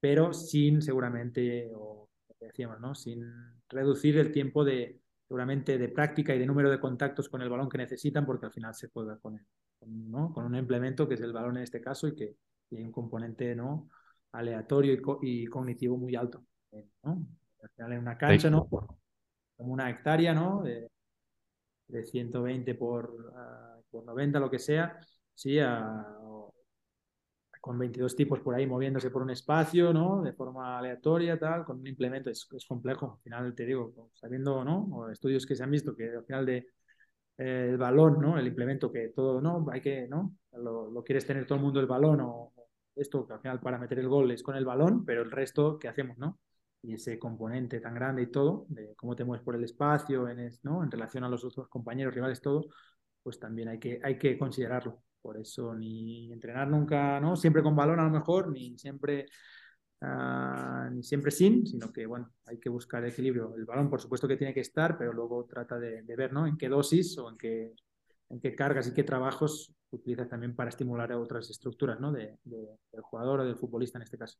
pero 0.00 0.32
sin 0.32 0.80
seguramente, 0.80 1.70
o 1.74 2.08
decíamos, 2.40 2.80
¿no? 2.80 2.94
Sin 2.94 3.22
reducir 3.68 4.16
el 4.18 4.32
tiempo 4.32 4.64
de, 4.64 4.98
seguramente, 5.28 5.76
de 5.78 5.88
práctica 5.90 6.34
y 6.34 6.38
de 6.38 6.46
número 6.46 6.70
de 6.70 6.80
contactos 6.80 7.28
con 7.28 7.42
el 7.42 7.50
balón 7.50 7.68
que 7.68 7.78
necesitan, 7.78 8.24
porque 8.24 8.46
al 8.46 8.52
final 8.52 8.74
se 8.74 8.88
juega 8.88 9.18
con, 9.18 9.36
él, 9.36 9.46
¿no? 9.86 10.32
con 10.32 10.44
un 10.44 10.56
implemento 10.56 11.08
que 11.08 11.14
es 11.14 11.20
el 11.20 11.32
balón 11.32 11.56
en 11.56 11.64
este 11.64 11.80
caso 11.80 12.08
y 12.08 12.14
que 12.14 12.36
tiene 12.68 12.84
un 12.84 12.92
componente 12.92 13.54
¿no? 13.54 13.88
aleatorio 14.32 14.96
y, 15.22 15.46
cognitivo 15.46 15.96
muy 15.96 16.14
alto. 16.14 16.44
¿no? 17.02 17.26
Al 17.62 17.70
final 17.70 17.92
en 17.92 17.98
una 17.98 18.16
cancha, 18.16 18.48
¿no? 18.50 18.68
Como 18.68 19.72
una 19.72 19.90
hectárea, 19.90 20.32
¿no? 20.32 20.62
De, 20.62 20.88
de 21.88 22.04
120 22.04 22.74
por, 22.74 23.10
uh, 23.10 23.82
por 23.90 24.04
90, 24.04 24.38
lo 24.38 24.50
que 24.50 24.58
sea, 24.58 24.98
sí, 25.34 25.58
a, 25.58 26.06
con 27.60 27.78
22 27.78 28.16
tipos 28.16 28.40
por 28.40 28.54
ahí 28.54 28.66
moviéndose 28.66 29.10
por 29.10 29.22
un 29.22 29.30
espacio, 29.30 29.92
¿no? 29.92 30.22
De 30.22 30.32
forma 30.32 30.78
aleatoria, 30.78 31.38
tal, 31.38 31.64
con 31.64 31.80
un 31.80 31.86
implemento, 31.86 32.30
es, 32.30 32.48
es 32.52 32.64
complejo. 32.64 33.14
Al 33.16 33.22
final, 33.22 33.54
te 33.54 33.66
digo, 33.66 34.10
sabiendo, 34.14 34.64
¿no? 34.64 34.88
O 34.92 35.10
estudios 35.10 35.44
que 35.44 35.54
se 35.54 35.62
han 35.62 35.70
visto 35.70 35.94
que 35.94 36.08
al 36.08 36.24
final 36.24 36.46
de 36.46 36.68
eh, 37.40 37.68
el 37.70 37.78
balón, 37.78 38.20
¿no? 38.20 38.38
El 38.38 38.46
implemento 38.46 38.92
que 38.92 39.08
todo, 39.08 39.40
¿no? 39.40 39.66
Hay 39.72 39.80
que, 39.80 40.06
¿no? 40.06 40.36
Lo, 40.52 41.02
quieres 41.02 41.26
tener 41.26 41.46
todo 41.46 41.56
el 41.56 41.64
mundo 41.64 41.80
el 41.80 41.86
balón 41.86 42.20
o 42.20 42.52
esto, 42.94 43.26
que 43.26 43.32
al 43.32 43.40
final 43.40 43.60
para 43.60 43.78
meter 43.78 43.98
el 43.98 44.08
gol 44.08 44.30
es 44.30 44.42
con 44.42 44.56
el 44.56 44.66
balón, 44.66 45.06
pero 45.06 45.22
el 45.22 45.30
resto, 45.30 45.78
¿qué 45.78 45.88
hacemos, 45.88 46.18
no? 46.18 46.38
Y 46.82 46.94
ese 46.94 47.18
componente 47.18 47.80
tan 47.80 47.94
grande 47.94 48.22
y 48.22 48.26
todo, 48.26 48.66
de 48.68 48.94
cómo 48.94 49.16
te 49.16 49.24
mueves 49.24 49.42
por 49.42 49.56
el 49.56 49.64
espacio, 49.64 50.28
en, 50.28 50.50
¿no? 50.64 50.84
En 50.84 50.90
relación 50.90 51.24
a 51.24 51.30
los 51.30 51.42
otros 51.44 51.68
compañeros, 51.68 52.14
rivales, 52.14 52.42
todo, 52.42 52.66
pues 53.22 53.38
también 53.38 53.68
hay 53.68 53.78
que, 53.78 54.00
hay 54.02 54.18
que 54.18 54.36
considerarlo. 54.38 55.02
Por 55.22 55.38
eso 55.38 55.74
ni 55.74 56.30
entrenar 56.32 56.68
nunca, 56.68 57.20
¿no? 57.20 57.36
Siempre 57.36 57.62
con 57.62 57.74
balón 57.74 58.00
a 58.00 58.04
lo 58.04 58.10
mejor, 58.10 58.50
ni 58.50 58.76
siempre, 58.78 59.26
ni 60.00 61.02
siempre 61.02 61.30
sin, 61.30 61.66
sino 61.66 61.92
que, 61.92 62.06
bueno, 62.06 62.32
hay 62.46 62.58
que 62.58 62.68
buscar 62.68 63.04
equilibrio. 63.04 63.54
El 63.54 63.64
balón, 63.64 63.90
por 63.90 64.00
supuesto 64.00 64.26
que 64.26 64.36
tiene 64.36 64.54
que 64.54 64.60
estar, 64.60 64.96
pero 64.96 65.12
luego 65.12 65.44
trata 65.44 65.78
de, 65.78 66.02
ver, 66.16 66.32
¿no? 66.32 66.46
En 66.46 66.56
qué 66.56 66.68
dosis 66.68 67.18
o 67.18 67.28
en 67.28 67.36
qué, 67.36 67.74
en 68.30 68.40
qué 68.40 68.54
cargas 68.54 68.88
y 68.88 68.94
qué 68.94 69.04
trabajos 69.04 69.72
utilizas 69.90 70.28
también 70.28 70.54
para 70.54 70.70
estimular 70.70 71.12
otras 71.12 71.50
estructuras, 71.50 72.00
¿no? 72.00 72.12
De, 72.12 72.38
de, 72.44 72.78
del 72.92 73.02
jugador 73.02 73.40
o 73.40 73.44
del 73.44 73.56
futbolista 73.56 73.98
en 73.98 74.02
este 74.02 74.16
caso. 74.16 74.38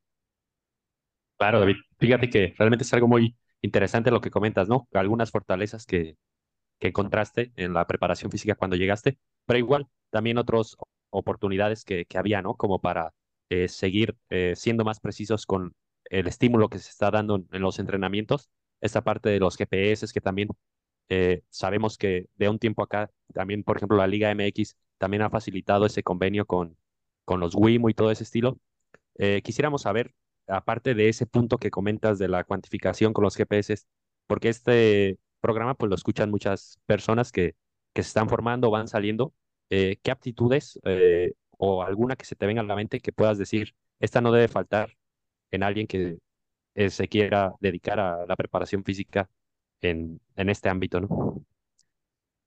Claro, 1.37 1.61
David. 1.61 1.77
Fíjate 1.99 2.31
que 2.31 2.55
realmente 2.57 2.85
es 2.85 2.95
algo 2.95 3.09
muy 3.09 3.37
interesante 3.63 4.11
lo 4.11 4.21
que 4.21 4.31
comentas, 4.31 4.69
¿no? 4.69 4.89
Algunas 4.93 5.31
fortalezas 5.31 5.85
que, 5.85 6.17
que 6.79 6.89
encontraste 6.89 7.53
en 7.57 7.75
la 7.75 7.87
preparación 7.87 8.31
física 8.31 8.55
cuando 8.55 8.77
llegaste, 8.77 9.19
pero 9.47 9.59
igual 9.59 9.87
también 10.11 10.39
otras 10.39 10.77
oportunidades 11.11 11.85
que, 11.85 12.07
que, 12.07 12.19
había, 12.19 12.41
¿no? 12.43 12.55
Como 12.55 12.81
para 12.81 13.13
eh, 13.51 13.67
seguir 13.67 14.17
eh, 14.31 14.55
siendo 14.57 14.85
más 14.85 15.01
precisos 15.01 15.45
con 15.45 15.75
el 16.05 16.29
estímulo 16.29 16.69
que 16.69 16.79
se 16.79 16.91
está 16.91 17.11
dando 17.11 17.45
en, 17.51 17.63
los 17.63 17.81
entrenamientos. 17.81 18.49
Esta 18.81 19.03
parte 19.03 19.29
de 19.29 19.41
los 19.41 19.57
GPS 19.57 20.07
que 20.15 20.21
también 20.21 20.49
eh, 21.09 21.43
sabemos 21.51 21.99
que 21.99 22.29
de 22.37 22.49
un 22.49 22.61
tiempo 22.61 22.85
acá, 22.85 23.11
también, 23.35 23.65
por 23.65 23.77
ejemplo, 23.77 23.97
la 23.97 24.07
Liga 24.07 24.33
MX 24.33 24.77
también 24.99 25.23
ha 25.23 25.31
facilitado 25.31 25.85
ese 25.87 26.05
convenio 26.05 26.47
con, 26.47 26.77
con 27.25 27.41
los 27.41 27.57
WIMO 27.57 27.91
y 27.91 27.95
todo 27.95 28.13
ese 28.13 28.23
estilo. 28.23 28.61
quisiéramos 29.43 29.83
saber, 29.83 30.15
aparte 30.47 30.95
de 30.95 31.09
ese 31.09 31.27
punto 31.27 31.59
que 31.59 31.71
comentas 31.71 32.19
de 32.19 32.29
la 32.29 32.45
cuantificación 32.45 33.13
con 33.13 33.25
los 33.25 33.37
GPS, 33.37 33.85
porque 34.29 34.49
este 34.49 35.19
programa 35.41 35.75
pues 35.75 35.91
lo 35.91 35.97
escuchan 35.97 36.31
muchas 36.31 36.79
personas 36.87 37.33
que, 37.33 37.57
que 37.95 38.03
se 38.03 38.09
están 38.09 38.29
formando, 38.29 38.71
van 38.71 38.89
saliendo. 38.89 39.35
¿Qué 39.69 40.11
aptitudes 40.11 40.79
o 41.63 41.83
alguna 41.83 42.17
que 42.17 42.25
se 42.25 42.37
te 42.37 42.47
venga 42.47 42.63
a 42.63 42.65
la 42.65 42.75
mente 42.75 43.01
que 43.01 43.13
puedas 43.13 43.37
decir, 43.37 43.75
esta 43.99 44.21
no 44.21 44.33
debe 44.33 44.49
faltar 44.49 44.97
en 45.51 45.63
alguien 45.63 45.87
que 45.87 46.19
eh, 46.75 46.91
se 46.91 47.07
quiera 47.07 47.53
dedicar 47.61 48.01
a 48.01 48.25
la 48.27 48.35
preparación 48.35 48.83
física 48.83 49.29
en, 49.83 50.21
en 50.37 50.49
este 50.49 50.71
ámbito, 50.71 51.01
¿no? 51.01 51.45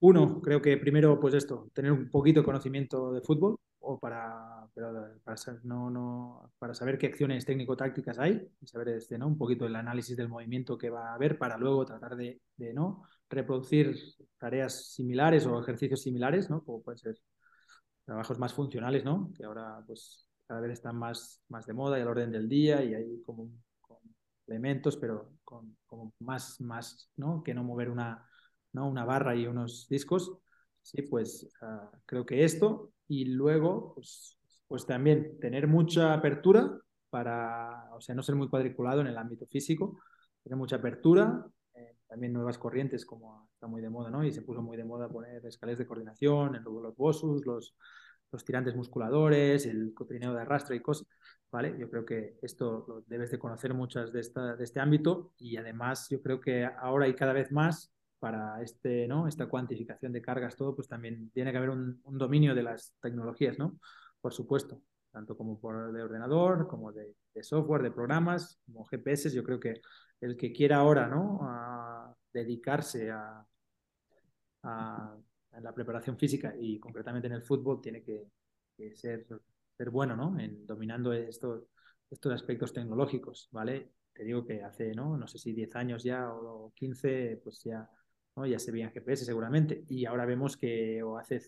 Uno, 0.00 0.40
creo 0.42 0.60
que 0.60 0.76
primero, 0.76 1.18
pues 1.20 1.34
esto, 1.34 1.70
tener 1.72 1.92
un 1.92 2.10
poquito 2.10 2.40
de 2.40 2.44
conocimiento 2.44 3.12
de 3.12 3.22
fútbol 3.22 3.56
o 3.78 3.98
para, 3.98 4.66
para, 4.74 5.36
no, 5.62 5.90
no, 5.90 6.52
para 6.58 6.74
saber 6.74 6.98
qué 6.98 7.06
acciones 7.06 7.46
técnico-tácticas 7.46 8.18
hay 8.18 8.46
y 8.60 8.66
saber 8.66 8.88
este, 8.88 9.16
¿no? 9.16 9.28
un 9.28 9.38
poquito 9.38 9.64
el 9.64 9.76
análisis 9.76 10.16
del 10.16 10.28
movimiento 10.28 10.76
que 10.76 10.90
va 10.90 11.10
a 11.10 11.14
haber 11.14 11.38
para 11.38 11.56
luego 11.56 11.86
tratar 11.86 12.16
de, 12.16 12.40
¿no? 12.74 13.04
reproducir 13.30 13.96
tareas 14.38 14.92
similares 14.92 15.46
o 15.46 15.60
ejercicios 15.60 16.02
similares, 16.02 16.50
¿no? 16.50 16.64
como 16.64 16.82
pueden 16.82 16.98
ser 16.98 17.16
trabajos 18.04 18.38
más 18.38 18.52
funcionales, 18.52 19.04
¿no? 19.04 19.32
que 19.36 19.44
ahora 19.44 19.82
pues 19.86 20.26
cada 20.46 20.60
vez 20.60 20.72
están 20.72 20.96
más, 20.96 21.42
más 21.48 21.66
de 21.66 21.72
moda 21.72 21.98
y 21.98 22.02
al 22.02 22.08
orden 22.08 22.30
del 22.30 22.48
día 22.48 22.82
y 22.84 22.94
hay 22.94 23.22
como, 23.22 23.50
elementos, 24.46 24.96
pero 24.98 25.30
con 25.42 25.76
como 25.86 26.12
más, 26.20 26.60
más 26.60 27.10
¿no? 27.16 27.42
que 27.42 27.54
no 27.54 27.64
mover 27.64 27.88
una 27.88 28.28
¿no? 28.74 28.88
Una 28.88 29.04
barra 29.06 29.34
y 29.34 29.46
unos 29.46 29.88
discos. 29.88 30.36
Sí, 30.82 31.02
pues 31.02 31.48
uh, 31.62 31.96
creo 32.04 32.26
que 32.26 32.44
esto. 32.44 32.92
Y 33.08 33.24
luego, 33.26 33.94
pues, 33.94 34.38
pues 34.68 34.84
también 34.84 35.38
tener 35.40 35.66
mucha 35.66 36.12
apertura 36.12 36.78
para, 37.08 37.88
o 37.94 38.00
sea, 38.00 38.14
no 38.14 38.22
ser 38.22 38.34
muy 38.34 38.48
cuadriculado 38.48 39.00
en 39.00 39.06
el 39.06 39.16
ámbito 39.16 39.46
físico, 39.46 40.00
tener 40.42 40.58
mucha 40.58 40.76
apertura, 40.76 41.46
eh, 41.74 41.96
también 42.08 42.32
nuevas 42.32 42.58
corrientes 42.58 43.06
como 43.06 43.48
está 43.64 43.70
muy 43.70 43.80
de 43.80 43.88
moda, 43.88 44.10
¿no? 44.10 44.22
Y 44.22 44.30
se 44.30 44.42
puso 44.42 44.60
muy 44.60 44.76
de 44.76 44.84
moda 44.84 45.08
poner 45.08 45.44
escaleras 45.46 45.78
de 45.78 45.86
coordinación, 45.86 46.54
el, 46.54 46.62
los 46.64 46.94
bosus, 46.96 47.46
los, 47.46 47.74
los 48.30 48.44
tirantes 48.44 48.76
musculadores, 48.76 49.64
el 49.64 49.94
cotrineo 49.94 50.34
de 50.34 50.42
arrastre 50.42 50.76
y 50.76 50.80
cosas, 50.80 51.06
¿vale? 51.50 51.74
Yo 51.78 51.88
creo 51.88 52.04
que 52.04 52.38
esto 52.42 52.84
lo 52.86 53.00
debes 53.06 53.30
de 53.30 53.38
conocer 53.38 53.72
muchas 53.72 54.12
de, 54.12 54.20
esta, 54.20 54.54
de 54.54 54.64
este 54.64 54.80
ámbito 54.80 55.32
y 55.38 55.56
además 55.56 56.08
yo 56.10 56.20
creo 56.20 56.40
que 56.40 56.66
ahora 56.66 57.06
hay 57.06 57.14
cada 57.14 57.32
vez 57.32 57.50
más 57.52 57.90
para 58.18 58.60
este, 58.62 59.08
¿no? 59.08 59.28
esta 59.28 59.46
cuantificación 59.46 60.12
de 60.12 60.20
cargas, 60.20 60.56
todo, 60.56 60.74
pues 60.74 60.88
también 60.88 61.30
tiene 61.30 61.50
que 61.50 61.58
haber 61.58 61.70
un, 61.70 62.00
un 62.04 62.18
dominio 62.18 62.54
de 62.54 62.64
las 62.64 62.94
tecnologías, 63.00 63.58
¿no? 63.58 63.78
Por 64.20 64.34
supuesto, 64.34 64.82
tanto 65.10 65.36
como 65.36 65.58
por 65.58 65.92
de 65.92 66.02
ordenador, 66.02 66.66
como 66.66 66.92
de, 66.92 67.14
de, 67.34 67.42
software, 67.42 67.82
de 67.82 67.90
programas, 67.92 68.58
como 68.66 68.84
GPS. 68.84 69.30
Yo 69.30 69.44
creo 69.44 69.60
que 69.60 69.80
el 70.20 70.36
que 70.36 70.52
quiera 70.52 70.78
ahora, 70.78 71.06
¿no? 71.06 71.40
A 71.42 72.14
dedicarse 72.34 73.10
a, 73.10 73.46
a, 74.64 75.16
a, 75.52 75.60
la 75.60 75.72
preparación 75.72 76.18
física 76.18 76.54
y 76.58 76.78
concretamente 76.78 77.28
en 77.28 77.34
el 77.34 77.42
fútbol, 77.42 77.80
tiene 77.80 78.02
que, 78.02 78.26
que 78.76 78.94
ser, 78.96 79.26
ser 79.76 79.90
bueno, 79.90 80.16
¿no? 80.16 80.38
En 80.38 80.66
dominando 80.66 81.12
estos, 81.12 81.64
estos 82.10 82.32
aspectos 82.32 82.72
tecnológicos, 82.72 83.48
¿vale? 83.52 83.92
Te 84.12 84.24
digo 84.24 84.44
que 84.44 84.62
hace, 84.62 84.92
¿no? 84.94 85.16
No 85.16 85.26
sé 85.26 85.38
si 85.38 85.52
10 85.52 85.74
años 85.76 86.02
ya 86.02 86.32
o 86.32 86.72
15, 86.74 87.40
pues 87.42 87.62
ya 87.64 87.88
¿no? 88.36 88.46
ya 88.46 88.58
se 88.58 88.72
veían 88.72 88.92
GPS 88.92 89.24
seguramente, 89.24 89.84
y 89.88 90.04
ahora 90.06 90.26
vemos 90.26 90.56
que 90.56 91.02
o 91.02 91.18
hace, 91.18 91.40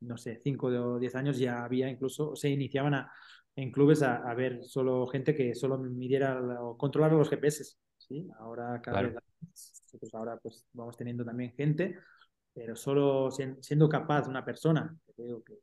no 0.00 0.16
sé, 0.16 0.40
5 0.42 0.66
o 0.66 0.98
10 0.98 1.14
años 1.14 1.38
ya 1.38 1.64
había 1.64 1.88
incluso, 1.88 2.34
se 2.36 2.48
iniciaban 2.48 2.94
a, 2.94 3.12
en 3.54 3.70
clubes 3.70 4.02
a, 4.02 4.16
a, 4.28 4.34
ver 4.34 4.64
solo 4.64 5.06
gente 5.06 5.34
que 5.34 5.54
solo 5.54 5.78
midiera 5.78 6.62
o 6.62 6.76
controlara 6.76 7.14
los 7.14 7.30
GPS, 7.30 7.76
¿sí? 7.96 8.28
Ahora 8.38 8.80
cada 8.82 9.00
claro. 9.00 9.14
vez, 9.40 9.82
nosotros 9.84 10.14
ahora 10.14 10.38
pues 10.38 10.64
vamos 10.72 10.96
teniendo 10.96 11.24
también 11.24 11.52
gente, 11.52 11.98
pero 12.56 12.74
solo 12.74 13.30
siendo 13.30 13.86
capaz 13.86 14.26
una 14.26 14.42
persona, 14.42 14.96
que 15.14 15.22
digo 15.22 15.44
que 15.44 15.58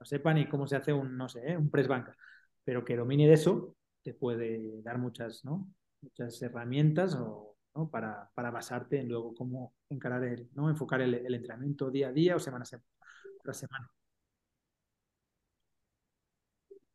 no 0.00 0.04
sepa 0.04 0.34
ni 0.34 0.48
cómo 0.48 0.66
se 0.66 0.74
hace 0.74 0.92
un, 0.92 1.16
no 1.16 1.28
sé, 1.28 1.52
¿eh? 1.52 1.56
un 1.56 1.70
press 1.70 1.86
banca, 1.86 2.16
pero 2.64 2.84
que 2.84 2.96
domine 2.96 3.28
de 3.28 3.34
eso, 3.34 3.76
te 4.02 4.12
puede 4.12 4.82
dar 4.82 4.98
muchas, 4.98 5.44
¿no? 5.44 5.72
Muchas 6.00 6.42
herramientas 6.42 7.14
o 7.14 7.56
¿no? 7.76 7.88
para, 7.88 8.28
para 8.34 8.50
basarte 8.50 8.98
en 8.98 9.08
luego 9.08 9.32
cómo 9.36 9.72
encarar 9.88 10.24
el, 10.24 10.48
¿no? 10.54 10.68
enfocar 10.68 11.00
el, 11.00 11.14
el 11.14 11.32
entrenamiento 11.32 11.92
día 11.92 12.08
a 12.08 12.12
día 12.12 12.34
o 12.34 12.40
semana 12.40 12.64
tras 13.44 13.56
semana. 13.56 13.88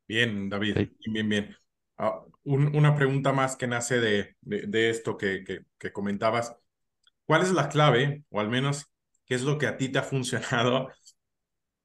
Bien, 0.09 0.49
David, 0.49 0.75
sí. 0.75 1.11
bien, 1.13 1.29
bien. 1.29 1.55
Uh, 1.97 2.29
un, 2.43 2.75
una 2.75 2.95
pregunta 2.95 3.31
más 3.31 3.55
que 3.55 3.67
nace 3.67 4.01
de, 4.01 4.35
de, 4.41 4.67
de 4.67 4.89
esto 4.89 5.17
que, 5.17 5.45
que, 5.45 5.65
que, 5.77 5.93
comentabas. 5.93 6.53
¿Cuál 7.25 7.43
es 7.43 7.53
la 7.53 7.69
clave, 7.69 8.25
o 8.29 8.41
al 8.41 8.49
menos 8.49 8.91
qué 9.27 9.35
es 9.35 9.43
lo 9.43 9.57
que 9.57 9.67
a 9.67 9.77
ti 9.77 9.89
te 9.89 9.99
ha 9.99 10.03
funcionado 10.03 10.89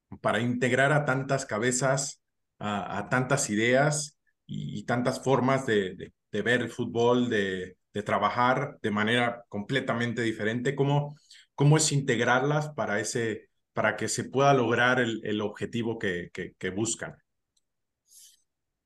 para 0.21 0.39
integrar 0.39 0.91
a 0.91 1.05
tantas 1.05 1.45
cabezas, 1.45 2.21
a, 2.59 2.97
a 2.97 3.09
tantas 3.09 3.49
ideas 3.49 4.17
y, 4.45 4.79
y 4.79 4.83
tantas 4.85 5.23
formas 5.23 5.65
de, 5.65 6.13
de, 6.31 6.41
ver 6.41 6.61
el 6.61 6.69
fútbol, 6.69 7.29
de, 7.29 7.77
de 7.93 8.03
trabajar 8.03 8.79
de 8.81 8.91
manera 8.91 9.43
completamente 9.49 10.21
diferente, 10.21 10.75
cómo, 10.75 11.15
cómo 11.55 11.77
es 11.77 11.91
integrarlas 11.91 12.69
para, 12.69 12.99
ese, 12.99 13.49
para 13.73 13.95
que 13.95 14.07
se 14.07 14.25
pueda 14.25 14.53
lograr 14.53 14.99
el, 14.99 15.21
el 15.23 15.41
objetivo 15.41 15.99
que, 15.99 16.29
que, 16.33 16.53
que, 16.57 16.69
buscan. 16.69 17.15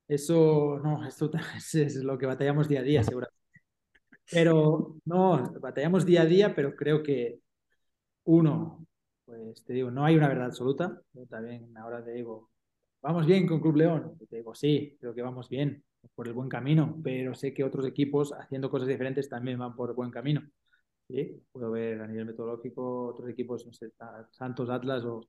Eso, 0.08 0.80
no, 0.82 1.06
esto 1.06 1.30
es 1.74 1.96
lo 1.96 2.18
que 2.18 2.26
batallamos 2.26 2.68
día 2.68 2.80
a 2.80 2.84
día, 2.84 3.04
seguramente. 3.04 3.36
Pero, 4.30 4.96
no, 5.06 5.52
batallamos 5.60 6.04
día 6.04 6.22
a 6.22 6.26
día, 6.26 6.54
pero 6.54 6.74
creo 6.74 7.02
que 7.02 7.40
uno, 8.28 8.86
pues 9.24 9.64
te 9.64 9.72
digo, 9.72 9.90
no 9.90 10.04
hay 10.04 10.16
una 10.16 10.28
verdad 10.28 10.46
absoluta. 10.46 11.00
Yo 11.14 11.26
también 11.26 11.74
ahora 11.78 12.04
te 12.04 12.12
digo, 12.12 12.50
vamos 13.00 13.26
bien 13.26 13.46
con 13.46 13.60
Club 13.60 13.76
León. 13.76 14.18
te 14.28 14.36
digo, 14.36 14.54
sí, 14.54 14.96
creo 15.00 15.14
que 15.14 15.22
vamos 15.22 15.48
bien. 15.48 15.82
por 16.14 16.28
el 16.28 16.34
buen 16.34 16.48
camino, 16.48 17.00
pero 17.02 17.34
sé 17.34 17.54
que 17.54 17.64
otros 17.64 17.86
equipos 17.86 18.32
haciendo 18.32 18.70
cosas 18.70 18.88
diferentes 18.88 19.28
también 19.28 19.58
van 19.58 19.74
por 19.74 19.90
el 19.90 19.96
buen 19.96 20.10
camino. 20.10 20.42
Puedo 21.52 21.70
ver 21.70 22.02
a 22.02 22.06
nivel 22.06 22.26
metodológico 22.26 23.06
otros 23.08 23.30
equipos, 23.30 23.64
no 23.66 23.72
sé, 23.72 23.92
Santos, 24.30 24.68
Atlas 24.68 25.04
o, 25.04 25.22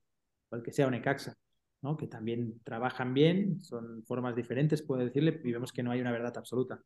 el 0.51 0.61
que 0.61 0.73
sea, 0.73 0.87
o 0.87 0.91
Necaxa, 0.91 1.35
¿no? 1.81 1.95
que 1.95 2.07
también 2.07 2.59
trabajan 2.63 3.13
bien, 3.13 3.61
son 3.61 4.03
formas 4.03 4.35
diferentes, 4.35 4.81
puedo 4.81 5.05
decirle, 5.05 5.39
y 5.43 5.51
vemos 5.53 5.71
que 5.71 5.83
no 5.83 5.91
hay 5.91 6.01
una 6.01 6.11
verdad 6.11 6.37
absoluta. 6.37 6.83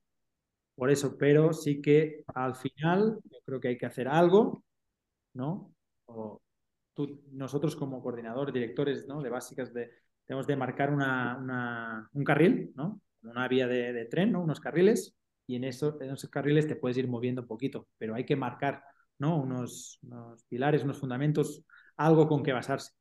Por 0.75 0.91
eso, 0.91 1.17
pero 1.17 1.53
sí 1.53 1.81
que 1.81 2.23
al 2.35 2.55
final 2.55 3.19
yo 3.31 3.39
creo 3.45 3.59
que 3.59 3.69
hay 3.69 3.77
que 3.77 3.87
hacer 3.87 4.07
algo, 4.07 4.63
¿no? 5.33 5.72
O 6.05 6.41
tú, 6.93 7.23
nosotros 7.31 7.75
como 7.75 8.01
coordinadores, 8.01 8.53
directores 8.53 9.07
¿no? 9.07 9.21
de 9.21 9.29
básicas, 9.29 9.73
de, 9.73 9.91
tenemos 10.25 10.47
de 10.47 10.55
marcar 10.55 10.91
una, 10.91 11.37
una, 11.37 12.09
un 12.13 12.23
carril, 12.23 12.71
¿no? 12.75 13.01
Una 13.23 13.47
vía 13.47 13.67
de, 13.67 13.93
de 13.93 14.05
tren, 14.05 14.31
¿no? 14.31 14.41
Unos 14.41 14.59
carriles, 14.59 15.17
y 15.47 15.55
en, 15.55 15.65
eso, 15.65 15.97
en 16.01 16.11
esos 16.11 16.29
carriles 16.29 16.67
te 16.67 16.75
puedes 16.75 16.97
ir 16.97 17.07
moviendo 17.07 17.41
un 17.41 17.47
poquito, 17.47 17.87
pero 17.97 18.15
hay 18.15 18.25
que 18.25 18.35
marcar 18.35 18.83
¿no? 19.19 19.41
unos, 19.41 19.99
unos 20.03 20.43
pilares, 20.45 20.83
unos 20.83 20.99
fundamentos, 20.99 21.63
algo 21.97 22.27
con 22.27 22.43
que 22.43 22.53
basarse. 22.53 22.91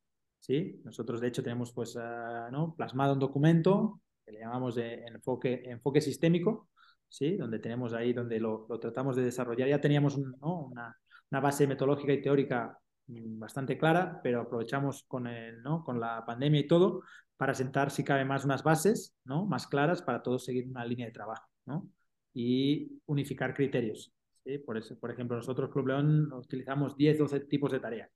¿sí? 0.40 0.80
Nosotros, 0.84 1.20
de 1.20 1.28
hecho, 1.28 1.42
tenemos 1.42 1.72
pues, 1.72 1.96
uh, 1.96 2.50
¿no? 2.50 2.74
plasmado 2.76 3.14
un 3.14 3.20
documento 3.20 4.00
que 4.24 4.32
le 4.32 4.40
llamamos 4.40 4.74
de 4.74 5.04
enfoque, 5.06 5.62
enfoque 5.66 6.00
sistémico, 6.00 6.68
¿sí? 7.08 7.36
donde 7.36 7.58
tenemos 7.58 7.92
ahí, 7.92 8.12
donde 8.12 8.40
lo, 8.40 8.66
lo 8.68 8.78
tratamos 8.80 9.16
de 9.16 9.22
desarrollar. 9.22 9.68
Ya 9.68 9.80
teníamos 9.80 10.16
un, 10.16 10.36
¿no? 10.40 10.66
una, 10.66 10.96
una, 11.30 11.40
base 11.40 11.66
metodológica 11.66 12.12
y 12.12 12.22
teórica 12.22 12.78
bastante 13.20 13.78
clara, 13.78 14.20
pero 14.22 14.40
aprovechamos 14.40 15.04
con, 15.04 15.26
el, 15.26 15.62
¿no? 15.62 15.84
con 15.84 16.00
la 16.00 16.24
pandemia 16.24 16.60
y 16.60 16.66
todo 16.66 17.02
para 17.36 17.54
sentar, 17.54 17.90
si 17.90 18.04
cabe 18.04 18.24
más, 18.24 18.44
unas 18.44 18.62
bases 18.62 19.16
¿no? 19.24 19.46
más 19.46 19.66
claras 19.66 20.02
para 20.02 20.22
todos 20.22 20.44
seguir 20.44 20.68
una 20.68 20.84
línea 20.84 21.06
de 21.06 21.12
trabajo. 21.12 21.46
¿no? 21.64 21.88
y 22.34 23.00
unificar 23.06 23.54
criterios. 23.54 24.12
¿sí? 24.44 24.58
Por, 24.58 24.78
eso, 24.78 24.98
por 24.98 25.10
ejemplo, 25.10 25.36
nosotros 25.36 25.70
Club 25.70 25.88
León 25.88 26.32
utilizamos 26.32 26.96
10, 26.96 27.18
12 27.18 27.40
tipos 27.40 27.72
de 27.72 27.80
tareas. 27.80 28.10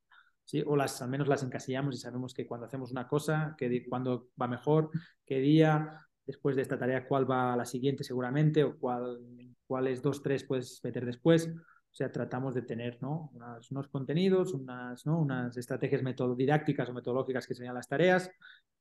¿sí? 0.45 0.63
O 0.67 0.77
las, 0.77 1.01
al 1.03 1.11
menos 1.11 1.29
las 1.29 1.43
encasillamos 1.43 1.95
y 1.95 1.99
sabemos 1.99 2.35
que 2.35 2.47
cuando 2.47 2.67
hacemos 2.67 2.91
una 2.91 3.09
cosa, 3.09 3.55
que 3.59 3.85
cuándo 3.89 4.29
va 4.41 4.49
mejor, 4.49 4.91
qué 5.25 5.39
día, 5.41 6.07
después 6.27 6.57
de 6.57 6.63
esta 6.63 6.79
tarea, 6.79 7.07
cuál 7.07 7.31
va 7.31 7.53
a 7.53 7.57
la 7.57 7.65
siguiente 7.65 8.05
seguramente, 8.05 8.65
o 8.65 8.79
cuál, 8.79 9.19
cuáles 9.67 10.03
dos, 10.03 10.23
tres 10.23 10.45
puedes 10.45 10.81
meter 10.83 11.05
después. 11.05 11.53
O 11.97 11.99
sea, 11.99 12.13
tratamos 12.13 12.55
de 12.55 12.61
tener 12.61 12.99
¿no? 13.01 13.33
unos, 13.71 13.89
contenidos, 13.89 14.53
unas, 14.53 15.07
¿no? 15.07 15.19
unas 15.19 15.57
estrategias 15.57 16.03
didácticas 16.37 16.91
o 16.91 16.93
metodológicas 16.93 17.47
que 17.47 17.55
serían 17.55 17.75
las 17.75 17.89
tareas 17.89 18.31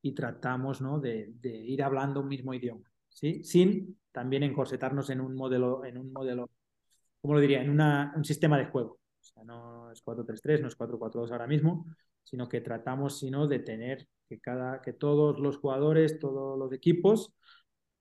y 0.02 0.12
tratamos 0.12 0.82
¿no? 0.82 1.00
de, 1.00 1.32
ir 1.42 1.82
hablando 1.82 2.20
un 2.20 2.28
mismo 2.28 2.54
idioma. 2.54 2.92
¿sí? 3.08 3.42
Sin 3.42 3.98
también 4.12 4.44
encorsetarnos 4.44 5.10
en 5.12 5.22
un 5.22 5.34
modelo, 5.34 5.86
en 5.86 5.98
un 5.98 6.12
modelo, 6.12 6.50
¿cómo 7.22 7.36
lo 7.36 7.40
diría? 7.40 7.62
En 7.62 7.70
un 7.70 8.26
sistema 8.26 8.58
de 8.58 8.66
juego. 8.66 9.00
O 9.18 9.24
sea, 9.24 9.46
no 9.46 9.94
es 9.94 10.04
4-3-3, 10.04 10.60
no 10.60 10.68
es 10.68 10.78
4-4-2 10.78 11.32
ahora 11.32 11.48
mismo, 11.48 11.86
sino 12.22 12.50
que 12.50 12.60
tratamos 12.60 13.18
sino 13.18 13.48
de 13.48 13.60
tener 13.60 14.10
que, 14.28 14.42
cada, 14.42 14.82
que 14.82 14.92
todos 14.92 15.40
los 15.40 15.56
jugadores, 15.56 16.20
todos 16.20 16.60
los 16.60 16.74
equipos 16.74 17.34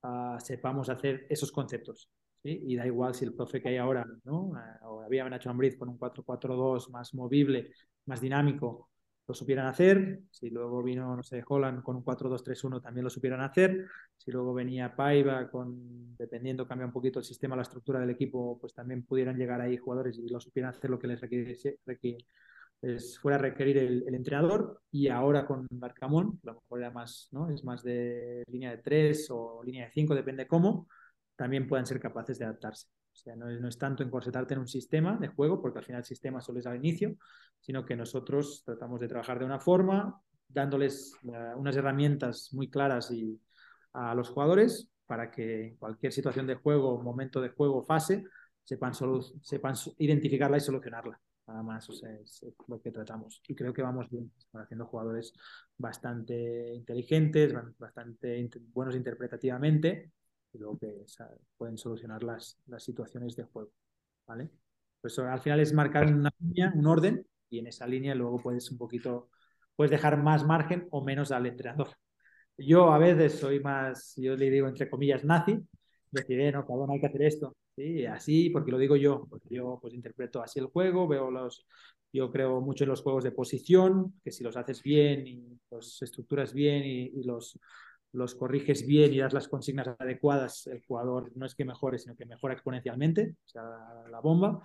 uh, 0.02 0.40
sepamos 0.40 0.88
hacer 0.88 1.24
esos 1.30 1.52
conceptos. 1.52 2.10
¿Sí? 2.44 2.62
Y 2.66 2.76
da 2.76 2.86
igual 2.86 3.14
si 3.14 3.24
el 3.24 3.34
profe 3.34 3.60
que 3.60 3.70
hay 3.70 3.78
ahora, 3.78 4.06
¿no? 4.24 4.42
Uh, 4.42 4.56
o 4.82 5.02
había 5.02 5.28
Nacho 5.28 5.50
Ambriz 5.50 5.76
con 5.76 5.88
un 5.88 5.98
4-4-2 5.98 6.90
más 6.90 7.14
movible, 7.14 7.72
más 8.06 8.20
dinámico, 8.20 8.90
lo 9.26 9.34
supieran 9.34 9.66
hacer. 9.66 10.20
Si 10.30 10.50
luego 10.50 10.82
vino, 10.82 11.16
no 11.16 11.22
sé, 11.22 11.42
Holland 11.46 11.82
con 11.82 11.96
un 11.96 12.04
4-2-3-1 12.04 12.82
también 12.82 13.04
lo 13.04 13.10
supieran 13.10 13.40
hacer. 13.40 13.86
Si 14.16 14.30
luego 14.30 14.52
venía 14.52 14.94
Paiva 14.94 15.48
con, 15.50 16.14
dependiendo, 16.16 16.68
cambia 16.68 16.86
un 16.86 16.92
poquito 16.92 17.18
el 17.18 17.24
sistema, 17.24 17.56
la 17.56 17.62
estructura 17.62 18.00
del 18.00 18.10
equipo, 18.10 18.58
pues 18.60 18.74
también 18.74 19.04
pudieran 19.04 19.38
llegar 19.38 19.60
ahí 19.60 19.78
jugadores 19.78 20.18
y 20.18 20.28
lo 20.28 20.40
supieran 20.40 20.74
hacer 20.74 20.90
lo 20.90 20.98
que 20.98 21.06
les 21.06 21.20
requiriese, 21.20 21.78
les 22.82 23.18
fuera 23.18 23.38
a 23.38 23.40
requerir 23.40 23.78
el, 23.78 24.14
entrenador. 24.14 24.82
Y 24.90 25.08
ahora 25.08 25.46
con 25.46 25.66
Barcamón, 25.70 26.38
a 26.42 26.48
lo 26.48 26.54
mejor 26.54 26.80
era 26.80 26.90
más, 26.90 27.28
¿no? 27.32 27.48
Es 27.50 27.64
más 27.64 27.82
de 27.82 28.44
línea 28.48 28.70
de 28.72 28.78
3 28.78 29.28
o 29.30 29.62
línea 29.64 29.86
de 29.86 29.92
5, 29.92 30.14
depende 30.14 30.46
cómo, 30.46 30.86
también 31.36 31.66
puedan 31.66 31.86
ser 31.86 32.00
capaces 32.00 32.38
de 32.38 32.44
adaptarse. 32.44 32.88
O 33.12 33.16
sea, 33.16 33.36
no, 33.36 33.48
no, 33.48 33.68
es 33.68 33.78
tanto 33.78 34.02
encorsetarte 34.02 34.54
en 34.54 34.60
un 34.60 34.68
sistema 34.68 35.16
de 35.16 35.28
juego, 35.28 35.62
porque 35.62 35.78
al 35.78 35.84
final 35.84 36.00
el 36.00 36.04
sistema 36.04 36.40
solo 36.40 36.58
es 36.58 36.66
al 36.66 36.76
inicio, 36.76 37.16
sino 37.60 37.84
que 37.84 37.96
nosotros 37.96 38.62
tratamos 38.64 39.00
de 39.00 39.08
trabajar 39.08 39.38
de 39.38 39.44
una 39.44 39.60
forma, 39.60 40.20
dándoles 40.48 41.14
uh, 41.22 41.58
unas 41.58 41.76
herramientas 41.76 42.50
muy 42.52 42.68
claras 42.68 43.10
y, 43.10 43.40
a 43.92 44.14
los 44.14 44.28
jugadores 44.30 44.90
para 45.06 45.30
que 45.30 45.68
en 45.68 45.76
cualquier 45.76 46.12
situación 46.12 46.46
de 46.46 46.56
juego, 46.56 47.00
momento 47.00 47.40
de 47.40 47.50
juego, 47.50 47.84
fase, 47.84 48.24
sepan, 48.64 48.92
sepan 49.42 49.74
identificarla 49.98 50.56
y 50.56 50.60
solucionarla. 50.60 51.20
Nada 51.46 51.62
más, 51.62 51.88
o 51.90 51.92
sea, 51.92 52.10
es, 52.14 52.42
es, 52.42 52.54
lo 52.66 52.80
que 52.80 52.90
tratamos. 52.90 53.42
Y 53.46 53.54
creo 53.54 53.72
que 53.72 53.82
vamos 53.82 54.08
bien, 54.10 54.32
están 54.36 54.62
haciendo 54.62 54.86
jugadores 54.86 55.34
bastante 55.76 56.74
inteligentes, 56.74 57.54
bastante 57.78 58.50
buenos 58.72 58.96
interpretativamente 58.96 60.10
luego 60.58 60.78
que 60.78 61.04
pueden 61.56 61.78
solucionar 61.78 62.22
las, 62.22 62.58
las 62.66 62.82
situaciones 62.82 63.36
de 63.36 63.44
juego. 63.44 63.70
¿vale? 64.26 64.50
Pues 65.00 65.18
al 65.18 65.40
final 65.40 65.60
es 65.60 65.72
marcar 65.72 66.06
una 66.06 66.30
línea, 66.38 66.72
un 66.74 66.86
orden, 66.86 67.26
y 67.50 67.58
en 67.58 67.66
esa 67.66 67.86
línea 67.86 68.14
luego 68.14 68.38
puedes 68.38 68.70
un 68.70 68.78
poquito, 68.78 69.30
puedes 69.76 69.90
dejar 69.90 70.22
más 70.22 70.44
margen 70.46 70.88
o 70.90 71.04
menos 71.04 71.30
al 71.30 71.46
entrenador. 71.46 71.88
Yo 72.56 72.92
a 72.92 72.98
veces 72.98 73.38
soy 73.38 73.60
más, 73.60 74.14
yo 74.16 74.36
le 74.36 74.50
digo 74.50 74.68
entre 74.68 74.88
comillas, 74.88 75.24
nazi, 75.24 75.58
decir, 76.10 76.40
eh, 76.40 76.52
no, 76.52 76.66
cabrón, 76.66 76.90
hay 76.92 77.00
que 77.00 77.06
hacer 77.06 77.22
esto. 77.22 77.56
Sí, 77.76 78.06
así, 78.06 78.50
porque 78.50 78.70
lo 78.70 78.78
digo 78.78 78.96
yo, 78.96 79.26
porque 79.28 79.48
yo 79.50 79.78
pues 79.82 79.94
interpreto 79.94 80.40
así 80.40 80.60
el 80.60 80.66
juego, 80.66 81.08
veo 81.08 81.30
los, 81.30 81.66
yo 82.12 82.30
creo 82.30 82.60
mucho 82.60 82.84
en 82.84 82.90
los 82.90 83.02
juegos 83.02 83.24
de 83.24 83.32
posición, 83.32 84.14
que 84.22 84.30
si 84.30 84.44
los 84.44 84.56
haces 84.56 84.80
bien 84.82 85.26
y 85.26 85.58
los 85.70 86.00
estructuras 86.00 86.52
bien 86.52 86.84
y, 86.84 87.20
y 87.20 87.24
los, 87.24 87.58
los 88.14 88.34
corriges 88.36 88.86
bien 88.86 89.12
y 89.12 89.18
das 89.18 89.32
las 89.32 89.48
consignas 89.48 89.88
adecuadas, 89.98 90.66
el 90.68 90.84
jugador 90.86 91.32
no 91.36 91.46
es 91.46 91.54
que 91.54 91.64
mejore, 91.64 91.98
sino 91.98 92.14
que 92.14 92.24
mejora 92.24 92.54
exponencialmente, 92.54 93.34
o 93.44 93.48
sea, 93.48 93.62
la 94.08 94.20
bomba, 94.20 94.62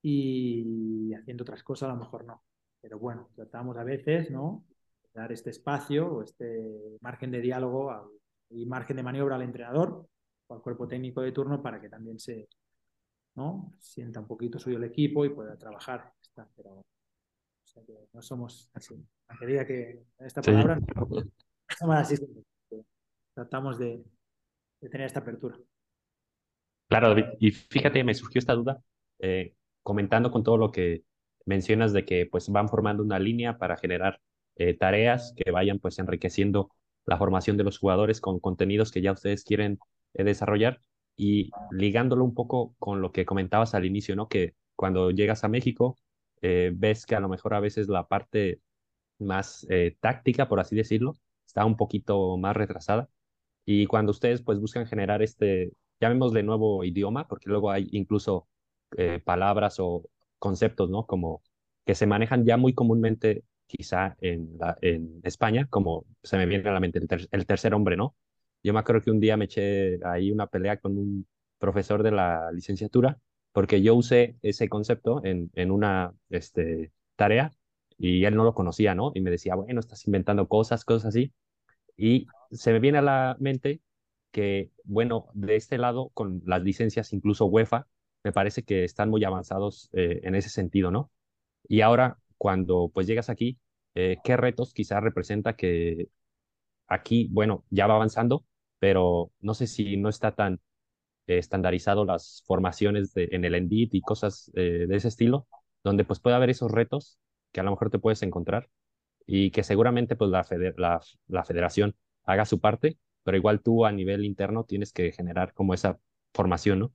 y 0.00 1.12
haciendo 1.12 1.42
otras 1.42 1.62
cosas 1.64 1.90
a 1.90 1.92
lo 1.92 1.98
mejor 1.98 2.24
no. 2.24 2.42
Pero 2.80 2.98
bueno, 2.98 3.30
tratamos 3.34 3.76
a 3.76 3.84
veces, 3.84 4.30
¿no? 4.30 4.64
Dar 5.12 5.32
este 5.32 5.50
espacio 5.50 6.06
o 6.06 6.22
este 6.22 6.98
margen 7.00 7.32
de 7.32 7.40
diálogo 7.40 7.90
al, 7.90 8.06
y 8.50 8.64
margen 8.64 8.96
de 8.96 9.02
maniobra 9.02 9.34
al 9.34 9.42
entrenador 9.42 10.06
o 10.46 10.54
al 10.54 10.62
cuerpo 10.62 10.86
técnico 10.86 11.20
de 11.20 11.32
turno 11.32 11.60
para 11.60 11.80
que 11.80 11.88
también 11.88 12.20
se, 12.20 12.48
¿no? 13.34 13.74
Sienta 13.80 14.20
un 14.20 14.28
poquito 14.28 14.60
suyo 14.60 14.76
el 14.76 14.84
equipo 14.84 15.24
y 15.24 15.30
pueda 15.30 15.58
trabajar. 15.58 16.12
Está, 16.22 16.48
pero 16.54 16.74
o 16.74 16.84
sea 17.64 17.82
que 17.84 18.06
no 18.12 18.22
somos 18.22 18.70
así. 18.72 19.04
Aunque 19.26 19.46
diga 19.46 19.66
que 19.66 20.04
esta 20.20 20.40
palabra 20.40 20.78
sí. 20.78 20.84
no 20.96 21.06
somos 21.76 21.96
así 21.96 22.16
tratamos 23.38 23.78
de, 23.78 24.02
tener 24.80 25.06
esta 25.06 25.20
apertura. 25.20 25.56
Claro, 26.88 27.10
David. 27.10 27.26
Y 27.38 27.52
fíjate, 27.52 28.02
me 28.02 28.14
surgió 28.14 28.40
esta 28.40 28.54
duda, 28.54 28.82
eh, 29.20 29.54
comentando 29.84 30.32
con 30.32 30.42
todo 30.42 30.56
lo 30.56 30.72
que 30.72 31.04
mencionas 31.46 31.92
de 31.92 32.04
que 32.04 32.26
pues 32.26 32.48
van 32.48 32.68
formando 32.68 33.02
una 33.02 33.20
línea 33.20 33.56
para 33.56 33.76
generar 33.76 34.20
eh, 34.56 34.74
tareas 34.74 35.34
que 35.36 35.52
vayan 35.52 35.78
pues 35.78 36.00
enriqueciendo 36.00 36.72
la 37.06 37.16
formación 37.16 37.56
de 37.56 37.62
los 37.62 37.78
jugadores 37.78 38.20
con 38.20 38.40
contenidos 38.40 38.90
que 38.90 39.02
ya 39.02 39.12
ustedes 39.12 39.44
quieren 39.44 39.78
eh, 40.14 40.24
desarrollar 40.24 40.80
y 41.16 41.50
ligándolo 41.70 42.24
un 42.24 42.34
poco 42.34 42.74
con 42.80 43.00
lo 43.00 43.12
que 43.12 43.24
comentabas 43.24 43.74
al 43.74 43.84
inicio, 43.84 44.16
¿no? 44.16 44.28
Que 44.28 44.54
cuando 44.74 45.12
llegas 45.12 45.44
a 45.44 45.48
México 45.48 45.96
ves 46.40 47.04
que 47.06 47.16
a 47.16 47.20
lo 47.20 47.28
mejor 47.28 47.54
a 47.54 47.60
veces 47.60 47.88
la 47.88 48.06
parte 48.06 48.60
más 49.18 49.66
táctica, 50.00 50.48
por 50.48 50.60
así 50.60 50.76
decirlo, 50.76 51.14
está 51.44 51.64
un 51.64 51.76
poquito 51.76 52.36
más 52.36 52.56
retrasada 52.56 53.08
y 53.70 53.84
cuando 53.84 54.12
ustedes 54.12 54.40
pues 54.40 54.58
buscan 54.58 54.86
generar 54.86 55.20
este, 55.20 55.72
llamémosle 56.00 56.42
nuevo 56.42 56.84
idioma, 56.84 57.28
porque 57.28 57.50
luego 57.50 57.70
hay 57.70 57.86
incluso 57.92 58.48
eh, 58.96 59.20
palabras 59.22 59.76
o 59.78 60.08
conceptos, 60.38 60.88
¿no? 60.88 61.04
Como 61.04 61.42
que 61.84 61.94
se 61.94 62.06
manejan 62.06 62.46
ya 62.46 62.56
muy 62.56 62.72
comúnmente 62.72 63.44
quizá 63.66 64.16
en, 64.22 64.58
en 64.80 65.20
España, 65.22 65.66
como 65.68 66.06
se 66.22 66.38
me 66.38 66.46
viene 66.46 66.66
a 66.66 66.72
la 66.72 66.80
mente 66.80 66.98
el, 67.30 67.46
tercer 67.46 67.74
hombre, 67.74 67.98
¿no? 67.98 68.16
Yo 68.62 68.72
me 68.72 68.80
acuerdo 68.80 69.02
que 69.02 69.10
un 69.10 69.20
día 69.20 69.36
me 69.36 69.44
eché 69.44 70.00
ahí 70.02 70.32
una 70.32 70.46
pelea 70.46 70.78
con 70.78 70.96
un 70.96 71.26
profesor 71.58 72.02
de 72.02 72.12
la 72.12 72.50
licenciatura, 72.52 73.18
porque 73.52 73.82
yo 73.82 73.94
usé 73.94 74.38
ese 74.40 74.70
concepto 74.70 75.22
en, 75.26 75.50
en 75.54 75.70
una 75.72 76.14
este, 76.30 76.90
tarea 77.16 77.52
y 77.98 78.24
él 78.24 78.34
no 78.34 78.44
lo 78.44 78.54
conocía, 78.54 78.94
¿no? 78.94 79.12
Y 79.14 79.20
me 79.20 79.30
decía, 79.30 79.56
bueno, 79.56 79.78
estás 79.80 80.06
inventando 80.06 80.48
cosas, 80.48 80.86
cosas 80.86 81.08
así. 81.08 81.34
Y 81.98 82.26
se 82.50 82.72
me 82.72 82.80
viene 82.80 82.98
a 82.98 83.02
la 83.02 83.36
mente 83.40 83.80
que, 84.30 84.70
bueno, 84.84 85.28
de 85.34 85.56
este 85.56 85.78
lado, 85.78 86.10
con 86.14 86.42
las 86.46 86.62
licencias 86.62 87.12
incluso 87.12 87.46
UEFA, 87.46 87.86
me 88.24 88.32
parece 88.32 88.62
que 88.64 88.84
están 88.84 89.10
muy 89.10 89.24
avanzados 89.24 89.88
eh, 89.92 90.20
en 90.24 90.34
ese 90.34 90.50
sentido, 90.50 90.90
¿no? 90.90 91.10
Y 91.68 91.82
ahora, 91.82 92.18
cuando 92.38 92.90
pues 92.94 93.06
llegas 93.06 93.30
aquí, 93.30 93.58
eh, 93.94 94.18
¿qué 94.24 94.36
retos 94.36 94.72
quizás 94.74 95.02
representa 95.02 95.56
que 95.56 96.08
aquí, 96.86 97.28
bueno, 97.30 97.64
ya 97.70 97.86
va 97.86 97.94
avanzando, 97.96 98.44
pero 98.78 99.32
no 99.40 99.54
sé 99.54 99.66
si 99.66 99.96
no 99.96 100.08
está 100.08 100.34
tan 100.34 100.60
eh, 101.26 101.38
estandarizado 101.38 102.04
las 102.04 102.42
formaciones 102.46 103.12
en 103.16 103.44
el 103.44 103.54
Endit 103.54 103.94
y 103.94 104.00
cosas 104.00 104.50
eh, 104.54 104.86
de 104.88 104.96
ese 104.96 105.08
estilo, 105.08 105.48
donde 105.84 106.04
pues 106.04 106.20
puede 106.20 106.36
haber 106.36 106.50
esos 106.50 106.72
retos 106.72 107.18
que 107.52 107.60
a 107.60 107.62
lo 107.64 107.70
mejor 107.70 107.90
te 107.90 107.98
puedes 107.98 108.22
encontrar 108.22 108.68
y 109.26 109.50
que 109.50 109.62
seguramente 109.62 110.16
pues 110.16 110.30
la, 110.30 111.00
la 111.28 111.44
federación 111.44 111.96
haga 112.28 112.44
su 112.44 112.60
parte, 112.60 112.98
pero 113.24 113.38
igual 113.38 113.62
tú 113.62 113.86
a 113.86 113.90
nivel 113.90 114.24
interno 114.24 114.64
tienes 114.64 114.92
que 114.92 115.12
generar 115.12 115.54
como 115.54 115.72
esa 115.74 115.98
formación, 116.34 116.78
¿no? 116.78 116.92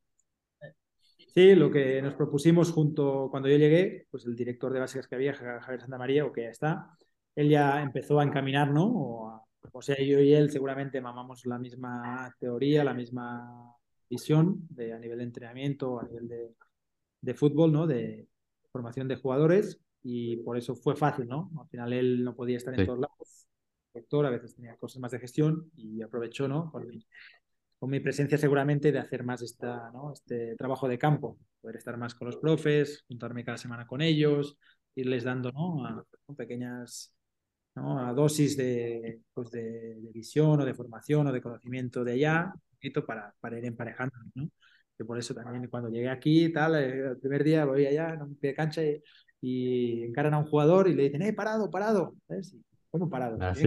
Sí, 1.34 1.56
lo 1.56 1.72
que 1.72 2.00
nos 2.04 2.14
propusimos 2.14 2.72
junto 2.72 3.28
cuando 3.32 3.50
yo 3.50 3.58
llegué, 3.58 4.06
pues 4.12 4.28
el 4.28 4.36
director 4.36 4.72
de 4.72 4.80
básicas 4.80 5.08
que 5.08 5.16
había, 5.16 5.34
Javier 5.34 5.82
Santa 5.82 5.98
María, 5.98 6.24
o 6.26 6.32
que 6.32 6.44
ya 6.44 6.50
está, 6.50 6.98
él 7.36 7.50
ya 7.50 7.82
empezó 7.82 8.20
a 8.20 8.24
encaminar, 8.24 8.70
¿no? 8.70 8.86
O, 8.86 9.48
o, 9.72 9.82
sea, 9.82 9.98
yo 9.98 10.20
y 10.20 10.36
él 10.36 10.52
seguramente 10.52 11.02
mamamos 11.02 11.48
la 11.48 11.58
misma 11.58 12.32
teoría, 12.40 12.84
la 12.84 12.94
misma 12.94 13.74
visión 14.08 14.68
de, 14.70 14.94
a 14.94 15.00
nivel 15.00 15.18
de 15.18 15.24
entrenamiento, 15.24 16.00
a 16.00 16.04
nivel 16.04 16.28
de, 16.28 16.56
de 17.22 17.34
fútbol, 17.34 17.72
¿no? 17.72 17.88
De 17.88 18.28
formación 18.72 19.08
de 19.08 19.16
jugadores 19.16 19.82
y 20.04 20.38
por 20.38 20.58
eso 20.58 20.76
fue 20.76 20.96
fácil, 20.96 21.28
¿no? 21.28 21.50
Al 21.60 21.68
final 21.70 21.94
él 21.94 22.24
no 22.24 22.36
podía 22.36 22.58
estar 22.58 22.80
en 22.80 22.86
todos 22.86 23.00
lados, 23.00 23.48
director, 23.94 24.26
a 24.26 24.30
veces 24.30 24.56
tenía 24.56 24.76
cosas 24.78 25.00
más 25.00 25.12
de 25.12 25.20
gestión 25.20 25.72
y 25.76 26.02
aprovechó, 26.02 26.48
¿no? 26.48 26.72
Con 26.72 26.88
mi, 26.88 27.06
con 27.80 27.90
mi 27.90 28.00
presencia 28.00 28.38
seguramente 28.38 28.92
de 28.92 29.00
hacer 29.00 29.24
más 29.24 29.42
esta, 29.42 29.92
¿no? 29.92 30.14
este 30.14 30.56
trabajo 30.56 30.88
de 30.88 30.98
campo, 30.98 31.38
poder 31.62 31.78
estar 31.78 31.98
más 31.98 32.16
con 32.16 32.28
los 32.28 32.38
profes, 32.38 33.04
juntarme 33.08 33.44
cada 33.44 33.58
semana 33.58 33.86
con 33.86 34.02
ellos, 34.02 34.58
irles 34.96 35.24
dando 35.24 35.52
¿no? 35.52 35.86
A, 35.86 36.06
pequeñas 36.36 37.14
¿no? 37.76 38.00
a 38.00 38.14
dosis 38.14 38.58
de, 38.58 39.22
pues 39.34 39.52
de, 39.52 39.96
de, 39.96 40.12
visión 40.14 40.62
o 40.62 40.66
de 40.66 40.74
formación 40.74 41.28
o 41.28 41.32
de 41.32 41.42
conocimiento 41.42 42.04
de 42.04 42.14
allá, 42.14 42.54
para, 43.06 43.34
para 43.40 43.58
ir 43.58 43.66
emparejando, 43.66 44.16
¿no? 44.36 44.50
Que 44.98 45.06
por 45.06 45.18
eso 45.18 45.34
también 45.34 45.68
cuando 45.68 45.90
llegué 45.90 46.10
aquí, 46.10 46.52
tal, 46.52 46.76
eh, 46.76 47.10
el 47.12 47.18
primer 47.18 47.44
día 47.44 47.66
voy 47.66 47.86
allá 47.86 48.14
en 48.14 48.22
un 48.22 48.36
pie 48.36 48.52
de 48.52 48.56
cancha 48.56 48.84
y, 48.84 49.02
y, 49.42 50.04
encaran 50.04 50.34
a 50.34 50.40
un 50.40 50.46
jugador 50.48 50.88
y 50.88 50.94
le 50.94 51.04
dicen, 51.04 51.22
¡eh, 51.22 51.34
parado, 51.34 51.70
parado! 51.72 52.16
¿Sabes? 52.28 52.56
¿Cómo 52.94 53.10
parado? 53.10 53.40
Ah, 53.42 53.56
¿sí? 53.56 53.66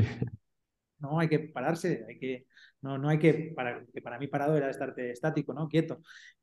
No, 1.00 1.18
hay 1.18 1.28
que 1.28 1.40
pararse, 1.40 2.06
hay 2.08 2.16
que, 2.16 2.46
no, 2.80 2.96
no 2.96 3.08
hay 3.08 3.18
que, 3.18 3.52
para, 3.56 3.84
que 3.92 4.00
para 4.00 4.18
mí 4.18 4.28
parado 4.28 4.56
era 4.56 4.70
estar 4.70 4.98
estático, 4.98 5.52
¿no? 5.52 5.68
Quieto. 5.68 6.00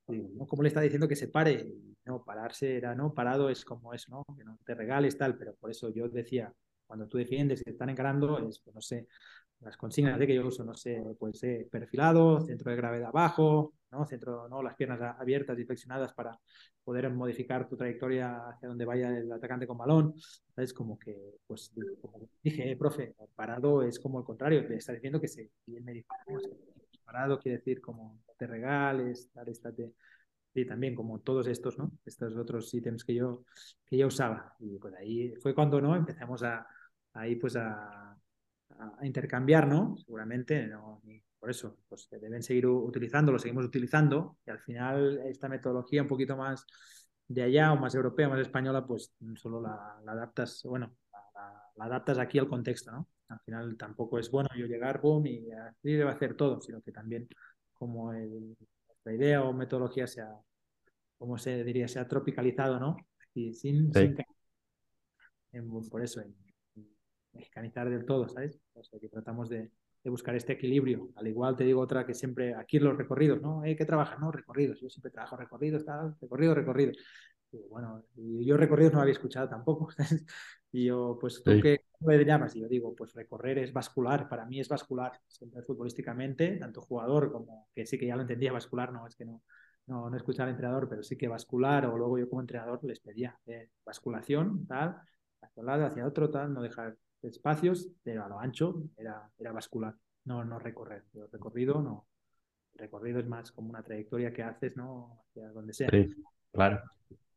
¿no? 0.08 0.46
Como 0.46 0.64
le 0.64 0.68
está 0.68 0.82
diciendo 0.82 1.08
que 1.08 1.16
se 1.16 1.30
pare, 1.30 1.66
no, 2.04 2.24
pararse 2.26 2.76
era, 2.76 2.94
¿no? 2.94 3.14
Parado 3.14 3.50
es 3.50 3.64
como 3.64 3.94
eso, 3.94 4.12
¿no? 4.12 4.36
Que 4.38 4.44
no 4.44 4.60
te 4.66 4.76
regales, 4.76 5.18
tal, 5.18 5.38
pero 5.38 5.56
por 5.56 5.72
eso 5.72 5.90
yo 5.92 6.10
decía, 6.10 6.54
cuando 6.86 7.08
tú 7.08 7.18
defiendes 7.18 7.64
que 7.64 7.72
están 7.72 7.90
encarando, 7.90 8.38
es, 8.48 8.60
pues, 8.60 8.76
no 8.76 8.82
sé, 8.82 9.08
las 9.64 9.78
consignas 9.78 10.20
de 10.20 10.28
que 10.28 10.36
yo 10.36 10.46
uso, 10.46 10.64
no 10.64 10.76
sé, 10.76 11.02
pues 11.18 11.44
eh, 11.44 11.68
perfilado, 11.72 12.42
centro 12.42 12.72
de 12.72 12.78
gravedad 12.78 13.12
bajo, 13.12 13.74
¿no? 13.92 14.06
Centro, 14.06 14.48
¿no? 14.50 14.62
Las 14.62 14.76
piernas 14.76 15.02
abiertas 15.02 15.58
y 15.60 15.66
flexionadas 15.66 16.14
para 16.14 16.38
poder 16.84 17.10
modificar 17.12 17.68
tu 17.68 17.78
trayectoria 17.78 18.50
hacia 18.50 18.68
donde 18.68 18.86
vaya 18.86 19.18
el 19.18 19.32
atacante 19.32 19.68
con 19.68 19.78
balón. 19.78 20.14
Es 20.58 20.74
como 20.74 21.00
que, 21.00 21.18
pues, 21.48 21.72
como 22.02 22.28
dije, 22.42 22.72
eh, 22.72 22.76
profe, 22.76 23.16
parado 23.36 23.84
es 23.84 24.00
como 24.00 24.20
el 24.20 24.26
contrario, 24.26 24.66
te 24.68 24.76
está 24.76 24.94
diciendo 24.94 25.22
que 25.22 25.28
se, 25.28 25.50
parado 27.06 27.40
quiere 27.40 27.60
decir 27.60 27.82
como 27.82 28.22
te 28.38 28.48
regales, 28.48 29.30
tal, 29.34 29.48
estate, 29.50 29.94
y 30.54 30.66
también 30.66 30.96
como 30.96 31.20
todos 31.20 31.48
estos, 31.48 31.78
¿no? 31.78 31.92
Estos 32.06 32.36
otros 32.36 32.74
ítems 32.74 33.04
que 33.04 33.16
yo, 33.16 33.46
que 33.86 33.98
yo 33.98 34.08
usaba. 34.08 34.56
Y 34.60 34.78
pues 34.78 34.94
ahí 34.96 35.34
fue 35.42 35.56
cuando, 35.56 35.82
¿no? 35.82 35.96
Empezamos 35.96 36.44
a, 36.44 36.68
ahí 37.14 37.36
pues 37.36 37.56
a, 37.56 38.16
a 38.80 39.06
intercambiar, 39.06 39.68
¿no? 39.68 39.96
Seguramente, 39.98 40.68
no, 40.68 41.02
por 41.40 41.50
eso, 41.50 41.78
pues 41.90 42.08
deben 42.10 42.42
seguir 42.42 42.68
utilizando, 42.68 43.32
lo 43.32 43.40
seguimos 43.40 43.66
utilizando 43.66 44.38
y 44.46 44.52
al 44.52 44.60
final 44.60 45.20
esta 45.26 45.50
metodología 45.50 46.02
un 46.02 46.08
poquito 46.08 46.38
más 46.38 46.66
de 47.28 47.44
allá 47.44 47.74
o 47.74 47.78
más 47.78 47.94
europea, 47.96 48.30
más 48.30 48.40
española, 48.40 48.86
pues 48.86 49.14
solo 49.36 49.60
la, 49.62 50.00
la 50.06 50.14
adaptas, 50.14 50.62
bueno, 50.64 50.96
la, 51.12 51.70
la, 51.76 51.86
adaptas 51.86 52.18
aquí 52.18 52.40
al 52.40 52.48
contexto, 52.48 52.92
¿no? 52.92 53.10
Al 53.28 53.40
final 53.42 53.76
tampoco 53.78 54.20
es 54.20 54.30
bueno 54.30 54.50
yo 54.56 54.68
llegar, 54.68 55.02
boom, 55.02 55.26
y 55.28 55.52
así 55.52 55.92
debe 55.94 56.12
hacer 56.12 56.36
todo, 56.36 56.62
sino 56.62 56.82
que 56.82 56.92
también 56.92 57.28
como 57.74 58.14
el, 58.14 58.56
la 59.04 59.14
idea 59.14 59.44
o 59.44 59.54
metodología 59.54 60.08
sea, 60.08 60.30
como 61.18 61.38
se 61.38 61.64
diría, 61.64 61.88
sea 61.88 62.08
tropicalizado, 62.08 62.80
¿no? 62.80 62.96
Y 63.34 63.54
sin, 63.54 63.94
sí. 63.94 64.16
sin 65.52 65.90
por 65.90 66.02
eso, 66.02 66.22
en, 66.22 66.36
mexicanizar 67.34 67.90
del 67.90 68.06
todo, 68.06 68.28
¿sabes? 68.28 68.60
O 68.74 68.84
sea, 68.84 69.00
que 69.00 69.10
tratamos 69.10 69.50
de, 69.50 69.72
de, 70.04 70.10
buscar 70.10 70.36
este 70.36 70.54
equilibrio. 70.54 71.10
Al 71.16 71.28
igual 71.28 71.56
te 71.56 71.64
digo 71.64 71.82
otra 71.82 72.06
que 72.06 72.14
siempre, 72.14 72.56
aquí 72.56 72.80
los 72.80 72.98
recorridos, 72.98 73.42
¿no? 73.42 73.64
¿Eh, 73.64 73.76
¿Qué 73.76 73.86
trabajas? 73.86 74.20
No, 74.20 74.32
recorridos. 74.32 74.80
Yo 74.80 74.90
siempre 74.90 75.12
trabajo 75.12 75.36
recorridos, 75.36 75.86
tal, 75.86 76.16
recorrido, 76.20 76.56
recorrido. 76.56 76.92
Y 77.52 77.68
bueno, 77.70 78.04
y 78.16 78.46
yo 78.46 78.58
recorridos 78.58 78.94
no 78.94 79.02
había 79.02 79.14
escuchado 79.14 79.48
tampoco. 79.48 79.90
y 80.72 80.86
yo, 80.86 81.18
pues, 81.20 81.44
¿tú 81.44 81.52
sí. 81.52 81.62
qué 81.62 81.86
le 82.06 82.26
llamas? 82.26 82.56
Y 82.56 82.62
yo 82.62 82.68
digo, 82.68 82.96
pues 82.96 83.14
recorrer 83.14 83.60
es 83.60 83.72
vascular, 83.72 84.28
para 84.28 84.46
mí 84.46 84.60
es 84.60 84.68
vascular, 84.68 85.12
siempre 85.28 85.62
futbolísticamente, 85.62 86.58
tanto 86.58 86.82
jugador 86.82 87.32
como 87.32 87.68
que 87.74 87.86
sí 87.86 87.98
que 87.98 88.08
ya 88.08 88.16
lo 88.16 88.24
entendía, 88.24 88.52
vascular, 88.52 88.92
no, 88.92 89.08
es 89.08 89.16
que 89.16 89.26
no, 89.26 89.44
no, 89.88 90.10
no 90.10 90.18
escuchaba 90.18 90.46
al 90.46 90.52
entrenador, 90.52 90.90
pero 90.90 91.04
sí 91.04 91.18
que 91.18 91.28
vascular, 91.28 91.86
o 91.86 91.98
luego 91.98 92.18
yo 92.18 92.30
como 92.30 92.42
entrenador 92.42 92.84
les 92.84 93.00
pedía 93.00 93.38
eh, 93.46 93.70
basculación, 93.86 94.66
tal, 94.68 94.98
hacia 95.42 95.62
un 95.62 95.66
lado, 95.66 95.86
hacia 95.86 96.06
otro, 96.08 96.30
tal, 96.30 96.54
no 96.54 96.62
dejar 96.62 96.98
espacios, 97.24 97.90
pero 98.04 98.26
a 98.26 98.30
lo 98.30 98.40
ancho 98.40 98.84
era, 98.98 99.30
era 99.38 99.52
vascular, 99.52 99.96
no, 100.26 100.44
no 100.44 100.60
recorrer. 100.60 101.04
Pero 101.12 101.28
recorrido 101.28 101.82
no. 101.82 102.08
El 102.74 102.80
recorrido 102.80 103.20
es 103.20 103.28
más 103.28 103.52
como 103.52 103.70
una 103.70 103.84
trayectoria 103.84 104.34
que 104.34 104.44
haces, 104.44 104.76
¿no? 104.76 105.22
Hacia 105.30 105.50
donde 105.50 105.74
sea. 105.74 105.90
Sí, 105.90 106.10
claro. 106.52 106.82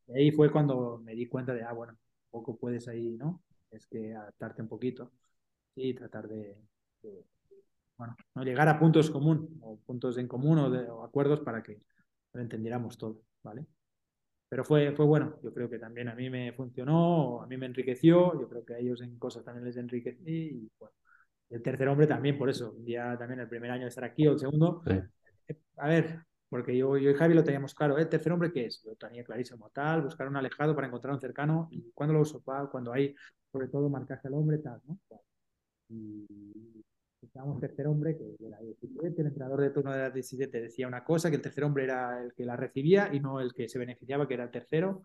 Y 0.07 0.13
ahí 0.13 0.31
fue 0.31 0.51
cuando 0.51 0.99
me 1.03 1.13
di 1.13 1.27
cuenta 1.27 1.53
de, 1.53 1.63
ah, 1.63 1.73
bueno, 1.73 1.97
poco 2.29 2.57
puedes 2.57 2.87
ahí, 2.87 3.17
¿no? 3.17 3.43
Es 3.71 3.85
que 3.87 4.15
adaptarte 4.15 4.61
un 4.61 4.67
poquito 4.67 5.11
y 5.75 5.93
tratar 5.93 6.27
de, 6.27 6.57
de 7.03 7.25
bueno, 7.97 8.15
no 8.35 8.43
llegar 8.43 8.67
a 8.69 8.79
puntos 8.79 9.09
común 9.09 9.59
o 9.61 9.77
puntos 9.79 10.17
en 10.17 10.27
común 10.27 10.57
o, 10.59 10.69
de, 10.69 10.89
o 10.89 11.03
acuerdos 11.03 11.41
para 11.41 11.61
que 11.61 11.81
lo 12.33 12.41
entendiéramos 12.41 12.97
todo, 12.97 13.21
¿vale? 13.43 13.65
Pero 14.49 14.63
fue, 14.63 14.93
fue 14.93 15.05
bueno. 15.05 15.39
Yo 15.43 15.53
creo 15.53 15.69
que 15.69 15.79
también 15.79 16.09
a 16.09 16.15
mí 16.15 16.29
me 16.29 16.53
funcionó, 16.53 17.41
a 17.41 17.47
mí 17.47 17.57
me 17.57 17.65
enriqueció, 17.65 18.39
yo 18.39 18.47
creo 18.49 18.65
que 18.65 18.75
a 18.75 18.79
ellos 18.79 19.01
en 19.01 19.17
cosas 19.17 19.43
también 19.43 19.65
les 19.65 19.77
enriquecí 19.77 20.21
y 20.25 20.71
bueno. 20.79 20.93
El 21.49 21.61
tercer 21.61 21.87
hombre 21.87 22.07
también, 22.07 22.37
por 22.37 22.49
eso, 22.49 22.75
ya 22.85 23.17
también 23.17 23.39
el 23.39 23.47
primer 23.47 23.71
año 23.71 23.83
de 23.83 23.87
estar 23.87 24.03
aquí 24.03 24.27
o 24.27 24.33
el 24.33 24.39
segundo. 24.39 24.83
Sí. 24.85 25.55
A 25.77 25.87
ver, 25.87 26.19
porque 26.49 26.75
yo, 26.75 26.97
yo 26.97 27.09
y 27.09 27.13
Javi 27.13 27.33
lo 27.33 27.43
teníamos 27.43 27.73
claro, 27.73 27.97
¿eh? 27.97 28.01
¿el 28.01 28.09
tercer 28.09 28.31
hombre 28.31 28.51
qué 28.51 28.65
es? 28.65 28.81
Yo 28.83 28.95
tenía 28.95 29.23
clarísimo, 29.23 29.69
tal, 29.69 30.01
buscar 30.01 30.27
un 30.27 30.35
alejado 30.35 30.75
para 30.75 30.87
encontrar 30.87 31.13
un 31.13 31.21
cercano 31.21 31.67
y 31.71 31.91
cuando 31.93 32.13
lo 32.13 32.21
uso, 32.21 32.41
cuando 32.43 32.93
hay 32.93 33.15
sobre 33.51 33.67
todo 33.67 33.89
marcaje 33.89 34.27
al 34.27 34.33
hombre, 34.33 34.57
tal, 34.59 34.81
¿no? 34.85 34.99
Y, 35.89 36.76
estábamos 37.21 37.59
tercer 37.59 37.87
hombre, 37.87 38.17
que 38.17 38.35
era 38.45 38.59
17, 38.59 39.21
el 39.21 39.27
entrenador 39.27 39.61
de 39.61 39.69
turno 39.71 39.91
de 39.91 39.99
la 39.99 40.09
17 40.09 40.61
decía 40.61 40.87
una 40.87 41.03
cosa, 41.03 41.29
que 41.29 41.37
el 41.37 41.41
tercer 41.41 41.63
hombre 41.63 41.85
era 41.85 42.21
el 42.21 42.33
que 42.33 42.45
la 42.45 42.55
recibía 42.55 43.09
y 43.13 43.19
no 43.19 43.39
el 43.39 43.53
que 43.53 43.67
se 43.67 43.79
beneficiaba, 43.79 44.27
que 44.27 44.35
era 44.35 44.43
el 44.43 44.51
tercero, 44.51 45.03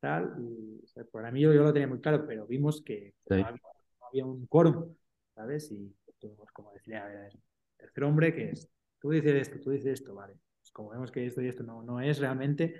tal, 0.00 0.34
y 0.38 0.82
o 0.84 0.86
sea, 0.86 1.04
para 1.04 1.30
mí 1.30 1.40
yo, 1.40 1.52
yo, 1.52 1.62
lo 1.62 1.72
tenía 1.72 1.88
muy 1.88 2.00
claro, 2.00 2.26
pero 2.26 2.46
vimos 2.46 2.82
que 2.82 3.14
sí. 3.26 3.34
no, 3.36 3.46
había, 3.46 3.62
no, 4.00 4.06
había, 4.06 4.26
un 4.26 4.46
quórum, 4.46 4.94
¿sabes? 5.34 5.70
Y 5.72 5.94
pues, 6.20 6.52
como 6.52 6.72
decía, 6.72 7.04
a 7.04 7.08
ver, 7.08 7.32
tercer 7.76 8.04
hombre, 8.04 8.34
que 8.34 8.50
es, 8.50 8.68
tú 9.00 9.10
dices 9.10 9.34
esto, 9.34 9.60
tú 9.60 9.70
dices 9.70 10.00
esto, 10.00 10.14
vale, 10.14 10.34
pues 10.60 10.70
como 10.72 10.90
vemos 10.90 11.10
que 11.10 11.26
esto 11.26 11.40
y 11.40 11.48
esto 11.48 11.62
no, 11.62 11.82
no 11.82 12.00
es 12.00 12.18
realmente, 12.18 12.74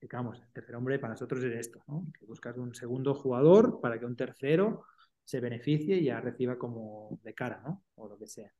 digamos, 0.00 0.40
el 0.40 0.52
tercer 0.52 0.76
hombre 0.76 0.98
para 0.98 1.12
nosotros 1.12 1.44
es 1.44 1.54
esto, 1.54 1.82
¿no? 1.86 2.06
Que 2.18 2.24
buscas 2.26 2.56
un 2.56 2.74
segundo 2.74 3.14
jugador 3.14 3.80
para 3.80 3.98
que 3.98 4.06
un 4.06 4.16
tercero 4.16 4.84
se 5.24 5.40
beneficie 5.40 5.96
y 5.96 6.04
ya 6.04 6.20
reciba 6.20 6.58
como 6.58 7.18
de 7.22 7.34
cara, 7.34 7.60
¿no? 7.64 7.84
O 7.96 8.08
lo 8.08 8.18
que 8.18 8.26
sea. 8.26 8.52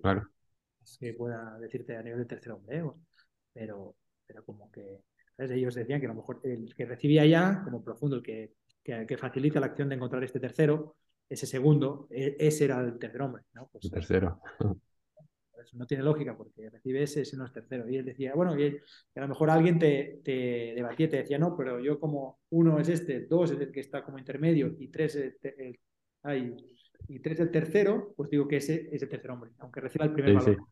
Claro. 0.00 0.28
Que 0.98 1.14
pueda 1.14 1.58
decirte 1.58 1.96
a 1.96 2.02
nivel 2.02 2.20
de 2.20 2.26
tercer 2.26 2.52
hombre, 2.52 2.78
¿eh? 2.78 2.84
pero, 3.52 3.94
pero 4.26 4.44
como 4.44 4.70
que 4.70 5.04
¿sabes? 5.36 5.52
ellos 5.52 5.74
decían 5.74 6.00
que 6.00 6.06
a 6.06 6.10
lo 6.10 6.16
mejor 6.16 6.40
el 6.44 6.74
que 6.74 6.86
recibía 6.86 7.24
ya, 7.26 7.62
como 7.64 7.84
profundo, 7.84 8.16
el 8.16 8.22
que, 8.22 8.54
que, 8.82 9.06
que, 9.06 9.16
facilita 9.16 9.60
la 9.60 9.66
acción 9.66 9.88
de 9.88 9.94
encontrar 9.94 10.24
este 10.24 10.40
tercero, 10.40 10.96
ese 11.28 11.46
segundo, 11.46 12.08
e, 12.10 12.36
ese 12.38 12.64
era 12.64 12.80
el 12.80 12.98
tercer 12.98 13.22
hombre, 13.22 13.44
¿no? 13.54 13.68
Pues, 13.68 13.84
el 13.84 13.90
tercero. 13.90 14.40
Eso 15.62 15.76
no 15.76 15.86
tiene 15.86 16.02
lógica 16.02 16.36
porque 16.36 16.70
recibe 16.70 17.02
ese, 17.02 17.24
no 17.36 17.44
es 17.44 17.52
tercero. 17.52 17.88
Y 17.88 17.96
él 17.96 18.04
decía, 18.04 18.34
bueno, 18.34 18.58
y, 18.58 18.62
él, 18.64 18.82
y 19.14 19.18
a 19.18 19.22
lo 19.22 19.28
mejor 19.28 19.50
alguien 19.50 19.78
te, 19.78 20.20
te, 20.24 20.72
debatía, 20.74 21.08
te 21.08 21.18
decía, 21.18 21.38
no, 21.38 21.56
pero 21.56 21.80
yo 21.80 21.98
como 21.98 22.40
uno 22.50 22.78
es 22.78 22.88
este, 22.88 23.26
dos 23.26 23.50
es 23.50 23.60
el 23.60 23.72
que 23.72 23.80
está 23.80 24.04
como 24.04 24.18
intermedio 24.18 24.74
y 24.78 24.88
tres 24.88 25.16
es 25.16 25.38
el, 25.42 25.54
el, 25.58 25.80
ay, 26.22 26.56
y 27.08 27.18
tres 27.20 27.40
el 27.40 27.50
tercero, 27.50 28.12
pues 28.16 28.30
digo 28.30 28.46
que 28.48 28.56
ese 28.56 28.88
es 28.92 29.02
el 29.02 29.08
tercer 29.08 29.30
hombre, 29.30 29.50
aunque 29.58 29.80
reciba 29.80 30.04
el 30.04 30.12
primer 30.12 30.30
sí, 30.30 30.36
valor. 30.36 30.56
Sí. 30.56 30.62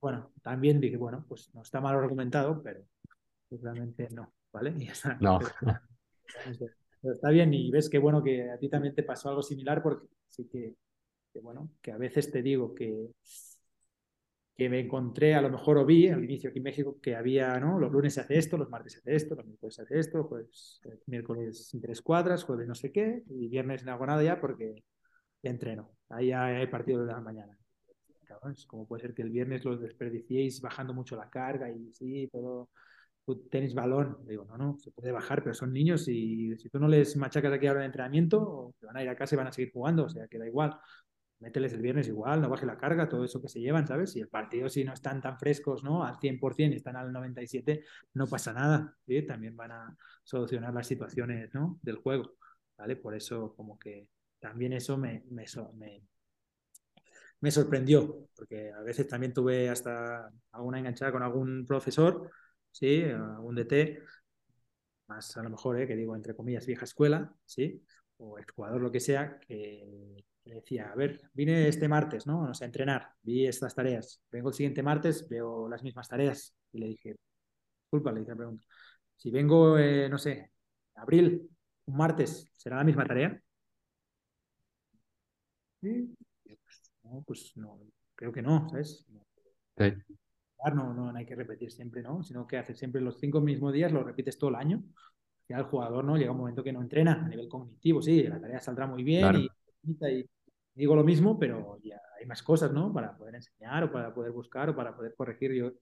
Bueno, 0.00 0.32
también 0.42 0.80
dije, 0.80 0.96
bueno, 0.96 1.24
pues 1.28 1.52
no 1.54 1.62
está 1.62 1.80
mal 1.80 1.96
argumentado, 1.96 2.62
pero 2.62 2.84
realmente 3.50 4.08
no, 4.10 4.32
¿vale? 4.52 4.74
Y 4.78 4.88
está. 4.88 5.16
No. 5.20 5.38
Pero, 5.38 5.80
pero 7.00 7.14
está 7.14 7.30
bien 7.30 7.52
y 7.54 7.70
ves 7.70 7.88
que 7.88 7.98
bueno 7.98 8.22
que 8.22 8.50
a 8.50 8.58
ti 8.58 8.68
también 8.68 8.94
te 8.94 9.02
pasó 9.02 9.28
algo 9.28 9.42
similar 9.42 9.82
porque 9.82 10.06
sí 10.28 10.48
que, 10.48 10.74
que 11.32 11.40
bueno, 11.40 11.70
que 11.80 11.92
a 11.92 11.96
veces 11.96 12.30
te 12.30 12.42
digo 12.42 12.74
que 12.74 13.10
que 14.58 14.68
me 14.68 14.80
encontré, 14.80 15.36
a 15.36 15.40
lo 15.40 15.50
mejor 15.50 15.78
o 15.78 15.86
vi 15.86 16.08
al 16.08 16.24
inicio 16.24 16.50
aquí 16.50 16.58
en 16.58 16.64
México, 16.64 16.98
que 17.00 17.14
había, 17.14 17.60
¿no? 17.60 17.78
Los 17.78 17.92
lunes 17.92 18.14
se 18.14 18.22
hace 18.22 18.38
esto, 18.38 18.56
los 18.58 18.68
martes 18.68 18.94
se 18.94 18.98
hace 18.98 19.14
esto, 19.14 19.36
los 19.36 19.46
miércoles 19.46 19.76
se 19.76 19.82
hace 19.82 19.98
esto, 20.00 20.28
pues 20.28 20.80
miércoles 21.06 21.70
en 21.74 21.80
tres 21.80 22.02
cuadras, 22.02 22.42
jueves 22.42 22.66
no 22.66 22.74
sé 22.74 22.90
qué, 22.90 23.22
y 23.28 23.46
viernes 23.46 23.84
no 23.84 23.92
hago 23.92 24.04
nada 24.04 24.20
ya 24.20 24.40
porque 24.40 24.82
ya 25.44 25.50
entreno. 25.50 25.92
Ahí 26.08 26.32
hay 26.32 26.66
partido 26.66 27.06
de 27.06 27.12
la 27.12 27.20
mañana. 27.20 27.56
como 28.66 28.84
puede 28.88 29.02
ser 29.02 29.14
que 29.14 29.22
el 29.22 29.30
viernes 29.30 29.64
los 29.64 29.80
desperdiciéis 29.80 30.60
bajando 30.60 30.92
mucho 30.92 31.14
la 31.14 31.30
carga 31.30 31.70
y 31.70 31.92
sí, 31.92 32.28
todo 32.32 32.68
tenis 33.50 33.74
balón. 33.74 34.18
Digo, 34.26 34.44
no, 34.44 34.58
no, 34.58 34.76
se 34.80 34.90
puede 34.90 35.12
bajar, 35.12 35.40
pero 35.40 35.54
son 35.54 35.72
niños 35.72 36.08
y 36.08 36.56
si 36.56 36.68
tú 36.68 36.80
no 36.80 36.88
les 36.88 37.16
machacas 37.16 37.52
aquí 37.52 37.68
ahora 37.68 37.80
de 37.80 37.86
entrenamiento, 37.86 38.74
van 38.82 38.96
a 38.96 39.02
ir 39.04 39.08
a 39.08 39.14
casa 39.14 39.36
y 39.36 39.38
van 39.38 39.46
a 39.46 39.52
seguir 39.52 39.72
jugando, 39.72 40.06
o 40.06 40.08
sea, 40.08 40.26
queda 40.26 40.48
igual 40.48 40.76
mételes 41.40 41.72
el 41.72 41.80
viernes 41.82 42.08
igual, 42.08 42.40
no 42.40 42.48
baje 42.48 42.66
la 42.66 42.76
carga, 42.76 43.08
todo 43.08 43.24
eso 43.24 43.40
que 43.40 43.48
se 43.48 43.60
llevan, 43.60 43.86
¿sabes? 43.86 44.14
Y 44.16 44.20
el 44.20 44.28
partido, 44.28 44.68
si 44.68 44.84
no 44.84 44.92
están 44.92 45.20
tan 45.20 45.38
frescos, 45.38 45.84
¿no? 45.84 46.04
Al 46.04 46.18
100%, 46.18 46.74
están 46.74 46.96
al 46.96 47.12
97%, 47.12 47.84
no 48.14 48.26
pasa 48.26 48.52
nada, 48.52 48.96
¿sí? 49.06 49.22
También 49.22 49.56
van 49.56 49.72
a 49.72 49.96
solucionar 50.24 50.74
las 50.74 50.86
situaciones, 50.86 51.52
¿no? 51.54 51.78
Del 51.82 51.96
juego, 51.96 52.34
¿vale? 52.76 52.96
Por 52.96 53.14
eso, 53.14 53.54
como 53.56 53.78
que 53.78 54.08
también 54.40 54.72
eso 54.72 54.96
me, 54.96 55.24
me, 55.30 55.44
me, 57.40 57.50
sorprendió, 57.50 58.28
porque 58.34 58.72
a 58.72 58.80
veces 58.80 59.06
también 59.06 59.32
tuve 59.32 59.68
hasta 59.68 60.30
alguna 60.52 60.78
enganchada 60.78 61.12
con 61.12 61.22
algún 61.22 61.66
profesor, 61.66 62.30
¿sí? 62.72 63.04
Algún 63.04 63.54
DT, 63.54 64.02
más 65.08 65.36
a 65.36 65.42
lo 65.42 65.50
mejor, 65.50 65.80
¿eh? 65.80 65.86
que 65.86 65.96
digo, 65.96 66.14
entre 66.14 66.34
comillas, 66.34 66.66
vieja 66.66 66.84
escuela, 66.84 67.32
¿sí? 67.44 67.82
O 68.18 68.36
jugador 68.54 68.80
lo 68.80 68.90
que 68.92 69.00
sea, 69.00 69.38
que 69.40 70.24
le 70.48 70.56
decía, 70.56 70.90
a 70.90 70.94
ver, 70.94 71.20
vine 71.34 71.68
este 71.68 71.88
martes, 71.88 72.26
¿no? 72.26 72.50
O 72.50 72.54
sea, 72.54 72.64
a 72.64 72.68
entrenar, 72.68 73.10
vi 73.22 73.46
estas 73.46 73.74
tareas. 73.74 74.22
Vengo 74.30 74.48
el 74.48 74.54
siguiente 74.54 74.82
martes, 74.82 75.28
veo 75.28 75.68
las 75.68 75.82
mismas 75.82 76.08
tareas. 76.08 76.56
Y 76.72 76.78
le 76.78 76.86
dije, 76.88 77.16
disculpa, 77.82 78.12
le 78.12 78.22
hice 78.22 78.30
la 78.30 78.36
pregunta. 78.36 78.66
Si 79.14 79.30
vengo, 79.30 79.78
eh, 79.78 80.08
no 80.08 80.16
sé, 80.16 80.52
abril, 80.94 81.48
un 81.86 81.96
martes, 81.96 82.50
¿será 82.56 82.76
la 82.76 82.84
misma 82.84 83.04
tarea? 83.04 83.40
¿Sí? 85.82 86.14
No, 87.04 87.22
pues 87.26 87.52
no, 87.56 87.78
creo 88.14 88.32
que 88.32 88.42
no, 88.42 88.68
¿sabes? 88.70 89.06
Sí. 89.76 89.92
No, 90.74 90.92
no, 90.92 91.12
no 91.12 91.16
hay 91.16 91.26
que 91.26 91.36
repetir 91.36 91.70
siempre, 91.70 92.02
¿no? 92.02 92.22
Sino 92.22 92.46
que 92.46 92.56
hacer 92.56 92.76
siempre 92.76 93.00
los 93.00 93.18
cinco 93.18 93.40
mismos 93.40 93.72
días, 93.72 93.92
lo 93.92 94.02
repites 94.02 94.38
todo 94.38 94.50
el 94.50 94.56
año. 94.56 94.82
Ya 95.48 95.58
el 95.58 95.64
jugador, 95.64 96.04
¿no? 96.04 96.16
Llega 96.16 96.32
un 96.32 96.38
momento 96.38 96.64
que 96.64 96.72
no 96.72 96.82
entrena 96.82 97.24
a 97.24 97.28
nivel 97.28 97.48
cognitivo, 97.48 98.02
sí, 98.02 98.22
la 98.24 98.40
tarea 98.40 98.60
saldrá 98.60 98.86
muy 98.86 99.02
bien 99.02 99.34
y, 99.36 99.48
y 99.82 100.28
digo 100.78 100.94
lo 100.94 101.02
mismo, 101.02 101.38
pero 101.38 101.78
ya 101.82 102.00
hay 102.18 102.24
más 102.24 102.42
cosas, 102.42 102.72
¿no? 102.72 102.92
Para 102.92 103.16
poder 103.16 103.34
enseñar 103.34 103.82
o 103.82 103.92
para 103.92 104.14
poder 104.14 104.30
buscar 104.30 104.70
o 104.70 104.76
para 104.76 104.94
poder 104.94 105.14
corregir. 105.16 105.52
Yo, 105.52 105.72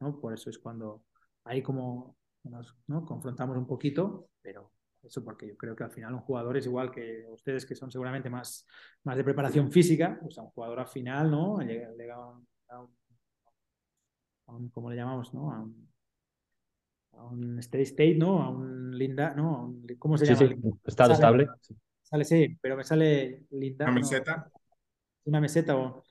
¿no? 0.00 0.18
Por 0.18 0.32
eso 0.32 0.48
es 0.48 0.58
cuando 0.58 1.04
ahí 1.44 1.62
como 1.62 2.16
nos 2.44 2.74
¿no? 2.86 3.04
confrontamos 3.04 3.58
un 3.58 3.66
poquito, 3.66 4.30
pero 4.40 4.72
eso 5.02 5.22
porque 5.22 5.46
yo 5.46 5.56
creo 5.56 5.76
que 5.76 5.84
al 5.84 5.90
final 5.90 6.14
un 6.14 6.20
jugador 6.20 6.56
es 6.56 6.64
igual 6.64 6.90
que 6.90 7.26
ustedes 7.30 7.66
que 7.66 7.74
son 7.74 7.90
seguramente 7.90 8.30
más, 8.30 8.66
más 9.04 9.18
de 9.18 9.24
preparación 9.24 9.70
física, 9.70 10.18
pues 10.20 10.38
a 10.38 10.42
un 10.42 10.50
jugador 10.50 10.80
al 10.80 10.88
final, 10.88 11.30
¿no? 11.30 11.60
Llega, 11.60 12.16
a, 12.70 12.80
un, 14.46 14.70
¿cómo 14.70 14.88
le 14.88 14.96
llamamos, 14.96 15.34
no? 15.34 15.52
A 15.52 15.60
un, 15.60 15.92
a 17.12 17.24
un 17.26 17.62
steady 17.62 17.84
state, 17.84 18.14
¿no? 18.14 18.42
A 18.42 18.48
un 18.48 18.96
linda, 18.96 19.34
¿no? 19.34 19.74
¿Cómo 19.98 20.16
se 20.16 20.24
llama? 20.24 20.38
Sí, 20.38 20.56
estado 20.86 21.12
estable. 21.12 21.48
Sale, 22.08 22.24
sí, 22.24 22.56
pero 22.60 22.74
me 22.74 22.84
sale 22.84 23.42
linda. 23.50 23.84
¿Una 23.84 23.94
meseta? 23.94 24.50
una 25.26 25.40
meseta. 25.42 25.76
O, 25.76 26.02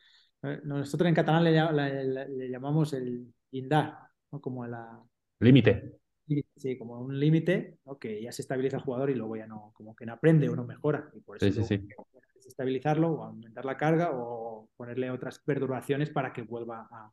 nosotros 0.63 1.09
en 1.09 1.15
catalán 1.15 1.43
le, 1.43 2.49
llamamos 2.49 2.93
el 2.93 3.33
lindar, 3.51 3.97
¿no? 4.31 4.39
como 4.39 4.67
la... 4.67 5.03
Límite. 5.39 5.99
Sí, 6.55 6.77
como 6.77 6.99
un 6.99 7.19
límite, 7.19 7.79
que 7.99 8.21
ya 8.21 8.31
se 8.31 8.43
estabiliza 8.43 8.77
el 8.77 8.83
jugador 8.83 9.09
y 9.09 9.15
luego 9.15 9.37
ya 9.37 9.47
no, 9.47 9.71
como 9.73 9.95
que 9.95 10.05
no 10.05 10.13
aprende 10.13 10.47
o 10.49 10.55
no 10.55 10.65
mejora. 10.65 11.09
Y 11.15 11.21
por 11.21 11.41
eso 11.41 11.63
sí, 11.63 11.87
estabilizarlo 12.45 13.09
o 13.09 13.23
aumentar 13.23 13.65
la 13.65 13.75
carga 13.75 14.11
o 14.13 14.69
ponerle 14.75 15.09
otras 15.09 15.39
perturbaciones 15.39 16.11
para 16.11 16.31
que 16.31 16.43
vuelva 16.43 16.87
a, 16.91 17.11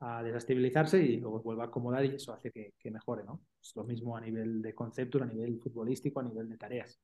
a 0.00 0.22
desestabilizarse 0.22 1.02
y 1.02 1.16
luego 1.16 1.42
vuelva 1.42 1.64
a 1.64 1.66
acomodar 1.68 2.04
y 2.04 2.14
eso 2.14 2.32
hace 2.32 2.52
que, 2.52 2.74
que 2.78 2.90
mejore, 2.90 3.24
¿no? 3.24 3.40
Es 3.60 3.72
lo 3.74 3.84
mismo 3.84 4.16
a 4.16 4.20
nivel 4.20 4.62
de 4.62 4.74
concepto, 4.74 5.22
a 5.22 5.26
nivel 5.26 5.58
futbolístico, 5.58 6.20
a 6.20 6.24
nivel 6.24 6.48
de 6.48 6.56
tareas 6.56 7.00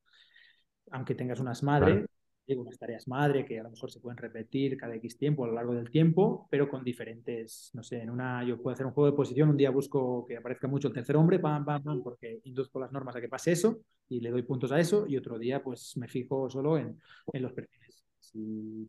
aunque 0.91 1.15
tengas 1.15 1.41
unas 1.41 1.63
madre, 1.63 2.07
digo, 2.47 2.63
unas 2.63 2.79
tareas 2.79 3.07
madre 3.07 3.45
que 3.45 3.61
a 3.61 3.63
lo 3.63 3.71
mejor 3.71 3.91
se 3.91 4.01
pueden 4.01 4.17
repetir 4.17 4.77
cada 4.77 4.95
X 4.97 5.19
tiempo 5.19 5.45
a 5.45 5.49
lo 5.49 5.55
largo 5.55 5.75
del 5.75 5.91
tiempo, 5.91 6.49
pero 6.51 6.69
con 6.69 6.83
diferentes, 6.83 7.71
no 7.75 7.83
sé, 7.83 8.01
en 8.03 8.11
una 8.11 8.43
yo 8.45 8.61
puedo 8.63 8.73
hacer 8.75 8.87
un 8.87 8.93
juego 8.93 9.11
de 9.11 9.17
posición, 9.17 9.51
un 9.51 9.57
día 9.57 9.71
busco 9.71 10.25
que 10.27 10.37
aparezca 10.37 10.67
mucho 10.67 10.89
el 10.89 10.95
tercer 10.95 11.17
hombre, 11.17 11.39
pam, 11.39 11.65
pam, 11.65 11.83
pam, 11.83 12.03
porque 12.03 12.41
induzco 12.45 12.81
las 12.81 12.91
normas 12.91 13.17
a 13.17 13.21
que 13.21 13.29
pase 13.29 13.53
eso 13.53 13.81
y 14.09 14.21
le 14.21 14.31
doy 14.31 14.43
puntos 14.43 14.73
a 14.73 14.81
eso, 14.81 15.07
y 15.07 15.17
otro 15.17 15.39
día 15.39 15.63
pues 15.63 15.97
me 15.97 16.09
fijo 16.09 16.49
solo 16.49 16.79
en, 16.79 16.99
en 17.33 17.43
los 17.43 17.53
perfiles. 17.53 18.05
Si 18.19 18.89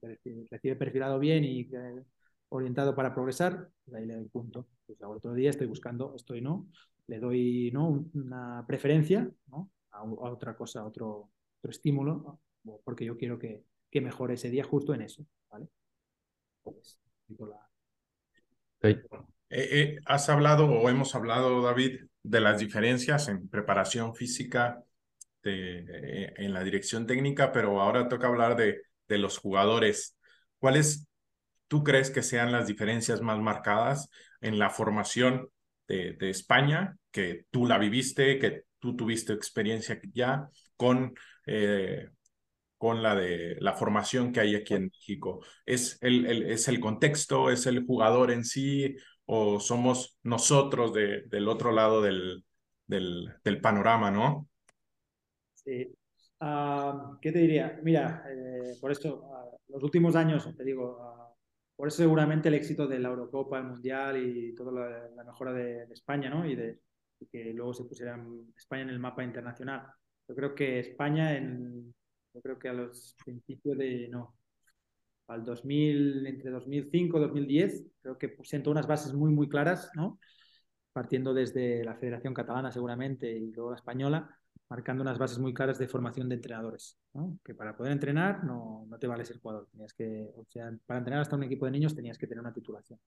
recibe 0.49 0.75
perfilado 0.75 1.19
bien 1.19 1.43
y 1.43 1.69
orientado 2.49 2.95
para 2.95 3.13
progresar, 3.13 3.69
pues 3.85 3.95
ahí 3.95 4.05
le 4.05 4.15
doy 4.15 4.25
punto. 4.25 4.67
Pues 4.85 4.99
otro 5.01 5.33
día 5.33 5.49
estoy 5.49 5.67
buscando, 5.67 6.13
estoy 6.15 6.41
no, 6.41 6.67
le 7.07 7.19
doy 7.19 7.71
¿no? 7.71 8.05
una 8.13 8.65
preferencia 8.67 9.29
¿no? 9.47 9.69
a, 9.91 9.99
a 9.99 10.03
otra 10.03 10.55
cosa, 10.55 10.81
a 10.81 10.85
otro, 10.85 11.29
otro 11.59 11.71
estímulo, 11.71 12.39
porque 12.83 13.05
yo 13.05 13.17
quiero 13.17 13.37
que, 13.37 13.63
que 13.89 14.01
mejore 14.01 14.35
ese 14.35 14.49
día 14.49 14.63
justo 14.63 14.93
en 14.93 15.01
eso, 15.01 15.25
¿vale? 15.49 15.67
Pues, 16.63 16.99
eh, 18.81 18.97
eh, 19.49 19.99
has 20.05 20.29
hablado 20.29 20.65
o 20.65 20.89
hemos 20.89 21.15
hablado, 21.15 21.61
David, 21.61 22.01
de 22.23 22.39
las 22.39 22.59
diferencias 22.59 23.27
en 23.27 23.49
preparación 23.49 24.15
física 24.15 24.83
de, 25.43 25.79
eh, 25.79 26.33
en 26.37 26.53
la 26.53 26.63
dirección 26.63 27.07
técnica, 27.07 27.51
pero 27.51 27.81
ahora 27.81 28.07
toca 28.07 28.27
hablar 28.27 28.55
de, 28.55 28.81
de 29.07 29.17
los 29.17 29.37
jugadores. 29.37 30.17
¿Cuáles 30.59 31.07
tú 31.67 31.83
crees 31.83 32.11
que 32.11 32.23
sean 32.23 32.51
las 32.51 32.67
diferencias 32.67 33.21
más 33.21 33.39
marcadas 33.39 34.09
en 34.41 34.59
la 34.59 34.69
formación 34.69 35.49
de, 35.87 36.13
de 36.13 36.29
España, 36.29 36.97
que 37.11 37.45
tú 37.49 37.65
la 37.65 37.77
viviste, 37.77 38.37
que 38.39 38.63
tú 38.79 38.95
tuviste 38.95 39.33
experiencia 39.33 39.99
ya, 40.13 40.49
con 40.77 41.13
eh, 41.49 42.09
con 42.77 43.03
la 43.03 43.15
de 43.15 43.57
la 43.59 43.73
formación 43.73 44.31
que 44.31 44.39
hay 44.39 44.55
aquí 44.55 44.75
en 44.75 44.85
México? 44.85 45.43
¿Es 45.65 45.97
el, 46.01 46.25
¿Es 46.49 46.67
el 46.67 46.79
contexto, 46.79 47.49
es 47.49 47.65
el 47.65 47.85
jugador 47.85 48.31
en 48.31 48.45
sí 48.45 48.95
o 49.25 49.59
somos 49.59 50.17
nosotros 50.23 50.93
de, 50.93 51.23
del 51.27 51.47
otro 51.47 51.71
lado 51.71 52.01
del, 52.01 52.43
del, 52.87 53.61
panorama, 53.61 54.09
no? 54.11 54.47
Sí. 55.53 55.93
Ah, 56.39 57.17
¿Qué 57.21 57.31
te 57.31 57.39
diría? 57.39 57.79
Mira, 57.83 58.23
eh, 58.29 58.75
por 58.79 58.91
eso, 58.91 59.23
uh, 59.23 59.73
los 59.73 59.83
últimos 59.83 60.15
años, 60.15 60.49
te 60.55 60.63
digo, 60.63 60.97
uh, 60.97 61.35
por 61.75 61.89
eso 61.89 61.97
seguramente 61.97 62.47
el 62.47 62.55
éxito 62.55 62.87
de 62.87 62.99
la 62.99 63.09
Eurocopa, 63.09 63.57
el 63.57 63.65
Mundial 63.65 64.17
y 64.17 64.55
toda 64.55 64.71
la, 64.71 65.23
mejora 65.23 65.51
de, 65.53 65.85
de, 65.85 65.93
España, 65.93 66.29
¿no? 66.29 66.45
Y 66.45 66.55
de 66.55 66.79
y 67.19 67.27
que 67.27 67.53
luego 67.53 67.73
se 67.73 67.83
pusiera 67.83 68.17
España 68.55 68.83
en 68.83 68.89
el 68.89 68.99
mapa 68.99 69.23
internacional 69.23 69.85
yo 70.29 70.35
creo 70.35 70.53
que 70.53 70.79
España, 70.79 71.35
en, 71.35 71.93
yo 72.33 72.41
creo 72.41 72.59
que 72.59 72.69
a 72.69 72.73
los 72.73 73.15
principios 73.25 73.77
de, 73.79 74.07
no, 74.09 74.37
al 75.27 75.43
2000, 75.43 76.27
entre 76.27 76.51
2005 76.51 77.17
y 77.17 77.21
2010, 77.21 77.87
creo 78.01 78.17
que 78.17 78.37
sentó 78.43 78.69
unas 78.69 78.85
bases 78.85 79.13
muy, 79.13 79.31
muy 79.31 79.49
claras, 79.49 79.89
¿no? 79.95 80.19
Partiendo 80.93 81.33
desde 81.33 81.83
la 81.83 81.95
Federación 81.95 82.35
Catalana 82.35 82.71
seguramente 82.71 83.31
y 83.31 83.51
luego 83.51 83.71
la 83.71 83.77
Española, 83.77 84.29
marcando 84.69 85.01
unas 85.01 85.17
bases 85.17 85.39
muy 85.39 85.51
claras 85.51 85.79
de 85.79 85.87
formación 85.87 86.29
de 86.29 86.35
entrenadores. 86.35 86.99
Que 87.43 87.55
para 87.55 87.75
poder 87.75 87.91
entrenar 87.91 88.43
no, 88.43 88.85
no 88.87 88.99
te 88.99 89.07
vale 89.07 89.25
ser 89.25 89.39
jugador, 89.39 89.67
tenías 89.71 89.93
que, 89.93 90.29
o 90.35 90.45
sea, 90.47 90.71
para 90.85 90.99
entrenar 90.99 91.21
hasta 91.21 91.35
un 91.35 91.43
equipo 91.43 91.65
de 91.65 91.71
niños 91.71 91.95
tenías 91.95 92.19
que 92.19 92.27
tener 92.27 92.41
una 92.41 92.53
titulación. 92.53 92.99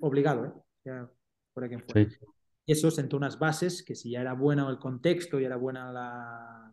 Obligado, 0.00 0.46
¿eh? 0.84 0.92
Fuera 1.52 1.68
quien 1.68 1.80
fuera. 1.80 2.08
Eso 2.66 2.90
sentó 2.90 3.16
unas 3.16 3.38
bases 3.38 3.82
que 3.82 3.94
si 3.94 4.10
ya 4.10 4.20
era 4.20 4.34
bueno 4.34 4.70
el 4.70 4.78
contexto 4.78 5.40
y 5.40 5.44
era 5.44 5.56
buena 5.56 5.92
la, 5.92 6.72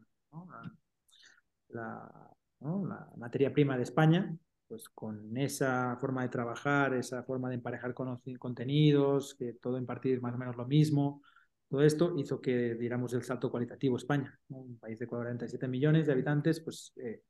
la, 1.69 2.35
la, 2.59 3.11
materia 3.17 3.53
prima 3.53 3.77
de 3.77 3.83
España, 3.83 4.35
pues 4.67 4.89
con 4.89 5.35
esa 5.37 5.97
forma 5.99 6.21
de 6.23 6.29
trabajar, 6.29 6.93
esa 6.93 7.23
forma 7.23 7.49
de 7.49 7.55
emparejar 7.55 7.93
con 7.93 8.19
contenidos, 8.37 9.35
que 9.35 9.53
todo 9.53 9.77
impartir 9.77 10.21
más 10.21 10.35
o 10.35 10.37
menos 10.37 10.55
lo 10.55 10.67
mismo, 10.67 11.21
todo 11.69 11.81
esto 11.81 12.15
hizo 12.17 12.41
que 12.41 12.75
diéramos 12.75 13.13
el 13.13 13.23
salto 13.23 13.51
cualitativo 13.51 13.97
España, 13.97 14.39
un 14.49 14.77
país 14.79 14.99
de 14.99 15.07
47 15.07 15.67
millones 15.67 16.07
de 16.07 16.13
habitantes, 16.13 16.59
pues 16.61 16.93
eh, 16.97 17.23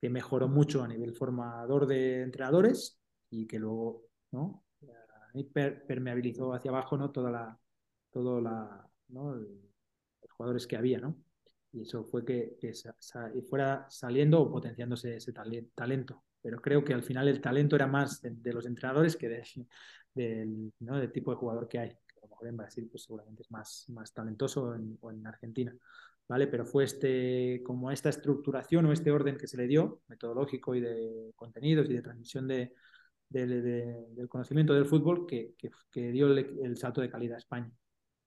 que 0.00 0.10
mejoró 0.10 0.48
mucho 0.48 0.82
a 0.82 0.88
nivel 0.88 1.14
formador 1.14 1.86
de 1.86 2.22
entrenadores 2.22 2.98
y 3.30 3.46
que 3.46 3.58
luego 3.58 4.04
¿no? 4.32 4.64
permeabilizó 5.86 6.54
hacia 6.54 6.70
abajo 6.70 6.96
¿no? 6.96 7.10
toda 7.10 7.30
la, 7.30 7.58
todos 8.16 8.42
los 8.42 10.30
jugadores 10.30 10.66
que 10.66 10.78
había, 10.78 10.98
¿no? 10.98 11.18
Y 11.72 11.82
eso 11.82 12.02
fue 12.04 12.24
que, 12.24 12.56
fuera 13.50 13.86
saliendo 13.90 14.40
o 14.40 14.50
potenciándose 14.50 15.16
ese 15.16 15.34
talento. 15.74 16.24
pero 16.40 16.60
creo 16.62 16.82
que 16.82 16.94
al 16.94 17.02
final 17.02 17.28
el 17.28 17.42
talento 17.42 17.76
era 17.76 17.86
más 17.86 18.22
de, 18.22 18.52
los 18.54 18.64
entrenadores 18.64 19.16
que 19.16 19.28
del, 20.14 20.72
¿no? 20.80 20.98
del 20.98 21.12
tipo 21.12 21.30
de 21.30 21.36
jugador 21.36 21.68
que 21.68 21.78
hay. 21.78 21.90
A 21.90 22.20
lo 22.22 22.28
mejor 22.28 22.48
en 22.48 22.56
Brasil 22.56 22.88
pues 22.90 23.02
seguramente 23.02 23.42
es 23.42 23.50
más, 23.50 23.84
más 23.90 24.14
talentoso 24.14 24.74
o 25.00 25.10
en 25.10 25.26
Argentina. 25.26 25.76
¿Vale? 26.28 26.46
Pero 26.46 26.64
fue 26.64 26.84
este, 26.84 27.62
como 27.62 27.90
esta 27.90 28.08
estructuración 28.08 28.86
o 28.86 28.92
este 28.92 29.12
orden 29.12 29.36
que 29.36 29.46
se 29.46 29.58
le 29.58 29.66
dio, 29.66 30.00
metodológico 30.08 30.74
y 30.74 30.80
de 30.80 31.32
contenidos 31.36 31.88
y 31.88 31.92
de 31.94 32.02
transmisión 32.02 32.48
de, 32.48 32.72
del 33.28 34.28
conocimiento 34.28 34.72
del 34.74 34.86
fútbol, 34.86 35.26
que, 35.26 35.54
que, 35.90 36.10
dio 36.10 36.28
el, 36.28 36.76
salto 36.76 37.00
de 37.00 37.10
calidad 37.10 37.36
a 37.36 37.38
España, 37.38 37.70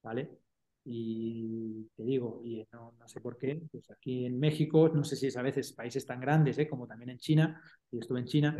¿vale? 0.01 0.39
Y 0.85 1.87
te 1.95 2.03
digo, 2.03 2.41
y 2.43 2.65
no, 2.71 2.95
no, 2.97 3.07
sé 3.07 3.21
por 3.21 3.37
qué, 3.37 3.61
pues 3.71 3.91
aquí 3.91 4.25
en 4.25 4.39
México, 4.39 4.89
no 4.89 5.03
sé 5.03 5.15
si 5.15 5.27
es 5.27 5.37
a 5.37 5.41
veces 5.41 5.73
países 5.73 6.05
tan 6.05 6.19
grandes, 6.19 6.57
¿eh? 6.57 6.67
como 6.67 6.87
también 6.87 7.11
en 7.11 7.19
China, 7.19 7.61
y 7.91 7.99
estuve 7.99 8.19
en 8.19 8.25
China, 8.25 8.57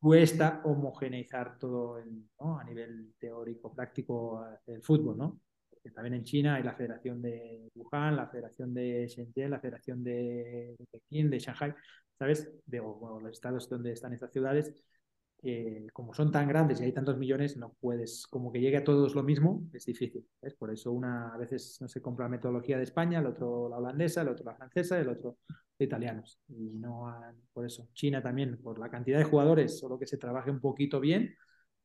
cuesta 0.00 0.60
homogeneizar 0.64 1.58
todo 1.58 1.96
a 1.96 2.64
nivel 2.64 3.14
teórico, 3.18 3.74
práctico 3.74 4.44
el 4.66 4.82
fútbol, 4.82 5.16
¿no? 5.16 5.40
Porque 5.70 5.90
también 5.90 6.14
en 6.14 6.24
China 6.24 6.56
hay 6.56 6.62
la 6.62 6.74
Federación 6.74 7.22
de 7.22 7.70
Wuhan, 7.74 8.16
la 8.16 8.28
Federación 8.28 8.74
de 8.74 9.06
Shenzhen, 9.06 9.50
la 9.50 9.60
Federación 9.60 10.02
de, 10.02 10.76
Pekín, 10.90 11.30
de 11.30 11.38
Shanghai, 11.38 11.74
¿sabes? 12.18 12.52
De, 12.66 12.80
o, 12.80 13.20
los 13.20 13.32
estados 13.32 13.68
donde 13.68 13.92
están 13.92 14.12
estas 14.12 14.32
ciudades, 14.32 14.74
como 15.92 16.14
son 16.14 16.32
tan 16.32 16.48
grandes 16.48 16.80
y 16.80 16.84
hay 16.84 16.92
tantos 16.92 17.18
millones, 17.18 17.56
no 17.56 17.74
puedes, 17.80 18.26
como 18.26 18.50
que 18.50 18.60
llegue 18.60 18.78
a 18.78 18.84
todos 18.84 19.14
lo 19.14 19.22
mismo, 19.22 19.62
es 19.72 19.84
difícil. 19.84 20.26
¿ves? 20.40 20.54
Por 20.54 20.70
eso 20.70 20.92
una 20.92 21.34
a 21.34 21.36
veces 21.36 21.78
no 21.80 21.88
se 21.88 22.00
compra 22.00 22.26
la 22.26 22.30
metodología 22.30 22.76
de 22.76 22.84
España, 22.84 23.18
el 23.18 23.26
otro 23.26 23.68
la 23.68 23.76
holandesa, 23.76 24.22
el 24.22 24.28
otro 24.28 24.44
la 24.44 24.54
francesa, 24.54 24.98
el 24.98 25.08
otro 25.08 25.38
de 25.78 25.84
italianos. 25.84 26.40
Y 26.48 26.78
no 26.78 27.12
por 27.52 27.66
eso. 27.66 27.88
China 27.92 28.22
también, 28.22 28.58
por 28.62 28.78
la 28.78 28.90
cantidad 28.90 29.18
de 29.18 29.24
jugadores, 29.24 29.78
solo 29.78 29.98
que 29.98 30.06
se 30.06 30.18
trabaje 30.18 30.50
un 30.50 30.60
poquito 30.60 31.00
bien, 31.00 31.34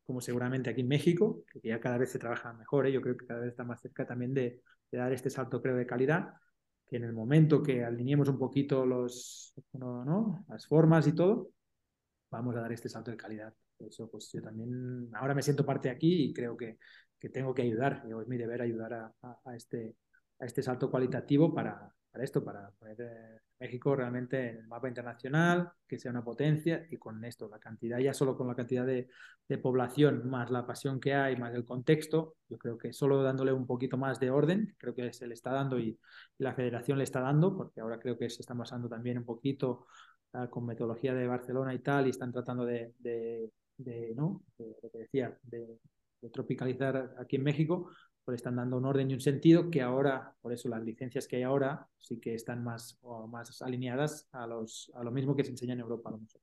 como 0.05 0.22
seguramente 0.22 0.70
aquí 0.70 0.82
en 0.82 0.88
México, 0.88 1.43
que 1.51 1.68
ya 1.68 1.80
cada 1.80 1.97
vez 1.97 2.12
se 2.12 2.20
trabaja 2.20 2.53
mejor, 2.53 2.88
¿eh? 2.88 2.91
yo 2.91 3.01
creo 3.01 3.18
que 3.18 3.26
cada 3.26 3.41
vez 3.41 3.49
está 3.49 3.64
más 3.64 3.82
cerca 3.82 4.07
también 4.07 4.34
de, 4.34 4.62
de 4.91 4.97
dar 4.97 5.12
este 5.14 5.30
salto, 5.30 5.62
creo, 5.62 5.76
de 5.76 5.86
calidad 5.86 6.34
que 6.89 6.97
en 6.97 7.03
el 7.03 7.14
momento 7.14 7.62
que 7.62 7.84
alineemos 7.84 8.28
un 8.30 8.39
poquito 8.39 8.86
los, 8.86 9.53
¿no? 9.74 10.43
las 10.49 10.66
formas 10.66 11.07
y 11.07 11.14
todo, 11.14 11.51
vamos 12.32 12.56
a 12.56 12.62
dar 12.62 12.72
este 12.72 12.90
salto 12.90 13.12
de 13.12 13.18
calidad. 13.18 13.54
Eso, 13.80 14.10
pues 14.10 14.32
yo 14.32 14.42
también 14.42 15.10
ahora 15.14 15.34
me 15.34 15.42
siento 15.42 15.66
parte 15.66 15.88
de 15.90 15.96
aquí 15.96 16.26
y 16.26 16.34
creo 16.34 16.58
que, 16.58 16.78
que 17.20 17.30
tengo 17.30 17.54
que 17.54 17.62
ayudar. 17.62 18.04
es 18.06 18.28
mi 18.28 18.38
deber 18.38 18.62
ayudar 18.62 18.94
a, 18.94 19.14
a, 19.46 19.56
este, 19.56 19.96
a 20.40 20.46
este 20.46 20.62
salto 20.62 20.90
cualitativo 20.92 21.54
para, 21.54 21.94
para 22.12 22.24
esto, 22.24 22.44
para 22.44 22.72
poner 22.72 22.98
eh, 23.00 23.40
México 23.60 23.96
realmente 23.96 24.50
en 24.50 24.58
el 24.58 24.68
mapa 24.68 24.88
internacional, 24.88 25.72
que 25.88 25.98
sea 25.98 26.12
una 26.12 26.24
potencia 26.24 26.86
y 26.90 26.98
con 26.98 27.24
esto, 27.26 27.50
la 27.50 27.60
cantidad, 27.60 28.00
ya 28.00 28.14
solo 28.14 28.36
con 28.38 28.48
la 28.48 28.56
cantidad 28.56 28.86
de, 28.86 29.10
de, 29.48 29.58
población, 29.58 30.30
más 30.30 30.50
la 30.50 30.66
pasión 30.66 31.00
que 31.00 31.14
hay, 31.14 31.36
más 31.36 31.54
el 31.54 31.66
contexto, 31.66 32.36
yo 32.48 32.58
creo 32.58 32.78
que 32.78 32.94
solo 32.94 33.22
dándole 33.22 33.52
un 33.52 33.68
poquito 33.68 33.98
más 33.98 34.20
de 34.20 34.32
orden, 34.32 34.76
creo 34.78 34.96
que 34.96 35.12
se 35.14 35.28
le 35.28 35.34
está 35.34 35.52
dando 35.52 35.78
y, 35.78 36.00
y 36.38 36.44
la 36.44 36.54
federación 36.54 36.98
le 36.98 37.04
está 37.04 37.20
dando, 37.20 37.56
porque 37.56 37.82
ahora 37.82 38.00
creo 38.00 38.18
que 38.18 38.30
se 38.30 38.42
está 38.42 38.54
basando 38.54 38.88
también 38.88 39.18
un 39.18 39.26
poquito 39.26 39.86
con 40.50 40.66
metodología 40.66 41.14
de 41.14 41.28
Barcelona 41.28 41.74
y 41.74 41.80
tal, 41.80 42.08
y 42.08 42.12
están 42.12 42.32
tratando 42.32 42.66
de, 42.66 42.94
¿no? 44.16 44.44
lo 44.58 44.90
que 44.92 45.00
decía, 45.00 45.38
de, 45.44 45.80
tropicalizar 46.32 47.16
aquí 47.18 47.38
en 47.38 47.44
México, 47.44 47.90
pues 48.26 48.36
están 48.36 48.58
dando 48.58 48.78
un 48.78 48.86
orden 48.86 49.10
y 49.10 49.14
un 49.14 49.22
sentido 49.22 49.72
que 49.72 49.82
ahora, 49.82 50.36
por 50.42 50.54
eso 50.54 50.68
las 50.70 50.84
licencias 50.84 51.28
que 51.28 51.38
hay 51.38 51.44
ahora, 51.44 51.88
sí 51.98 52.20
que 52.20 52.36
están 52.36 52.64
más, 52.64 52.98
o 53.02 53.26
más 53.28 53.62
alineadas 53.62 54.28
a, 54.34 54.46
los, 54.46 54.92
a 54.96 55.04
lo 55.04 55.12
mismo 55.12 55.36
que 55.36 55.44
se 55.44 55.52
enseña 55.52 55.74
en 55.74 55.80
Europa 55.80 56.10
a 56.10 56.12
lo 56.12 56.20
mejor. 56.20 56.42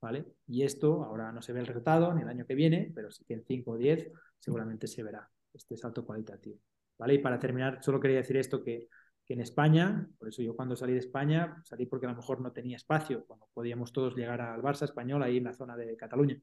¿Vale? 0.00 0.26
Y 0.48 0.64
esto 0.64 1.04
ahora 1.04 1.30
no 1.30 1.40
se 1.40 1.52
ve 1.52 1.60
el 1.60 1.66
resultado 1.68 2.12
ni 2.12 2.22
el 2.22 2.28
año 2.28 2.44
que 2.44 2.56
viene, 2.56 2.90
pero 2.92 3.12
sí 3.12 3.24
que 3.24 3.34
en 3.34 3.44
5 3.44 3.70
o 3.70 3.76
10 3.78 4.10
seguramente 4.40 4.88
se 4.88 5.04
verá 5.04 5.30
este 5.54 5.76
salto 5.76 6.04
cualitativo. 6.04 6.58
¿Vale? 6.98 7.14
Y 7.14 7.18
para 7.18 7.38
terminar, 7.38 7.78
solo 7.82 8.00
quería 8.00 8.16
decir 8.16 8.36
esto 8.36 8.64
que 8.64 8.88
que 9.24 9.34
en 9.34 9.40
España, 9.40 10.08
por 10.18 10.28
eso 10.28 10.42
yo 10.42 10.56
cuando 10.56 10.76
salí 10.76 10.92
de 10.92 10.98
España, 10.98 11.60
salí 11.64 11.86
porque 11.86 12.06
a 12.06 12.10
lo 12.10 12.16
mejor 12.16 12.40
no 12.40 12.52
tenía 12.52 12.76
espacio, 12.76 13.24
cuando 13.26 13.48
podíamos 13.54 13.92
todos 13.92 14.16
llegar 14.16 14.40
al 14.40 14.62
Barça 14.62 14.84
español, 14.84 15.22
ahí 15.22 15.36
en 15.38 15.44
la 15.44 15.54
zona 15.54 15.76
de 15.76 15.96
Cataluña. 15.96 16.40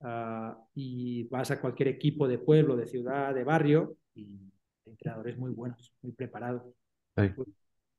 Ah, 0.00 0.58
y 0.74 1.24
vas 1.28 1.50
a 1.50 1.60
cualquier 1.60 1.88
equipo 1.88 2.28
de 2.28 2.38
pueblo, 2.38 2.76
de 2.76 2.86
ciudad, 2.86 3.34
de 3.34 3.44
barrio, 3.44 3.96
y 4.14 4.52
entrenadores 4.84 5.38
muy 5.38 5.50
buenos, 5.50 5.92
muy 6.02 6.12
preparados. 6.12 6.62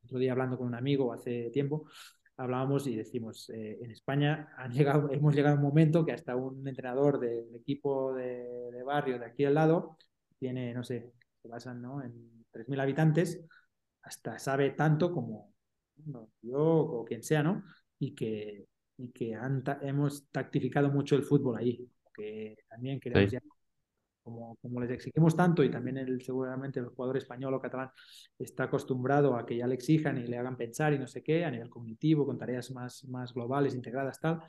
Otro 0.04 0.20
día 0.20 0.34
hablando 0.34 0.58
con 0.58 0.68
un 0.68 0.76
amigo 0.76 1.12
hace 1.14 1.50
tiempo, 1.52 1.88
hablábamos 2.38 2.86
y 2.88 2.96
decimos, 2.96 3.50
eh, 3.50 3.80
en 3.82 3.92
España 3.92 4.54
han 4.58 4.72
llegado, 4.72 5.10
hemos 5.12 5.34
llegado 5.34 5.56
a 5.56 5.58
un 5.58 5.64
momento 5.64 6.06
que 6.06 6.12
hasta 6.12 6.36
un 6.36 6.68
entrenador 6.68 7.20
del 7.20 7.56
equipo 7.56 8.14
de, 8.14 8.72
de 8.72 8.84
barrio 8.84 9.18
de 9.18 9.26
aquí 9.26 9.46
al 9.46 9.56
lado 9.56 9.98
tiene, 10.38 10.74
no 10.74 10.84
sé, 10.84 11.12
se 11.42 11.48
basan 11.48 11.82
¿no? 11.82 12.04
en 12.04 12.45
3.000 12.56 12.80
habitantes, 12.80 13.46
hasta 14.02 14.40
sabe 14.40 14.72
tanto 14.72 15.12
como 15.12 15.54
yo 16.42 16.60
o 16.60 17.06
quien 17.06 17.24
sea, 17.24 17.44
¿no? 17.44 17.64
Y 18.00 18.16
que, 18.16 18.68
y 18.98 19.10
que 19.10 19.38
hemos 19.82 20.30
tactificado 20.32 20.90
mucho 20.90 21.16
el 21.16 21.24
fútbol 21.24 21.58
ahí, 21.58 21.90
que 22.14 22.58
también 22.70 23.00
queremos 23.00 23.32
ya, 23.32 23.42
como, 24.24 24.56
como 24.62 24.82
les 24.82 24.92
exigimos 24.92 25.36
tanto 25.36 25.64
y 25.64 25.70
también 25.70 25.98
el, 25.98 26.22
seguramente 26.22 26.80
el 26.80 26.88
jugador 26.88 27.18
español 27.18 27.54
o 27.54 27.62
catalán 27.62 27.92
está 28.40 28.64
acostumbrado 28.64 29.36
a 29.36 29.46
que 29.46 29.58
ya 29.58 29.68
le 29.68 29.76
exijan 29.76 30.18
y 30.18 30.26
le 30.26 30.38
hagan 30.38 30.58
pensar 30.58 30.94
y 30.94 31.00
no 31.00 31.08
sé 31.08 31.22
qué, 31.22 31.46
a 31.46 31.52
nivel 31.52 31.70
cognitivo, 31.70 32.26
con 32.26 32.38
tareas 32.38 32.72
más, 32.72 33.04
más 33.06 33.34
globales, 33.34 33.76
integradas, 33.76 34.20
tal, 34.20 34.42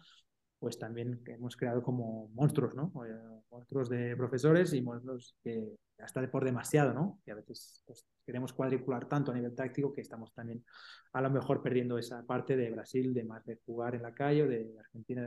pues 0.59 0.79
también 0.79 1.23
hemos 1.27 1.57
creado 1.57 1.83
como 1.83 2.29
monstruos, 2.35 2.75
¿no? 2.75 2.93
Eh, 3.05 3.43
monstruos 3.51 3.89
de 3.89 4.17
profesores 4.17 4.73
y 4.73 4.83
monstruos 4.83 5.37
que 5.43 5.77
hasta 5.99 6.21
de 6.21 6.29
por 6.29 6.45
demasiado, 6.45 6.93
¿no? 6.93 7.21
Y 7.27 7.31
a 7.31 7.35
veces 7.35 7.83
pues, 7.87 8.07
queremos 8.25 8.53
cuadricular 8.53 9.09
tanto 9.09 9.33
a 9.33 9.35
nivel 9.35 9.55
táctico 9.55 9.93
que 9.93 10.01
estamos 10.01 10.33
también 10.33 10.65
a 11.13 11.21
lo 11.21 11.31
mejor 11.31 11.63
perdiendo 11.63 11.99
esa 11.99 12.23
parte 12.25 12.57
de 12.57 12.71
Brasil, 12.71 13.13
de 13.15 13.25
más 13.25 13.45
de 13.45 13.59
jugar 13.67 13.95
en 13.95 14.03
la 14.03 14.15
calle 14.15 14.43
o 14.43 14.49
de 14.49 14.75
Argentina. 14.79 15.25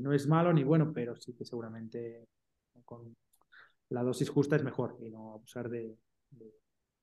no 0.00 0.12
es 0.12 0.26
malo 0.26 0.52
ni 0.52 0.64
bueno, 0.64 0.92
pero 0.92 1.16
sí 1.16 1.34
que 1.34 1.44
seguramente 1.44 2.26
con 2.84 3.14
la 3.90 4.02
dosis 4.02 4.28
justa 4.28 4.56
es 4.56 4.64
mejor 4.64 4.96
y 5.00 5.10
no 5.10 5.34
abusar 5.34 5.68
de, 5.68 5.96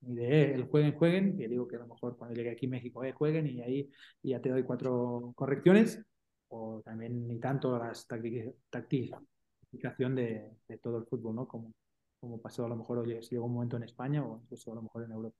ni 0.01 0.15
de 0.15 0.41
eh, 0.41 0.53
el 0.53 0.65
jueguen, 0.65 0.93
jueguen, 0.93 1.37
que 1.37 1.47
digo 1.47 1.67
que 1.67 1.77
a 1.77 1.79
lo 1.79 1.87
mejor 1.87 2.17
cuando 2.17 2.35
llegue 2.35 2.51
aquí 2.51 2.65
a 2.65 2.69
México, 2.69 3.03
eh, 3.03 3.11
jueguen 3.11 3.47
y 3.47 3.61
ahí 3.61 3.89
ya 4.21 4.41
te 4.41 4.49
doy 4.49 4.63
cuatro 4.63 5.33
correcciones 5.35 6.03
o 6.53 6.81
también 6.83 7.27
ni 7.27 7.39
tanto 7.39 7.77
las 7.77 8.07
tactificación 8.07 10.15
de, 10.15 10.51
de, 10.67 10.77
todo 10.77 10.99
el 10.99 11.05
fútbol, 11.05 11.35
¿no? 11.35 11.47
Como, 11.47 11.73
como 12.19 12.39
pasó 12.39 12.65
a 12.65 12.69
lo 12.69 12.75
mejor 12.75 12.99
oye, 12.99 13.21
si 13.23 13.35
llegó 13.35 13.45
un 13.45 13.53
momento 13.53 13.77
en 13.77 13.83
España 13.83 14.23
o 14.23 14.39
incluso 14.43 14.71
a 14.71 14.75
lo 14.75 14.83
mejor 14.83 15.03
en 15.03 15.11
Europa. 15.11 15.35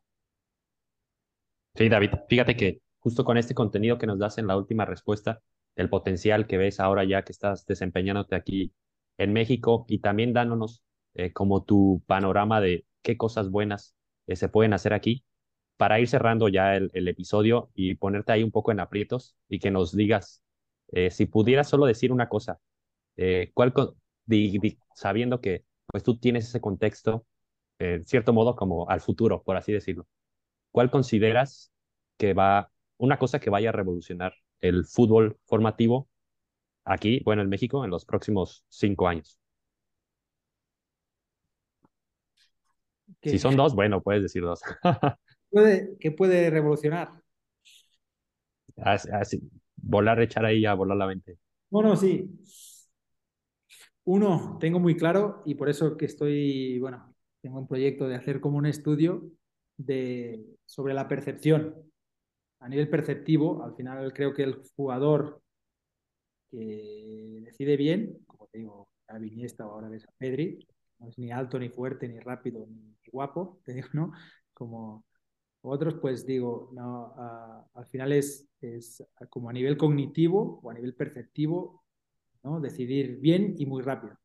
Sí, 1.76 1.88
David, 1.88 2.12
fíjate 2.28 2.56
que 2.56 2.82
justo 3.00 3.24
con 3.24 3.38
este 3.38 3.54
contenido 3.54 3.98
que 3.98 4.08
nos 4.08 4.20
das 4.20 4.38
en 4.38 4.48
la 4.48 4.58
última 4.58 4.86
respuesta, 4.86 5.42
el 5.76 5.90
potencial 5.90 6.48
que 6.48 6.58
ves 6.58 6.80
ahora 6.80 7.04
ya 7.04 7.24
que 7.24 7.32
estás 7.32 7.66
desempeñándote 7.66 8.36
aquí 8.36 8.74
en 9.18 9.34
México 9.34 9.86
y 9.88 10.00
también 10.00 10.34
dándonos 10.34 10.84
eh, 11.14 11.32
como 11.32 11.64
tu 11.64 12.04
panorama 12.08 12.60
de 12.60 12.86
qué 13.02 13.18
cosas 13.18 13.50
buenas 13.50 13.96
eh, 14.28 14.36
se 14.36 14.50
pueden 14.50 14.74
hacer 14.74 14.94
aquí, 14.94 15.26
para 15.78 16.00
ir 16.00 16.08
cerrando 16.08 16.48
ya 16.48 16.76
el, 16.76 16.92
el, 16.94 17.08
episodio 17.08 17.72
y 17.74 17.96
ponerte 17.96 18.32
ahí 18.32 18.44
un 18.44 18.52
poco 18.52 18.72
en 18.72 18.80
aprietos 18.80 19.36
y 19.50 19.60
que 19.60 19.72
nos 19.72 19.96
digas 19.96 20.43
eh, 20.92 21.12
si 21.12 21.26
pudieras 21.26 21.70
solo 21.70 21.86
decir 21.86 22.12
una 22.12 22.30
cosa, 22.30 22.60
eh, 23.18 23.52
¿cuál, 23.54 23.74
sabiendo 24.96 25.42
que 25.42 25.64
pues 25.88 26.04
tú 26.04 26.18
tienes 26.18 26.48
ese 26.48 26.62
contexto, 26.62 27.26
en 27.80 28.04
cierto 28.04 28.34
modo, 28.34 28.56
como 28.56 28.90
al 28.90 29.02
futuro, 29.02 29.44
por 29.44 29.58
así 29.58 29.74
decirlo, 29.74 30.08
¿cuál 30.72 30.90
consideras 30.90 31.72
que 32.18 32.34
va, 32.34 32.72
una 32.98 33.18
cosa 33.18 33.40
que 33.40 33.50
vaya 33.50 33.70
a 33.70 33.74
revolucionar 33.74 34.34
el 34.62 34.86
fútbol 34.86 35.38
formativo 35.46 36.08
aquí, 36.86 37.22
bueno, 37.26 37.42
en 37.42 37.50
México, 37.50 37.84
en 37.84 37.92
los 37.92 38.06
próximos 38.06 38.66
cinco 38.70 39.08
años? 39.08 39.40
Si 43.22 43.40
son 43.40 43.56
dos, 43.56 43.76
bueno, 43.76 44.02
puedes 44.02 44.24
decir 44.24 44.44
dos. 44.44 44.62
¿Puede, 45.50 45.98
¿Qué 46.00 46.12
puede 46.12 46.50
revolucionar? 46.50 47.12
Así, 48.78 49.40
volar, 49.84 50.22
echar 50.22 50.46
ahí 50.46 50.66
a 50.66 50.74
volar 50.74 50.98
la 50.98 51.08
mente. 51.08 51.38
Bueno, 51.70 51.96
sí. 51.96 52.30
Uno, 54.06 54.58
tengo 54.60 54.80
muy 54.80 54.98
claro 54.98 55.44
y 55.46 55.56
por 55.56 55.70
eso 55.70 55.96
que 55.96 56.06
estoy, 56.06 56.80
bueno, 56.80 57.16
tengo 57.42 57.60
un 57.60 57.68
proyecto 57.68 58.08
de 58.08 58.16
hacer 58.16 58.40
como 58.42 58.58
un 58.58 58.66
estudio 58.66 59.30
de, 59.78 60.44
sobre 60.66 60.94
la 60.94 61.08
percepción. 61.08 61.76
A 62.60 62.70
nivel 62.70 62.90
perceptivo, 62.90 63.64
al 63.64 63.76
final 63.76 64.14
creo 64.14 64.34
que 64.34 64.44
el 64.44 64.62
jugador 64.76 65.42
que 66.50 67.42
decide 67.44 67.78
bien, 67.78 68.20
como 68.26 68.48
te 68.48 68.60
digo, 68.60 68.88
a 69.08 69.18
Viniesta 69.18 69.68
o 69.68 69.72
ahora 69.72 69.90
ves 69.90 70.06
a 70.08 70.12
Pedri, 70.18 70.66
no 71.00 71.10
es 71.10 71.18
ni 71.18 71.32
alto, 71.32 71.60
ni 71.60 71.70
fuerte, 71.70 72.08
ni 72.08 72.20
rápido, 72.20 72.66
ni 72.68 72.96
guapo, 73.12 73.60
te 73.66 73.74
digo, 73.74 73.88
¿no? 73.94 74.14
Como 74.54 75.06
Otros, 75.66 75.96
pues 75.96 76.26
digo, 76.26 76.70
no, 76.74 77.14
al 77.74 77.86
final 77.86 78.12
es, 78.12 78.46
es 78.60 79.02
como 79.30 79.50
a 79.50 79.54
nivel 79.54 79.78
cognitivo 79.78 80.60
o 80.62 80.70
a 80.70 80.74
nivel 80.74 80.94
perceptivo, 80.94 81.86
¿no? 82.44 82.60
decidir 82.60 83.18
bien 83.22 83.56
y 83.58 83.66
muy 83.66 83.82
rápido, 83.82 84.18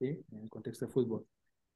en 0.00 0.24
el 0.30 0.48
contexto 0.48 0.86
de 0.86 0.92
fútbol. 0.92 1.26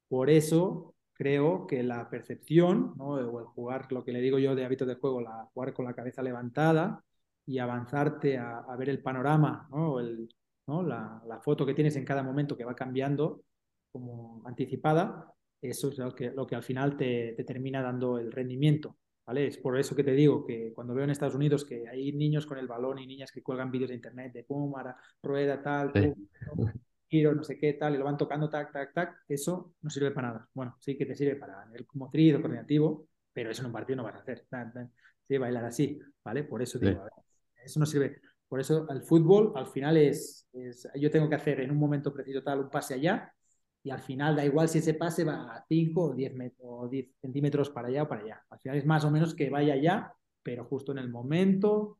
Por 0.07 0.31
eso 0.31 0.95
creo 1.13 1.67
que 1.67 1.83
la 1.83 2.09
percepción, 2.09 2.95
¿no? 2.97 3.09
o 3.09 3.39
el 3.39 3.45
jugar, 3.45 3.91
lo 3.91 4.03
que 4.03 4.11
le 4.11 4.21
digo 4.21 4.39
yo 4.39 4.55
de 4.55 4.65
hábitos 4.65 4.87
de 4.87 4.95
juego, 4.95 5.21
la, 5.21 5.47
jugar 5.53 5.75
con 5.75 5.85
la 5.85 5.93
cabeza 5.93 6.23
levantada 6.23 7.03
y 7.45 7.59
avanzarte 7.59 8.39
a, 8.39 8.75
ver 8.75 8.89
el 8.89 9.03
panorama, 9.03 9.67
¿no? 9.69 9.99
El, 9.99 10.29
¿no? 10.65 10.81
La, 10.81 11.21
la, 11.27 11.39
foto 11.41 11.63
que 11.63 11.75
tienes 11.75 11.95
en 11.95 12.05
cada 12.05 12.23
momento 12.23 12.57
que 12.57 12.65
va 12.65 12.75
cambiando 12.75 13.43
como 13.91 14.41
anticipada, 14.47 15.31
eso 15.61 15.89
es 15.89 15.99
lo 15.99 16.15
que, 16.15 16.31
lo 16.31 16.47
que 16.47 16.55
al 16.55 16.63
final 16.63 16.97
te 16.97 17.35
termina 17.45 17.83
dando 17.83 18.17
el 18.17 18.31
rendimiento. 18.31 18.95
¿Vale? 19.25 19.47
Es 19.47 19.57
por 19.57 19.77
eso 19.79 19.95
que 19.95 20.03
te 20.03 20.13
digo 20.13 20.45
que 20.45 20.73
cuando 20.73 20.93
veo 20.93 21.03
en 21.03 21.11
Estados 21.11 21.35
Unidos 21.35 21.63
que 21.63 21.87
hay 21.87 22.11
niños 22.11 22.45
con 22.45 22.57
el 22.57 22.67
balón 22.67 22.99
y 22.99 23.05
niñas 23.05 23.31
que 23.31 23.43
cuelgan 23.43 23.71
vídeos 23.71 23.89
de 23.89 23.95
internet 23.95 24.33
de 24.33 24.43
pum, 24.43 24.75
ahora, 24.75 24.97
rueda, 25.21 25.61
tal, 25.61 25.91
pum, 25.91 26.71
giro, 27.07 27.35
no 27.35 27.43
sé 27.43 27.57
qué, 27.57 27.73
tal, 27.73 27.95
y 27.95 27.97
lo 27.97 28.05
van 28.05 28.17
tocando, 28.17 28.49
tac, 28.49 28.71
tac, 28.71 28.93
tac, 28.93 29.23
eso 29.27 29.75
no 29.81 29.89
sirve 29.89 30.11
para 30.11 30.29
nada. 30.29 30.49
Bueno, 30.53 30.75
sí 30.79 30.97
que 30.97 31.05
te 31.05 31.15
sirve 31.15 31.35
para 31.35 31.65
el 31.73 31.85
motriz 31.93 32.35
o 32.35 32.41
coordinativo, 32.41 33.07
pero 33.31 33.51
eso 33.51 33.61
en 33.61 33.67
un 33.67 33.73
partido 33.73 33.97
no 33.97 34.03
vas 34.03 34.15
a 34.15 34.19
hacer. 34.19 34.45
Sí, 35.27 35.37
bailar 35.37 35.65
así, 35.65 35.99
¿vale? 36.23 36.43
Por 36.43 36.61
eso 36.61 36.79
digo, 36.79 37.05
eso 37.63 37.79
no 37.79 37.85
sirve. 37.85 38.21
Por 38.47 38.59
eso 38.59 38.89
el 38.89 39.01
fútbol 39.03 39.53
al 39.55 39.67
final 39.67 39.97
es, 39.97 40.49
es, 40.51 40.87
yo 40.95 41.09
tengo 41.09 41.29
que 41.29 41.35
hacer 41.35 41.61
en 41.61 41.71
un 41.71 41.77
momento 41.77 42.13
preciso 42.13 42.43
tal 42.43 42.59
un 42.59 42.69
pase 42.69 42.95
allá 42.95 43.33
y 43.83 43.89
al 43.89 43.99
final 43.99 44.35
da 44.35 44.45
igual 44.45 44.69
si 44.69 44.79
ese 44.79 44.93
pase 44.93 45.23
va 45.23 45.55
a 45.55 45.65
5 45.67 46.01
o 46.01 46.13
10, 46.13 46.33
o 46.59 46.87
10 46.87 47.09
centímetros 47.19 47.69
para 47.69 47.87
allá 47.87 48.03
o 48.03 48.07
para 48.07 48.21
allá. 48.21 48.45
Al 48.49 48.59
final 48.59 48.77
es 48.77 48.85
más 48.85 49.03
o 49.05 49.11
menos 49.11 49.33
que 49.33 49.49
vaya 49.49 49.73
allá, 49.73 50.13
pero 50.43 50.65
justo 50.65 50.91
en 50.91 50.99
el 50.99 51.09
momento, 51.09 51.99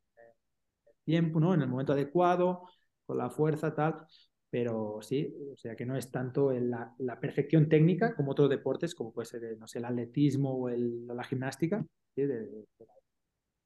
el 0.85 0.93
tiempo, 1.03 1.39
¿no? 1.39 1.53
En 1.53 1.61
el 1.61 1.67
momento 1.67 1.93
adecuado, 1.93 2.63
con 3.05 3.17
la 3.17 3.29
fuerza, 3.29 3.73
tal 3.73 4.05
pero 4.51 4.99
sí, 5.01 5.33
o 5.53 5.55
sea 5.55 5.77
que 5.77 5.85
no 5.85 5.95
es 5.95 6.11
tanto 6.11 6.51
la, 6.51 6.93
la, 6.99 7.19
perfección 7.21 7.69
técnica 7.69 8.13
como 8.15 8.33
otros 8.33 8.49
deportes, 8.49 8.93
como 8.93 9.13
puede 9.13 9.25
ser, 9.25 9.57
no 9.57 9.65
sé, 9.65 9.79
el 9.79 9.85
atletismo 9.85 10.51
o 10.51 10.69
el, 10.69 11.07
la 11.07 11.23
gimnástica, 11.23 11.85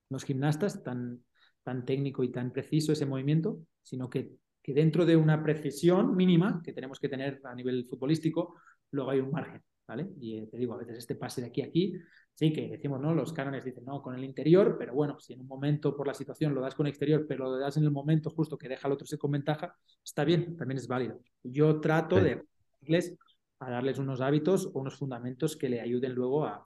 los 0.09 0.23
gimnastas, 0.23 0.83
tan, 0.83 1.25
tan 1.63 1.85
técnico 1.85 2.23
y 2.23 2.31
tan 2.31 2.51
preciso 2.51 2.91
ese 2.91 3.07
movimiento, 3.07 3.61
sino 3.81 4.11
que, 4.11 4.35
que 4.65 4.73
dentro 4.73 5.05
de 5.05 5.15
una 5.15 5.43
precisión 5.43 6.15
mínima 6.15 6.59
que 6.63 6.73
tenemos 6.73 6.99
que 6.99 7.07
tener 7.07 7.39
a 7.43 7.53
nivel 7.53 7.85
futbolístico, 7.85 8.55
luego 8.89 9.11
hay 9.11 9.19
un 9.19 9.29
margen, 9.29 9.61
¿vale? 9.87 10.09
Y 10.19 10.39
eh, 10.39 10.47
te 10.49 10.57
digo, 10.57 10.73
a 10.73 10.77
veces 10.77 10.97
este 10.97 11.13
pase 11.13 11.39
de 11.41 11.47
aquí 11.49 11.61
a 11.61 11.65
aquí 11.67 11.93
sí 12.33 12.51
que 12.51 12.69
decimos, 12.69 12.99
¿no? 12.99 13.13
Los 13.13 13.31
cánones 13.31 13.63
dicen, 13.63 13.85
no, 13.85 14.01
con 14.01 14.15
el 14.15 14.23
interior, 14.23 14.75
pero 14.79 14.95
bueno, 14.95 15.19
si 15.19 15.33
en 15.33 15.41
un 15.41 15.47
momento 15.47 15.95
por 15.95 16.07
la 16.07 16.15
situación 16.15 16.55
lo 16.55 16.61
das 16.61 16.73
con 16.73 16.87
exterior, 16.87 17.27
pero 17.29 17.43
lo 17.43 17.59
das 17.59 17.77
en 17.77 17.83
el 17.83 17.91
momento 17.91 18.31
justo 18.31 18.57
que 18.57 18.67
deja 18.67 18.87
al 18.87 18.93
otro 18.93 19.05
con 19.19 19.33
ventaja, 19.33 19.77
está 20.03 20.25
bien, 20.25 20.57
también 20.57 20.79
es 20.79 20.87
válido. 20.87 21.19
Yo 21.43 21.79
trato 21.79 22.17
sí. 22.17 22.23
de 22.23 22.43
darles, 22.81 23.15
a 23.59 23.69
darles 23.69 23.99
unos 23.99 24.19
hábitos 24.19 24.65
o 24.73 24.79
unos 24.79 24.95
fundamentos 24.95 25.55
que 25.55 25.69
le 25.69 25.79
ayuden 25.79 26.15
luego 26.15 26.43
a, 26.43 26.65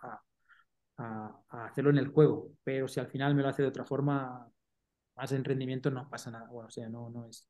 a, 0.95 1.43
a, 1.49 1.65
hacerlo 1.65 1.89
en 1.89 1.97
el 1.97 2.07
juego, 2.07 2.51
pero 2.63 2.87
si 2.87 3.01
al 3.01 3.07
final 3.07 3.35
me 3.35 3.41
lo 3.41 3.49
hace 3.49 3.61
de 3.61 3.67
otra 3.67 3.83
forma, 3.83 4.49
más 5.17 5.33
en 5.33 5.43
rendimiento, 5.43 5.91
no 5.91 6.09
pasa 6.09 6.31
nada. 6.31 6.47
Bueno, 6.49 6.69
o 6.69 6.71
sea, 6.71 6.87
no, 6.87 7.09
no, 7.09 7.27
es, 7.27 7.45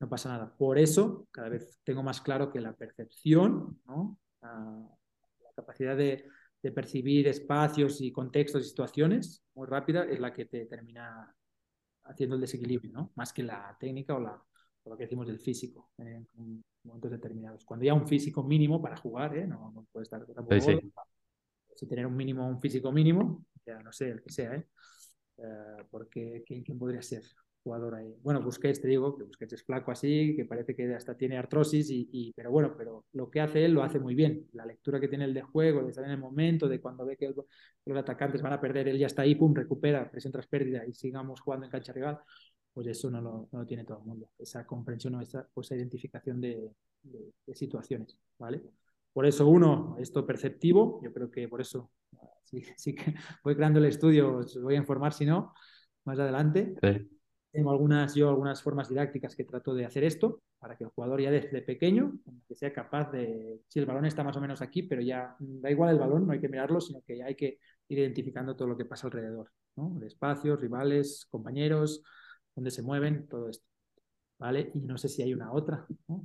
no 0.00 0.08
pasa 0.08 0.30
nada. 0.30 0.56
Por 0.56 0.78
eso, 0.78 1.28
cada 1.30 1.50
vez 1.50 1.78
tengo 1.84 2.02
más 2.02 2.20
claro 2.20 2.50
que 2.50 2.60
la 2.60 2.72
percepción, 2.72 3.80
¿no? 3.86 4.18
la 4.42 5.52
capacidad 5.54 5.96
de 5.96 6.24
de 6.62 6.72
percibir 6.72 7.26
espacios 7.28 8.00
y 8.00 8.12
contextos 8.12 8.64
y 8.64 8.68
situaciones 8.68 9.42
muy 9.54 9.66
rápida 9.66 10.04
es 10.04 10.20
la 10.20 10.32
que 10.32 10.44
te 10.44 10.66
termina 10.66 11.34
haciendo 12.04 12.34
el 12.34 12.40
desequilibrio, 12.40 12.92
¿no? 12.92 13.12
Más 13.14 13.32
que 13.32 13.42
la 13.42 13.76
técnica 13.78 14.14
o, 14.14 14.20
la, 14.20 14.42
o 14.82 14.90
lo 14.90 14.96
que 14.96 15.04
decimos 15.04 15.26
del 15.26 15.38
físico 15.38 15.90
en, 15.98 16.28
en, 16.38 16.64
momentos 16.82 17.10
determinados. 17.10 17.64
Cuando 17.64 17.84
ya 17.84 17.94
un 17.94 18.06
físico 18.06 18.42
mínimo 18.42 18.80
para 18.80 18.96
jugar, 18.96 19.36
¿eh? 19.36 19.46
No, 19.46 19.70
no 19.70 19.86
puede 19.92 20.04
estar 20.04 20.24
tampoco... 20.26 20.60
Sí, 20.60 20.78
sí. 20.80 20.92
Si 21.76 21.86
tener 21.86 22.06
un 22.06 22.16
mínimo, 22.16 22.46
un 22.46 22.60
físico 22.60 22.90
mínimo, 22.92 23.44
ya 23.64 23.80
no 23.80 23.92
sé, 23.92 24.10
el 24.10 24.22
que 24.22 24.30
sea, 24.30 24.54
¿eh? 24.54 24.66
Uh, 25.36 25.84
porque 25.90 26.42
¿quién, 26.46 26.62
¿quién 26.62 26.78
podría 26.78 27.00
ser? 27.00 27.22
Jugador 27.62 27.94
ahí. 27.94 28.14
Bueno, 28.22 28.42
Busquets, 28.42 28.80
te 28.80 28.88
digo, 28.88 29.16
que 29.16 29.24
Busquets 29.24 29.52
es 29.54 29.62
flaco 29.62 29.90
así, 29.90 30.34
que 30.36 30.44
parece 30.44 30.74
que 30.74 30.94
hasta 30.94 31.16
tiene 31.16 31.36
artrosis, 31.36 31.88
y, 31.90 32.32
pero 32.34 32.50
bueno, 32.50 32.74
pero 32.76 33.04
lo 33.12 33.30
que 33.30 33.40
hace 33.40 33.64
él 33.64 33.72
lo 33.72 33.82
hace 33.82 33.98
muy 33.98 34.14
bien. 34.14 34.48
La 34.52 34.64
lectura 34.64 35.00
que 35.00 35.08
tiene 35.08 35.24
el 35.24 35.34
de 35.34 35.42
juego, 35.42 35.82
de 35.82 35.90
estar 35.90 36.04
en 36.04 36.12
el 36.12 36.18
momento, 36.18 36.68
de 36.68 36.80
cuando 36.80 37.04
ve 37.04 37.16
que 37.16 37.32
los 37.84 37.98
atacantes 37.98 38.42
van 38.42 38.54
a 38.54 38.60
perder, 38.60 38.88
él 38.88 38.98
ya 38.98 39.06
está 39.06 39.22
ahí, 39.22 39.34
pum, 39.34 39.54
recupera, 39.54 40.10
presión 40.10 40.32
tras 40.32 40.46
pérdida 40.46 40.86
y 40.86 40.92
sigamos 40.92 41.40
jugando 41.40 41.66
en 41.66 41.72
cancha 41.72 41.92
rival, 41.92 42.18
pues 42.72 42.86
eso 42.86 43.10
no 43.10 43.20
lo, 43.20 43.48
no 43.52 43.66
tiene 43.66 43.84
todo 43.84 43.98
el 43.98 44.04
mundo. 44.04 44.30
Esa 44.38 44.66
comprensión 44.66 45.14
o 45.16 45.20
esa, 45.20 45.46
pues, 45.52 45.70
identificación 45.72 46.40
de, 46.40 46.72
de, 47.02 47.32
de, 47.46 47.54
situaciones, 47.54 48.18
¿vale? 48.38 48.62
Por 49.12 49.26
eso, 49.26 49.46
uno, 49.48 49.96
esto 49.98 50.24
perceptivo, 50.26 51.00
yo 51.02 51.12
creo 51.12 51.30
que 51.30 51.48
por 51.48 51.60
eso 51.60 51.90
sí, 52.44 52.62
sí 52.76 52.94
que 52.94 53.14
voy 53.44 53.54
creando 53.54 53.80
el 53.80 53.86
estudio, 53.86 54.38
os 54.38 54.60
voy 54.62 54.74
a 54.74 54.78
informar 54.78 55.12
si 55.12 55.26
no, 55.26 55.52
más 56.04 56.18
adelante. 56.18 56.74
Sí 56.82 57.19
tengo 57.52 57.70
algunas, 57.70 58.14
yo 58.14 58.28
algunas 58.28 58.62
formas 58.62 58.88
didácticas 58.88 59.34
que 59.34 59.44
trato 59.44 59.74
de 59.74 59.84
hacer 59.84 60.04
esto 60.04 60.40
para 60.58 60.76
que 60.76 60.84
el 60.84 60.90
jugador 60.90 61.20
ya 61.20 61.30
desde 61.30 61.62
pequeño 61.62 62.12
que 62.46 62.54
sea 62.54 62.72
capaz 62.72 63.10
de, 63.10 63.60
si 63.66 63.78
el 63.78 63.86
balón 63.86 64.06
está 64.06 64.22
más 64.22 64.36
o 64.36 64.40
menos 64.40 64.62
aquí, 64.62 64.82
pero 64.82 65.02
ya 65.02 65.36
da 65.38 65.70
igual 65.70 65.90
el 65.90 65.98
balón, 65.98 66.26
no 66.26 66.32
hay 66.32 66.40
que 66.40 66.48
mirarlo, 66.48 66.80
sino 66.80 67.02
que 67.02 67.18
ya 67.18 67.26
hay 67.26 67.34
que 67.34 67.58
ir 67.88 67.98
identificando 67.98 68.54
todo 68.54 68.68
lo 68.68 68.76
que 68.76 68.84
pasa 68.84 69.06
alrededor, 69.06 69.50
¿no? 69.76 69.98
De 69.98 70.06
espacios, 70.06 70.60
rivales, 70.60 71.26
compañeros, 71.30 72.02
dónde 72.54 72.70
se 72.70 72.82
mueven, 72.82 73.26
todo 73.26 73.48
esto. 73.48 73.64
¿Vale? 74.38 74.70
Y 74.74 74.80
no 74.80 74.96
sé 74.96 75.08
si 75.08 75.22
hay 75.22 75.34
una 75.34 75.52
otra, 75.52 75.86
¿no? 76.08 76.24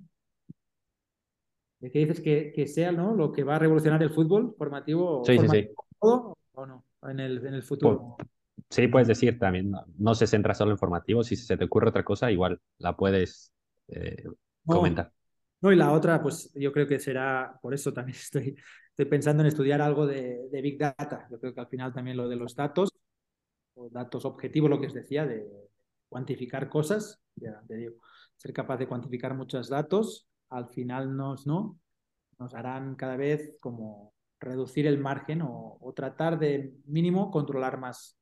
¿De 1.79 1.91
qué 1.91 1.99
dices 1.99 2.21
que, 2.21 2.51
que, 2.55 2.67
sea 2.67 2.91
¿no? 2.91 3.13
lo 3.13 3.31
que 3.31 3.43
va 3.43 3.57
a 3.57 3.59
revolucionar 3.59 4.01
el 4.01 4.09
fútbol 4.09 4.55
formativo, 4.57 5.23
sí, 5.25 5.35
formativo 5.35 5.63
sí, 5.63 5.67
sí. 5.67 5.75
o 5.99 6.65
no 6.65 6.85
en 7.03 7.19
el, 7.19 7.45
en 7.45 7.53
el 7.53 7.63
futuro? 7.63 8.15
Por 8.17 8.27
Sí, 8.69 8.87
puedes 8.87 9.07
decir 9.07 9.37
también, 9.37 9.71
no, 9.71 9.85
no, 9.97 10.15
se 10.15 10.27
centra 10.27 10.53
solo 10.53 10.71
en 10.71 10.77
formativo, 10.77 11.23
si 11.23 11.35
se 11.35 11.55
te 11.55 11.65
ocurre 11.65 11.89
otra 11.89 12.03
cosa, 12.03 12.31
igual 12.31 12.59
la 12.79 12.95
puedes 12.95 13.53
eh, 13.87 14.23
no, 14.65 14.75
comentar. 14.75 15.11
No, 15.61 15.71
y 15.71 15.75
la 15.75 15.91
otra, 15.91 16.21
pues 16.21 16.51
yo 16.55 16.71
creo 16.71 16.87
que 16.87 16.99
será, 16.99 17.57
por 17.61 17.73
eso 17.73 17.93
también 17.93 18.17
estoy, 18.21 18.55
estoy 18.89 19.05
pensando 19.05 19.41
en 19.43 19.47
estudiar 19.47 19.81
algo 19.81 20.07
de, 20.07 20.49
de, 20.51 20.61
Big 20.61 20.77
Data. 20.77 21.27
Yo 21.31 21.39
creo 21.39 21.53
que 21.53 21.61
al 21.61 21.67
final 21.67 21.93
también 21.93 22.17
lo 22.17 22.27
de 22.27 22.35
los 22.35 22.55
datos, 22.55 22.89
o 23.75 23.89
datos 23.89 24.25
objetivos, 24.25 24.69
lo 24.69 24.79
que 24.79 24.87
os 24.87 24.93
decía, 24.93 25.25
de 25.25 25.47
cuantificar 26.09 26.69
cosas, 26.69 27.21
ya 27.35 27.61
te 27.67 27.75
digo, 27.75 27.95
ser 28.35 28.53
capaz 28.53 28.77
de 28.77 28.87
cuantificar 28.87 29.33
muchos 29.35 29.69
datos, 29.69 30.27
al 30.49 30.69
final 30.69 31.15
nos, 31.15 31.45
¿no? 31.45 31.79
nos 32.39 32.53
harán 32.53 32.95
cada 32.95 33.17
vez 33.17 33.55
como 33.59 34.13
reducir 34.39 34.87
el 34.87 34.97
margen 34.99 35.41
o, 35.41 35.77
o 35.79 35.93
tratar 35.93 36.37
de 36.39 36.73
mínimo 36.85 37.31
controlar 37.31 37.79
más 37.79 38.17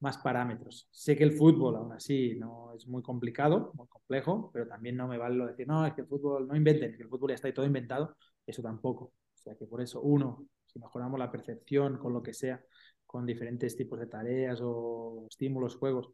más 0.00 0.18
parámetros. 0.18 0.88
Sé 0.90 1.16
que 1.16 1.24
el 1.24 1.32
fútbol 1.32 1.76
aún 1.76 1.92
así 1.92 2.34
no 2.36 2.72
es 2.74 2.86
muy 2.86 3.02
complicado, 3.02 3.72
muy 3.74 3.86
complejo, 3.88 4.50
pero 4.52 4.66
también 4.66 4.96
no 4.96 5.08
me 5.08 5.18
vale 5.18 5.36
lo 5.36 5.44
de 5.46 5.52
decir, 5.52 5.66
no, 5.66 5.86
es 5.86 5.94
que 5.94 6.02
el 6.02 6.06
fútbol 6.06 6.46
no 6.46 6.56
inventen, 6.56 6.96
que 6.96 7.02
el 7.02 7.08
fútbol 7.08 7.30
ya 7.30 7.36
está 7.36 7.48
ahí 7.48 7.54
todo 7.54 7.66
inventado, 7.66 8.16
eso 8.46 8.62
tampoco. 8.62 9.04
O 9.06 9.38
sea 9.38 9.54
que 9.56 9.66
por 9.66 9.80
eso, 9.80 10.00
uno, 10.02 10.48
si 10.66 10.78
mejoramos 10.78 11.18
la 11.18 11.30
percepción 11.30 11.98
con 11.98 12.12
lo 12.12 12.22
que 12.22 12.34
sea, 12.34 12.62
con 13.06 13.24
diferentes 13.24 13.76
tipos 13.76 13.98
de 13.98 14.06
tareas 14.06 14.60
o 14.62 15.26
estímulos, 15.30 15.76
juegos, 15.76 16.10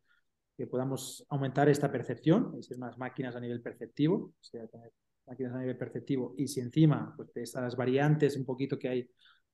que 0.56 0.66
podamos 0.66 1.24
aumentar 1.30 1.68
esta 1.68 1.90
percepción, 1.90 2.54
es 2.58 2.78
más 2.78 2.98
máquinas 2.98 3.34
a 3.34 3.40
nivel 3.40 3.62
perceptivo, 3.62 4.16
o 4.16 4.42
sea, 4.42 4.66
tener 4.68 4.92
máquinas 5.26 5.54
a 5.54 5.58
nivel 5.58 5.78
perceptivo, 5.78 6.34
y 6.36 6.46
si 6.48 6.60
encima, 6.60 7.14
pues 7.16 7.32
de 7.32 7.42
esas 7.42 7.74
variantes 7.76 8.36
un 8.36 8.44
poquito 8.44 8.78
que 8.78 8.88
hay, 8.88 9.10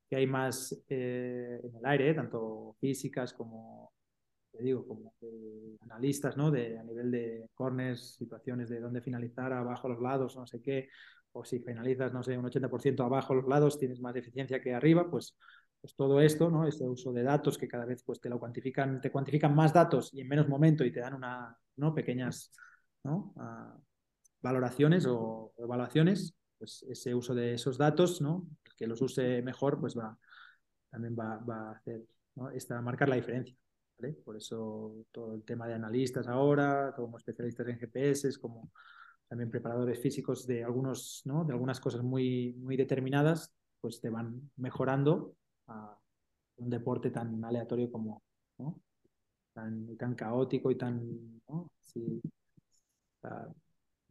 que 0.08 0.16
hay 0.16 0.26
más 0.26 0.84
eh, 0.88 1.60
en 1.62 1.76
el 1.76 1.86
aire, 1.86 2.14
tanto 2.14 2.76
físicas 2.80 3.32
como 3.32 3.92
te 4.58 4.64
digo, 4.64 4.84
como 4.84 5.14
analistas, 5.80 6.36
¿no? 6.36 6.50
De, 6.50 6.76
a 6.78 6.82
nivel 6.82 7.12
de 7.12 7.48
corners, 7.54 8.16
situaciones 8.16 8.68
de 8.68 8.80
dónde 8.80 9.00
finalizar 9.00 9.52
abajo 9.52 9.88
los 9.88 10.00
lados, 10.00 10.36
no 10.36 10.48
sé 10.48 10.60
qué, 10.60 10.88
o 11.30 11.44
si 11.44 11.60
finalizas, 11.60 12.12
no 12.12 12.24
sé, 12.24 12.36
un 12.36 12.44
80% 12.44 13.04
abajo 13.04 13.34
los 13.34 13.46
lados, 13.46 13.78
tienes 13.78 14.00
más 14.00 14.16
eficiencia 14.16 14.60
que 14.60 14.74
arriba, 14.74 15.08
pues, 15.08 15.36
pues 15.80 15.94
todo 15.94 16.20
esto, 16.20 16.50
¿no? 16.50 16.66
Este 16.66 16.88
uso 16.88 17.12
de 17.12 17.22
datos 17.22 17.56
que 17.56 17.68
cada 17.68 17.84
vez 17.84 18.02
pues 18.02 18.20
te 18.20 18.28
lo 18.28 18.40
cuantifican, 18.40 19.00
te 19.00 19.12
cuantifican 19.12 19.54
más 19.54 19.72
datos 19.72 20.12
y 20.12 20.22
en 20.22 20.28
menos 20.28 20.48
momento 20.48 20.84
y 20.84 20.90
te 20.90 20.98
dan 20.98 21.14
una, 21.14 21.56
¿no? 21.76 21.94
Pequeñas, 21.94 22.50
¿no? 23.04 23.32
Uh, 23.36 23.80
valoraciones 24.42 25.06
o 25.06 25.52
evaluaciones, 25.56 26.34
pues 26.58 26.84
ese 26.88 27.14
uso 27.14 27.32
de 27.32 27.54
esos 27.54 27.78
datos, 27.78 28.20
¿no? 28.20 28.44
Que 28.76 28.88
los 28.88 29.00
use 29.02 29.40
mejor, 29.42 29.78
pues 29.78 29.96
va, 29.96 30.18
también 30.90 31.14
va, 31.16 31.36
va 31.38 31.68
a 31.68 31.72
hacer, 31.74 32.02
¿no? 32.34 32.50
Esta, 32.50 32.82
marcar 32.82 33.08
la 33.08 33.16
diferencia. 33.16 33.56
¿Vale? 33.98 34.14
Por 34.14 34.36
eso 34.36 35.04
todo 35.12 35.34
el 35.34 35.44
tema 35.44 35.66
de 35.66 35.74
analistas 35.74 36.28
ahora, 36.28 36.92
como 36.96 37.18
especialistas 37.18 37.68
en 37.68 37.78
GPS, 37.78 38.38
como 38.40 38.70
también 39.28 39.50
preparadores 39.50 40.00
físicos 40.00 40.46
de 40.46 40.64
algunos, 40.64 41.22
¿no? 41.24 41.44
De 41.44 41.52
algunas 41.52 41.80
cosas 41.80 42.02
muy, 42.02 42.54
muy 42.58 42.76
determinadas, 42.76 43.52
pues 43.80 44.00
te 44.00 44.10
van 44.10 44.50
mejorando 44.56 45.34
a, 45.66 45.98
un 46.56 46.70
deporte 46.70 47.10
tan 47.10 47.44
aleatorio 47.44 47.90
como, 47.90 48.22
¿no? 48.58 48.80
Tan, 49.52 49.96
tan 49.96 50.14
caótico 50.14 50.70
y 50.70 50.76
tan, 50.76 51.40
¿no? 51.48 51.70
Sí, 51.82 52.20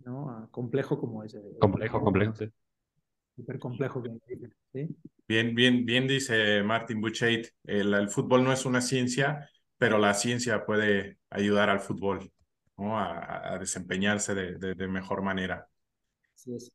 ¿no? 0.06 0.48
complejo 0.52 1.00
como 1.00 1.24
ese. 1.24 1.42
Complejo, 1.60 2.02
complejo, 2.02 2.36
sí. 2.36 2.50
Súper 3.36 3.60
complejo 3.60 4.02
¿sí? 4.74 4.88
Bien, 5.28 5.54
bien, 5.54 5.86
bien 5.86 6.08
dice 6.08 6.64
Martin 6.64 7.00
Buchheit, 7.00 7.48
el, 7.66 7.94
el, 7.94 8.10
fútbol 8.10 8.44
no 8.44 8.52
es 8.52 8.66
una 8.66 8.82
ciencia, 8.82 9.48
pero 9.78 9.98
la 9.98 10.14
ciencia 10.14 10.66
puede 10.66 11.18
ayudar 11.30 11.70
al 11.70 11.80
fútbol 11.80 12.32
¿no? 12.78 12.98
a, 12.98 13.54
a, 13.54 13.60
desempeñarse 13.60 14.34
de, 14.36 14.56
de, 14.56 14.76
de 14.76 14.88
mejor 14.88 15.22
manera. 15.22 15.68
Así 16.36 16.56
es. 16.56 16.72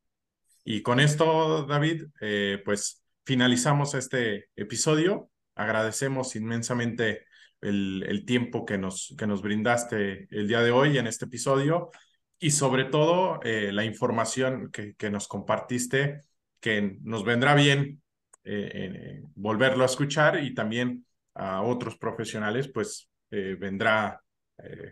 Y 0.65 0.81
con 0.81 0.99
esto, 0.99 1.65
David, 1.65 2.05
eh, 2.21 2.61
pues 2.63 3.03
finalizamos 3.25 3.93
este 3.95 4.49
episodio. 4.55 5.29
Agradecemos 5.55 6.35
inmensamente 6.35 7.25
el, 7.61 8.03
el, 8.07 8.25
tiempo 8.25 8.65
que 8.65 8.77
nos, 8.77 9.13
que 9.17 9.27
nos 9.27 9.41
brindaste 9.41 10.27
el 10.31 10.47
día 10.47 10.61
de 10.61 10.71
hoy 10.71 10.97
en 10.97 11.07
este 11.07 11.25
episodio 11.25 11.91
y 12.39 12.51
sobre 12.51 12.85
todo 12.85 13.41
eh, 13.43 13.71
la 13.71 13.83
información 13.83 14.71
que, 14.71 14.95
que, 14.95 15.09
nos 15.09 15.27
compartiste, 15.27 16.21
que 16.59 16.97
nos 17.01 17.25
vendrá 17.25 17.55
bien 17.55 18.01
eh, 18.45 19.21
volverlo 19.35 19.83
a 19.83 19.87
escuchar 19.87 20.43
y 20.43 20.53
también 20.53 21.05
a 21.35 21.61
otros 21.61 21.97
profesionales, 21.97 22.67
pues 22.67 23.09
eh, 23.31 23.55
vendrá 23.59 24.19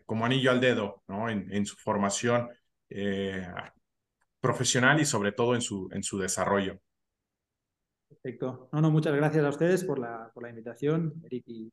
como 0.06 0.26
anillo 0.26 0.52
al 0.52 0.60
dedo 0.60 1.04
¿no? 1.08 1.30
en, 1.30 1.50
en 1.54 1.66
su 1.66 1.78
formación 1.78 2.50
profesional 4.42 5.00
y 5.00 5.06
sobre 5.06 5.32
todo 5.32 5.56
en 5.56 5.62
su, 5.62 5.88
en 5.94 6.04
su 6.04 6.18
desarrollo. 6.18 6.80
Perfecto. 8.10 8.70
No, 8.74 8.82
no, 8.82 8.92
muchas 8.92 9.16
gracias 9.16 9.46
a 9.46 9.50
ustedes 9.50 9.84
por 9.86 9.98
la, 9.98 10.30
por 10.34 10.44
la 10.44 10.50
invitación, 10.50 11.22
Eric 11.24 11.44
y 11.48 11.72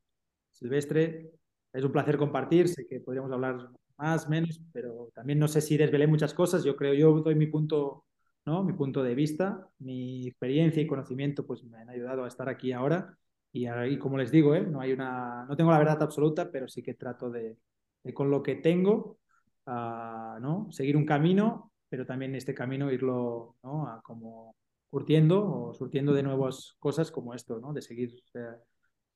Silvestre. 0.52 1.30
Es 1.72 1.84
un 1.84 1.92
placer 1.92 2.16
compartir, 2.16 2.68
sé 2.68 2.86
que 2.86 3.00
podríamos 3.00 3.32
hablar 3.32 3.70
más, 3.96 4.28
menos, 4.28 4.60
pero 4.72 5.10
también 5.14 5.38
no 5.38 5.48
sé 5.48 5.60
si 5.60 5.76
desvelé 5.76 6.06
muchas 6.06 6.32
cosas. 6.34 6.62
Yo 6.64 6.76
creo, 6.76 6.94
yo 6.94 7.20
doy 7.20 7.34
mi 7.34 7.46
punto, 7.46 8.04
¿no? 8.46 8.62
Mi 8.62 8.72
punto 8.72 9.02
de 9.02 9.14
vista, 9.14 9.68
mi 9.78 10.28
experiencia 10.28 10.80
y 10.80 10.86
conocimiento, 10.86 11.44
pues 11.46 11.64
me 11.64 11.78
han 11.78 11.90
ayudado 11.90 12.24
a 12.24 12.28
estar 12.28 12.48
aquí 12.48 12.72
ahora. 12.72 13.18
Y, 13.52 13.68
y 13.68 13.98
como 13.98 14.18
les 14.18 14.30
digo, 14.30 14.54
¿eh? 14.54 14.62
no 14.62 14.80
hay 14.80 14.92
una, 14.92 15.44
no 15.46 15.56
tengo 15.56 15.70
la 15.70 15.78
verdad 15.78 16.02
absoluta, 16.02 16.50
pero 16.50 16.68
sí 16.68 16.82
que 16.82 16.94
trato 16.94 17.30
de, 17.30 17.56
de 18.02 18.14
con 18.14 18.30
lo 18.30 18.42
que 18.42 18.56
tengo, 18.56 19.18
uh, 19.66 20.40
¿no? 20.40 20.68
Seguir 20.70 20.96
un 20.96 21.06
camino 21.06 21.68
pero 21.88 22.06
también 22.06 22.34
este 22.34 22.54
camino 22.54 22.90
irlo 22.90 23.56
¿no? 23.62 23.88
a 23.88 24.00
como 24.02 24.54
curtiendo 24.90 25.44
o 25.44 25.74
surtiendo 25.74 26.12
de 26.12 26.22
nuevas 26.22 26.76
cosas 26.78 27.10
como 27.10 27.34
esto, 27.34 27.58
¿no? 27.60 27.72
de 27.72 27.82
seguir 27.82 28.14
eh, 28.34 28.56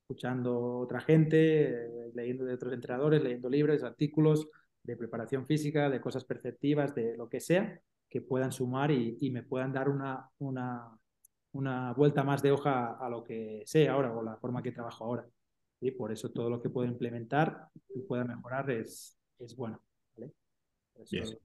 escuchando 0.01 0.79
otra 0.79 1.01
gente, 1.01 1.69
eh, 1.69 2.11
leyendo 2.13 2.45
de 2.45 2.53
otros 2.53 2.73
entrenadores, 2.73 3.23
leyendo 3.23 3.49
libros, 3.49 3.83
artículos 3.83 4.47
de 4.83 4.97
preparación 4.97 5.45
física, 5.45 5.89
de 5.89 6.01
cosas 6.01 6.25
perceptivas, 6.25 6.93
de 6.93 7.15
lo 7.17 7.29
que 7.29 7.39
sea, 7.39 7.79
que 8.09 8.21
puedan 8.21 8.51
sumar 8.51 8.91
y, 8.91 9.17
y 9.21 9.31
me 9.31 9.43
puedan 9.43 9.73
dar 9.73 9.89
una, 9.89 10.29
una, 10.39 10.91
una, 11.53 11.93
vuelta 11.93 12.23
más 12.23 12.41
de 12.41 12.51
hoja 12.51 12.97
a 12.99 13.09
lo 13.09 13.23
que 13.23 13.63
sé 13.65 13.87
ahora 13.87 14.13
o 14.13 14.21
la 14.21 14.37
forma 14.37 14.61
que 14.61 14.71
trabajo 14.71 15.05
ahora. 15.05 15.27
Y 15.79 15.91
por 15.91 16.11
eso 16.11 16.31
todo 16.31 16.49
lo 16.49 16.61
que 16.61 16.69
puedo 16.69 16.87
implementar 16.87 17.67
y 17.93 18.01
pueda 18.01 18.23
mejorar 18.23 18.69
es, 18.71 19.17
es 19.39 19.55
bueno. 19.55 19.81
¿vale? 20.15 20.31
Eso, 20.95 21.37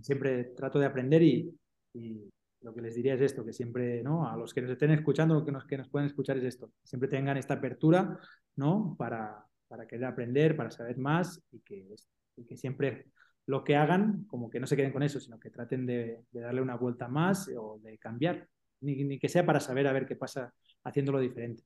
siempre 0.00 0.44
trato 0.56 0.78
de 0.78 0.86
aprender 0.86 1.22
y, 1.22 1.54
y, 1.94 2.30
lo 2.62 2.72
que 2.72 2.80
les 2.80 2.94
diría 2.94 3.14
es 3.14 3.20
esto, 3.20 3.44
que 3.44 3.52
siempre, 3.52 4.04
¿no? 4.04 4.28
A 4.28 4.36
los 4.36 4.54
que 4.54 4.62
nos 4.62 4.70
estén 4.70 4.92
escuchando, 4.92 5.34
lo 5.34 5.44
que 5.44 5.50
nos, 5.50 5.64
que 5.64 5.76
nos 5.76 5.88
pueden 5.88 6.06
escuchar 6.06 6.38
es 6.38 6.44
esto, 6.44 6.70
siempre 6.84 7.08
tengan 7.08 7.36
esta 7.36 7.54
apertura, 7.54 8.16
¿no? 8.54 8.94
Para, 8.96 9.44
para 9.66 9.86
querer 9.86 10.04
aprender, 10.04 10.56
para 10.56 10.70
saber 10.70 10.96
más 10.96 11.42
y 11.50 11.58
que, 11.58 11.88
y 12.36 12.44
que 12.44 12.56
siempre 12.56 13.06
lo 13.46 13.64
que 13.64 13.74
hagan, 13.74 14.24
como 14.28 14.48
que 14.48 14.60
no 14.60 14.68
se 14.68 14.76
queden 14.76 14.92
con 14.92 15.02
eso, 15.02 15.18
sino 15.18 15.40
que 15.40 15.50
traten 15.50 15.86
de, 15.86 16.24
de 16.30 16.40
darle 16.40 16.62
una 16.62 16.76
vuelta 16.76 17.08
más 17.08 17.50
o 17.58 17.80
de 17.82 17.98
cambiar, 17.98 18.48
ni, 18.82 19.04
ni, 19.04 19.18
que 19.18 19.28
sea 19.28 19.46
para 19.46 19.60
saber 19.60 19.86
a 19.86 19.92
ver 19.92 20.06
qué 20.06 20.16
pasa 20.16 20.52
haciéndolo 20.84 21.20
diferente. 21.20 21.64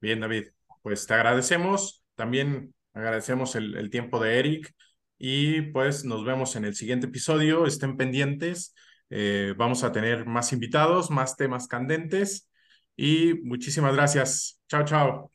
Bien, 0.00 0.20
David, 0.20 0.48
pues 0.82 1.06
te 1.06 1.14
agradecemos, 1.14 2.04
también 2.14 2.74
agradecemos 2.92 3.54
el, 3.56 3.76
el 3.76 3.90
tiempo 3.90 4.18
de 4.18 4.38
Eric. 4.38 4.74
Y 5.18 5.62
pues 5.72 6.04
nos 6.04 6.24
vemos 6.24 6.56
en 6.56 6.64
el 6.64 6.74
siguiente 6.74 7.06
episodio. 7.06 7.66
Estén 7.66 7.96
pendientes. 7.96 8.74
Eh, 9.10 9.54
vamos 9.56 9.84
a 9.84 9.92
tener 9.92 10.26
más 10.26 10.52
invitados, 10.52 11.10
más 11.10 11.36
temas 11.36 11.68
candentes. 11.68 12.50
Y 12.96 13.34
muchísimas 13.42 13.94
gracias. 13.94 14.60
Chao, 14.68 14.84
chao. 14.84 15.32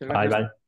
Bye, 0.00 0.28
bye. 0.28 0.63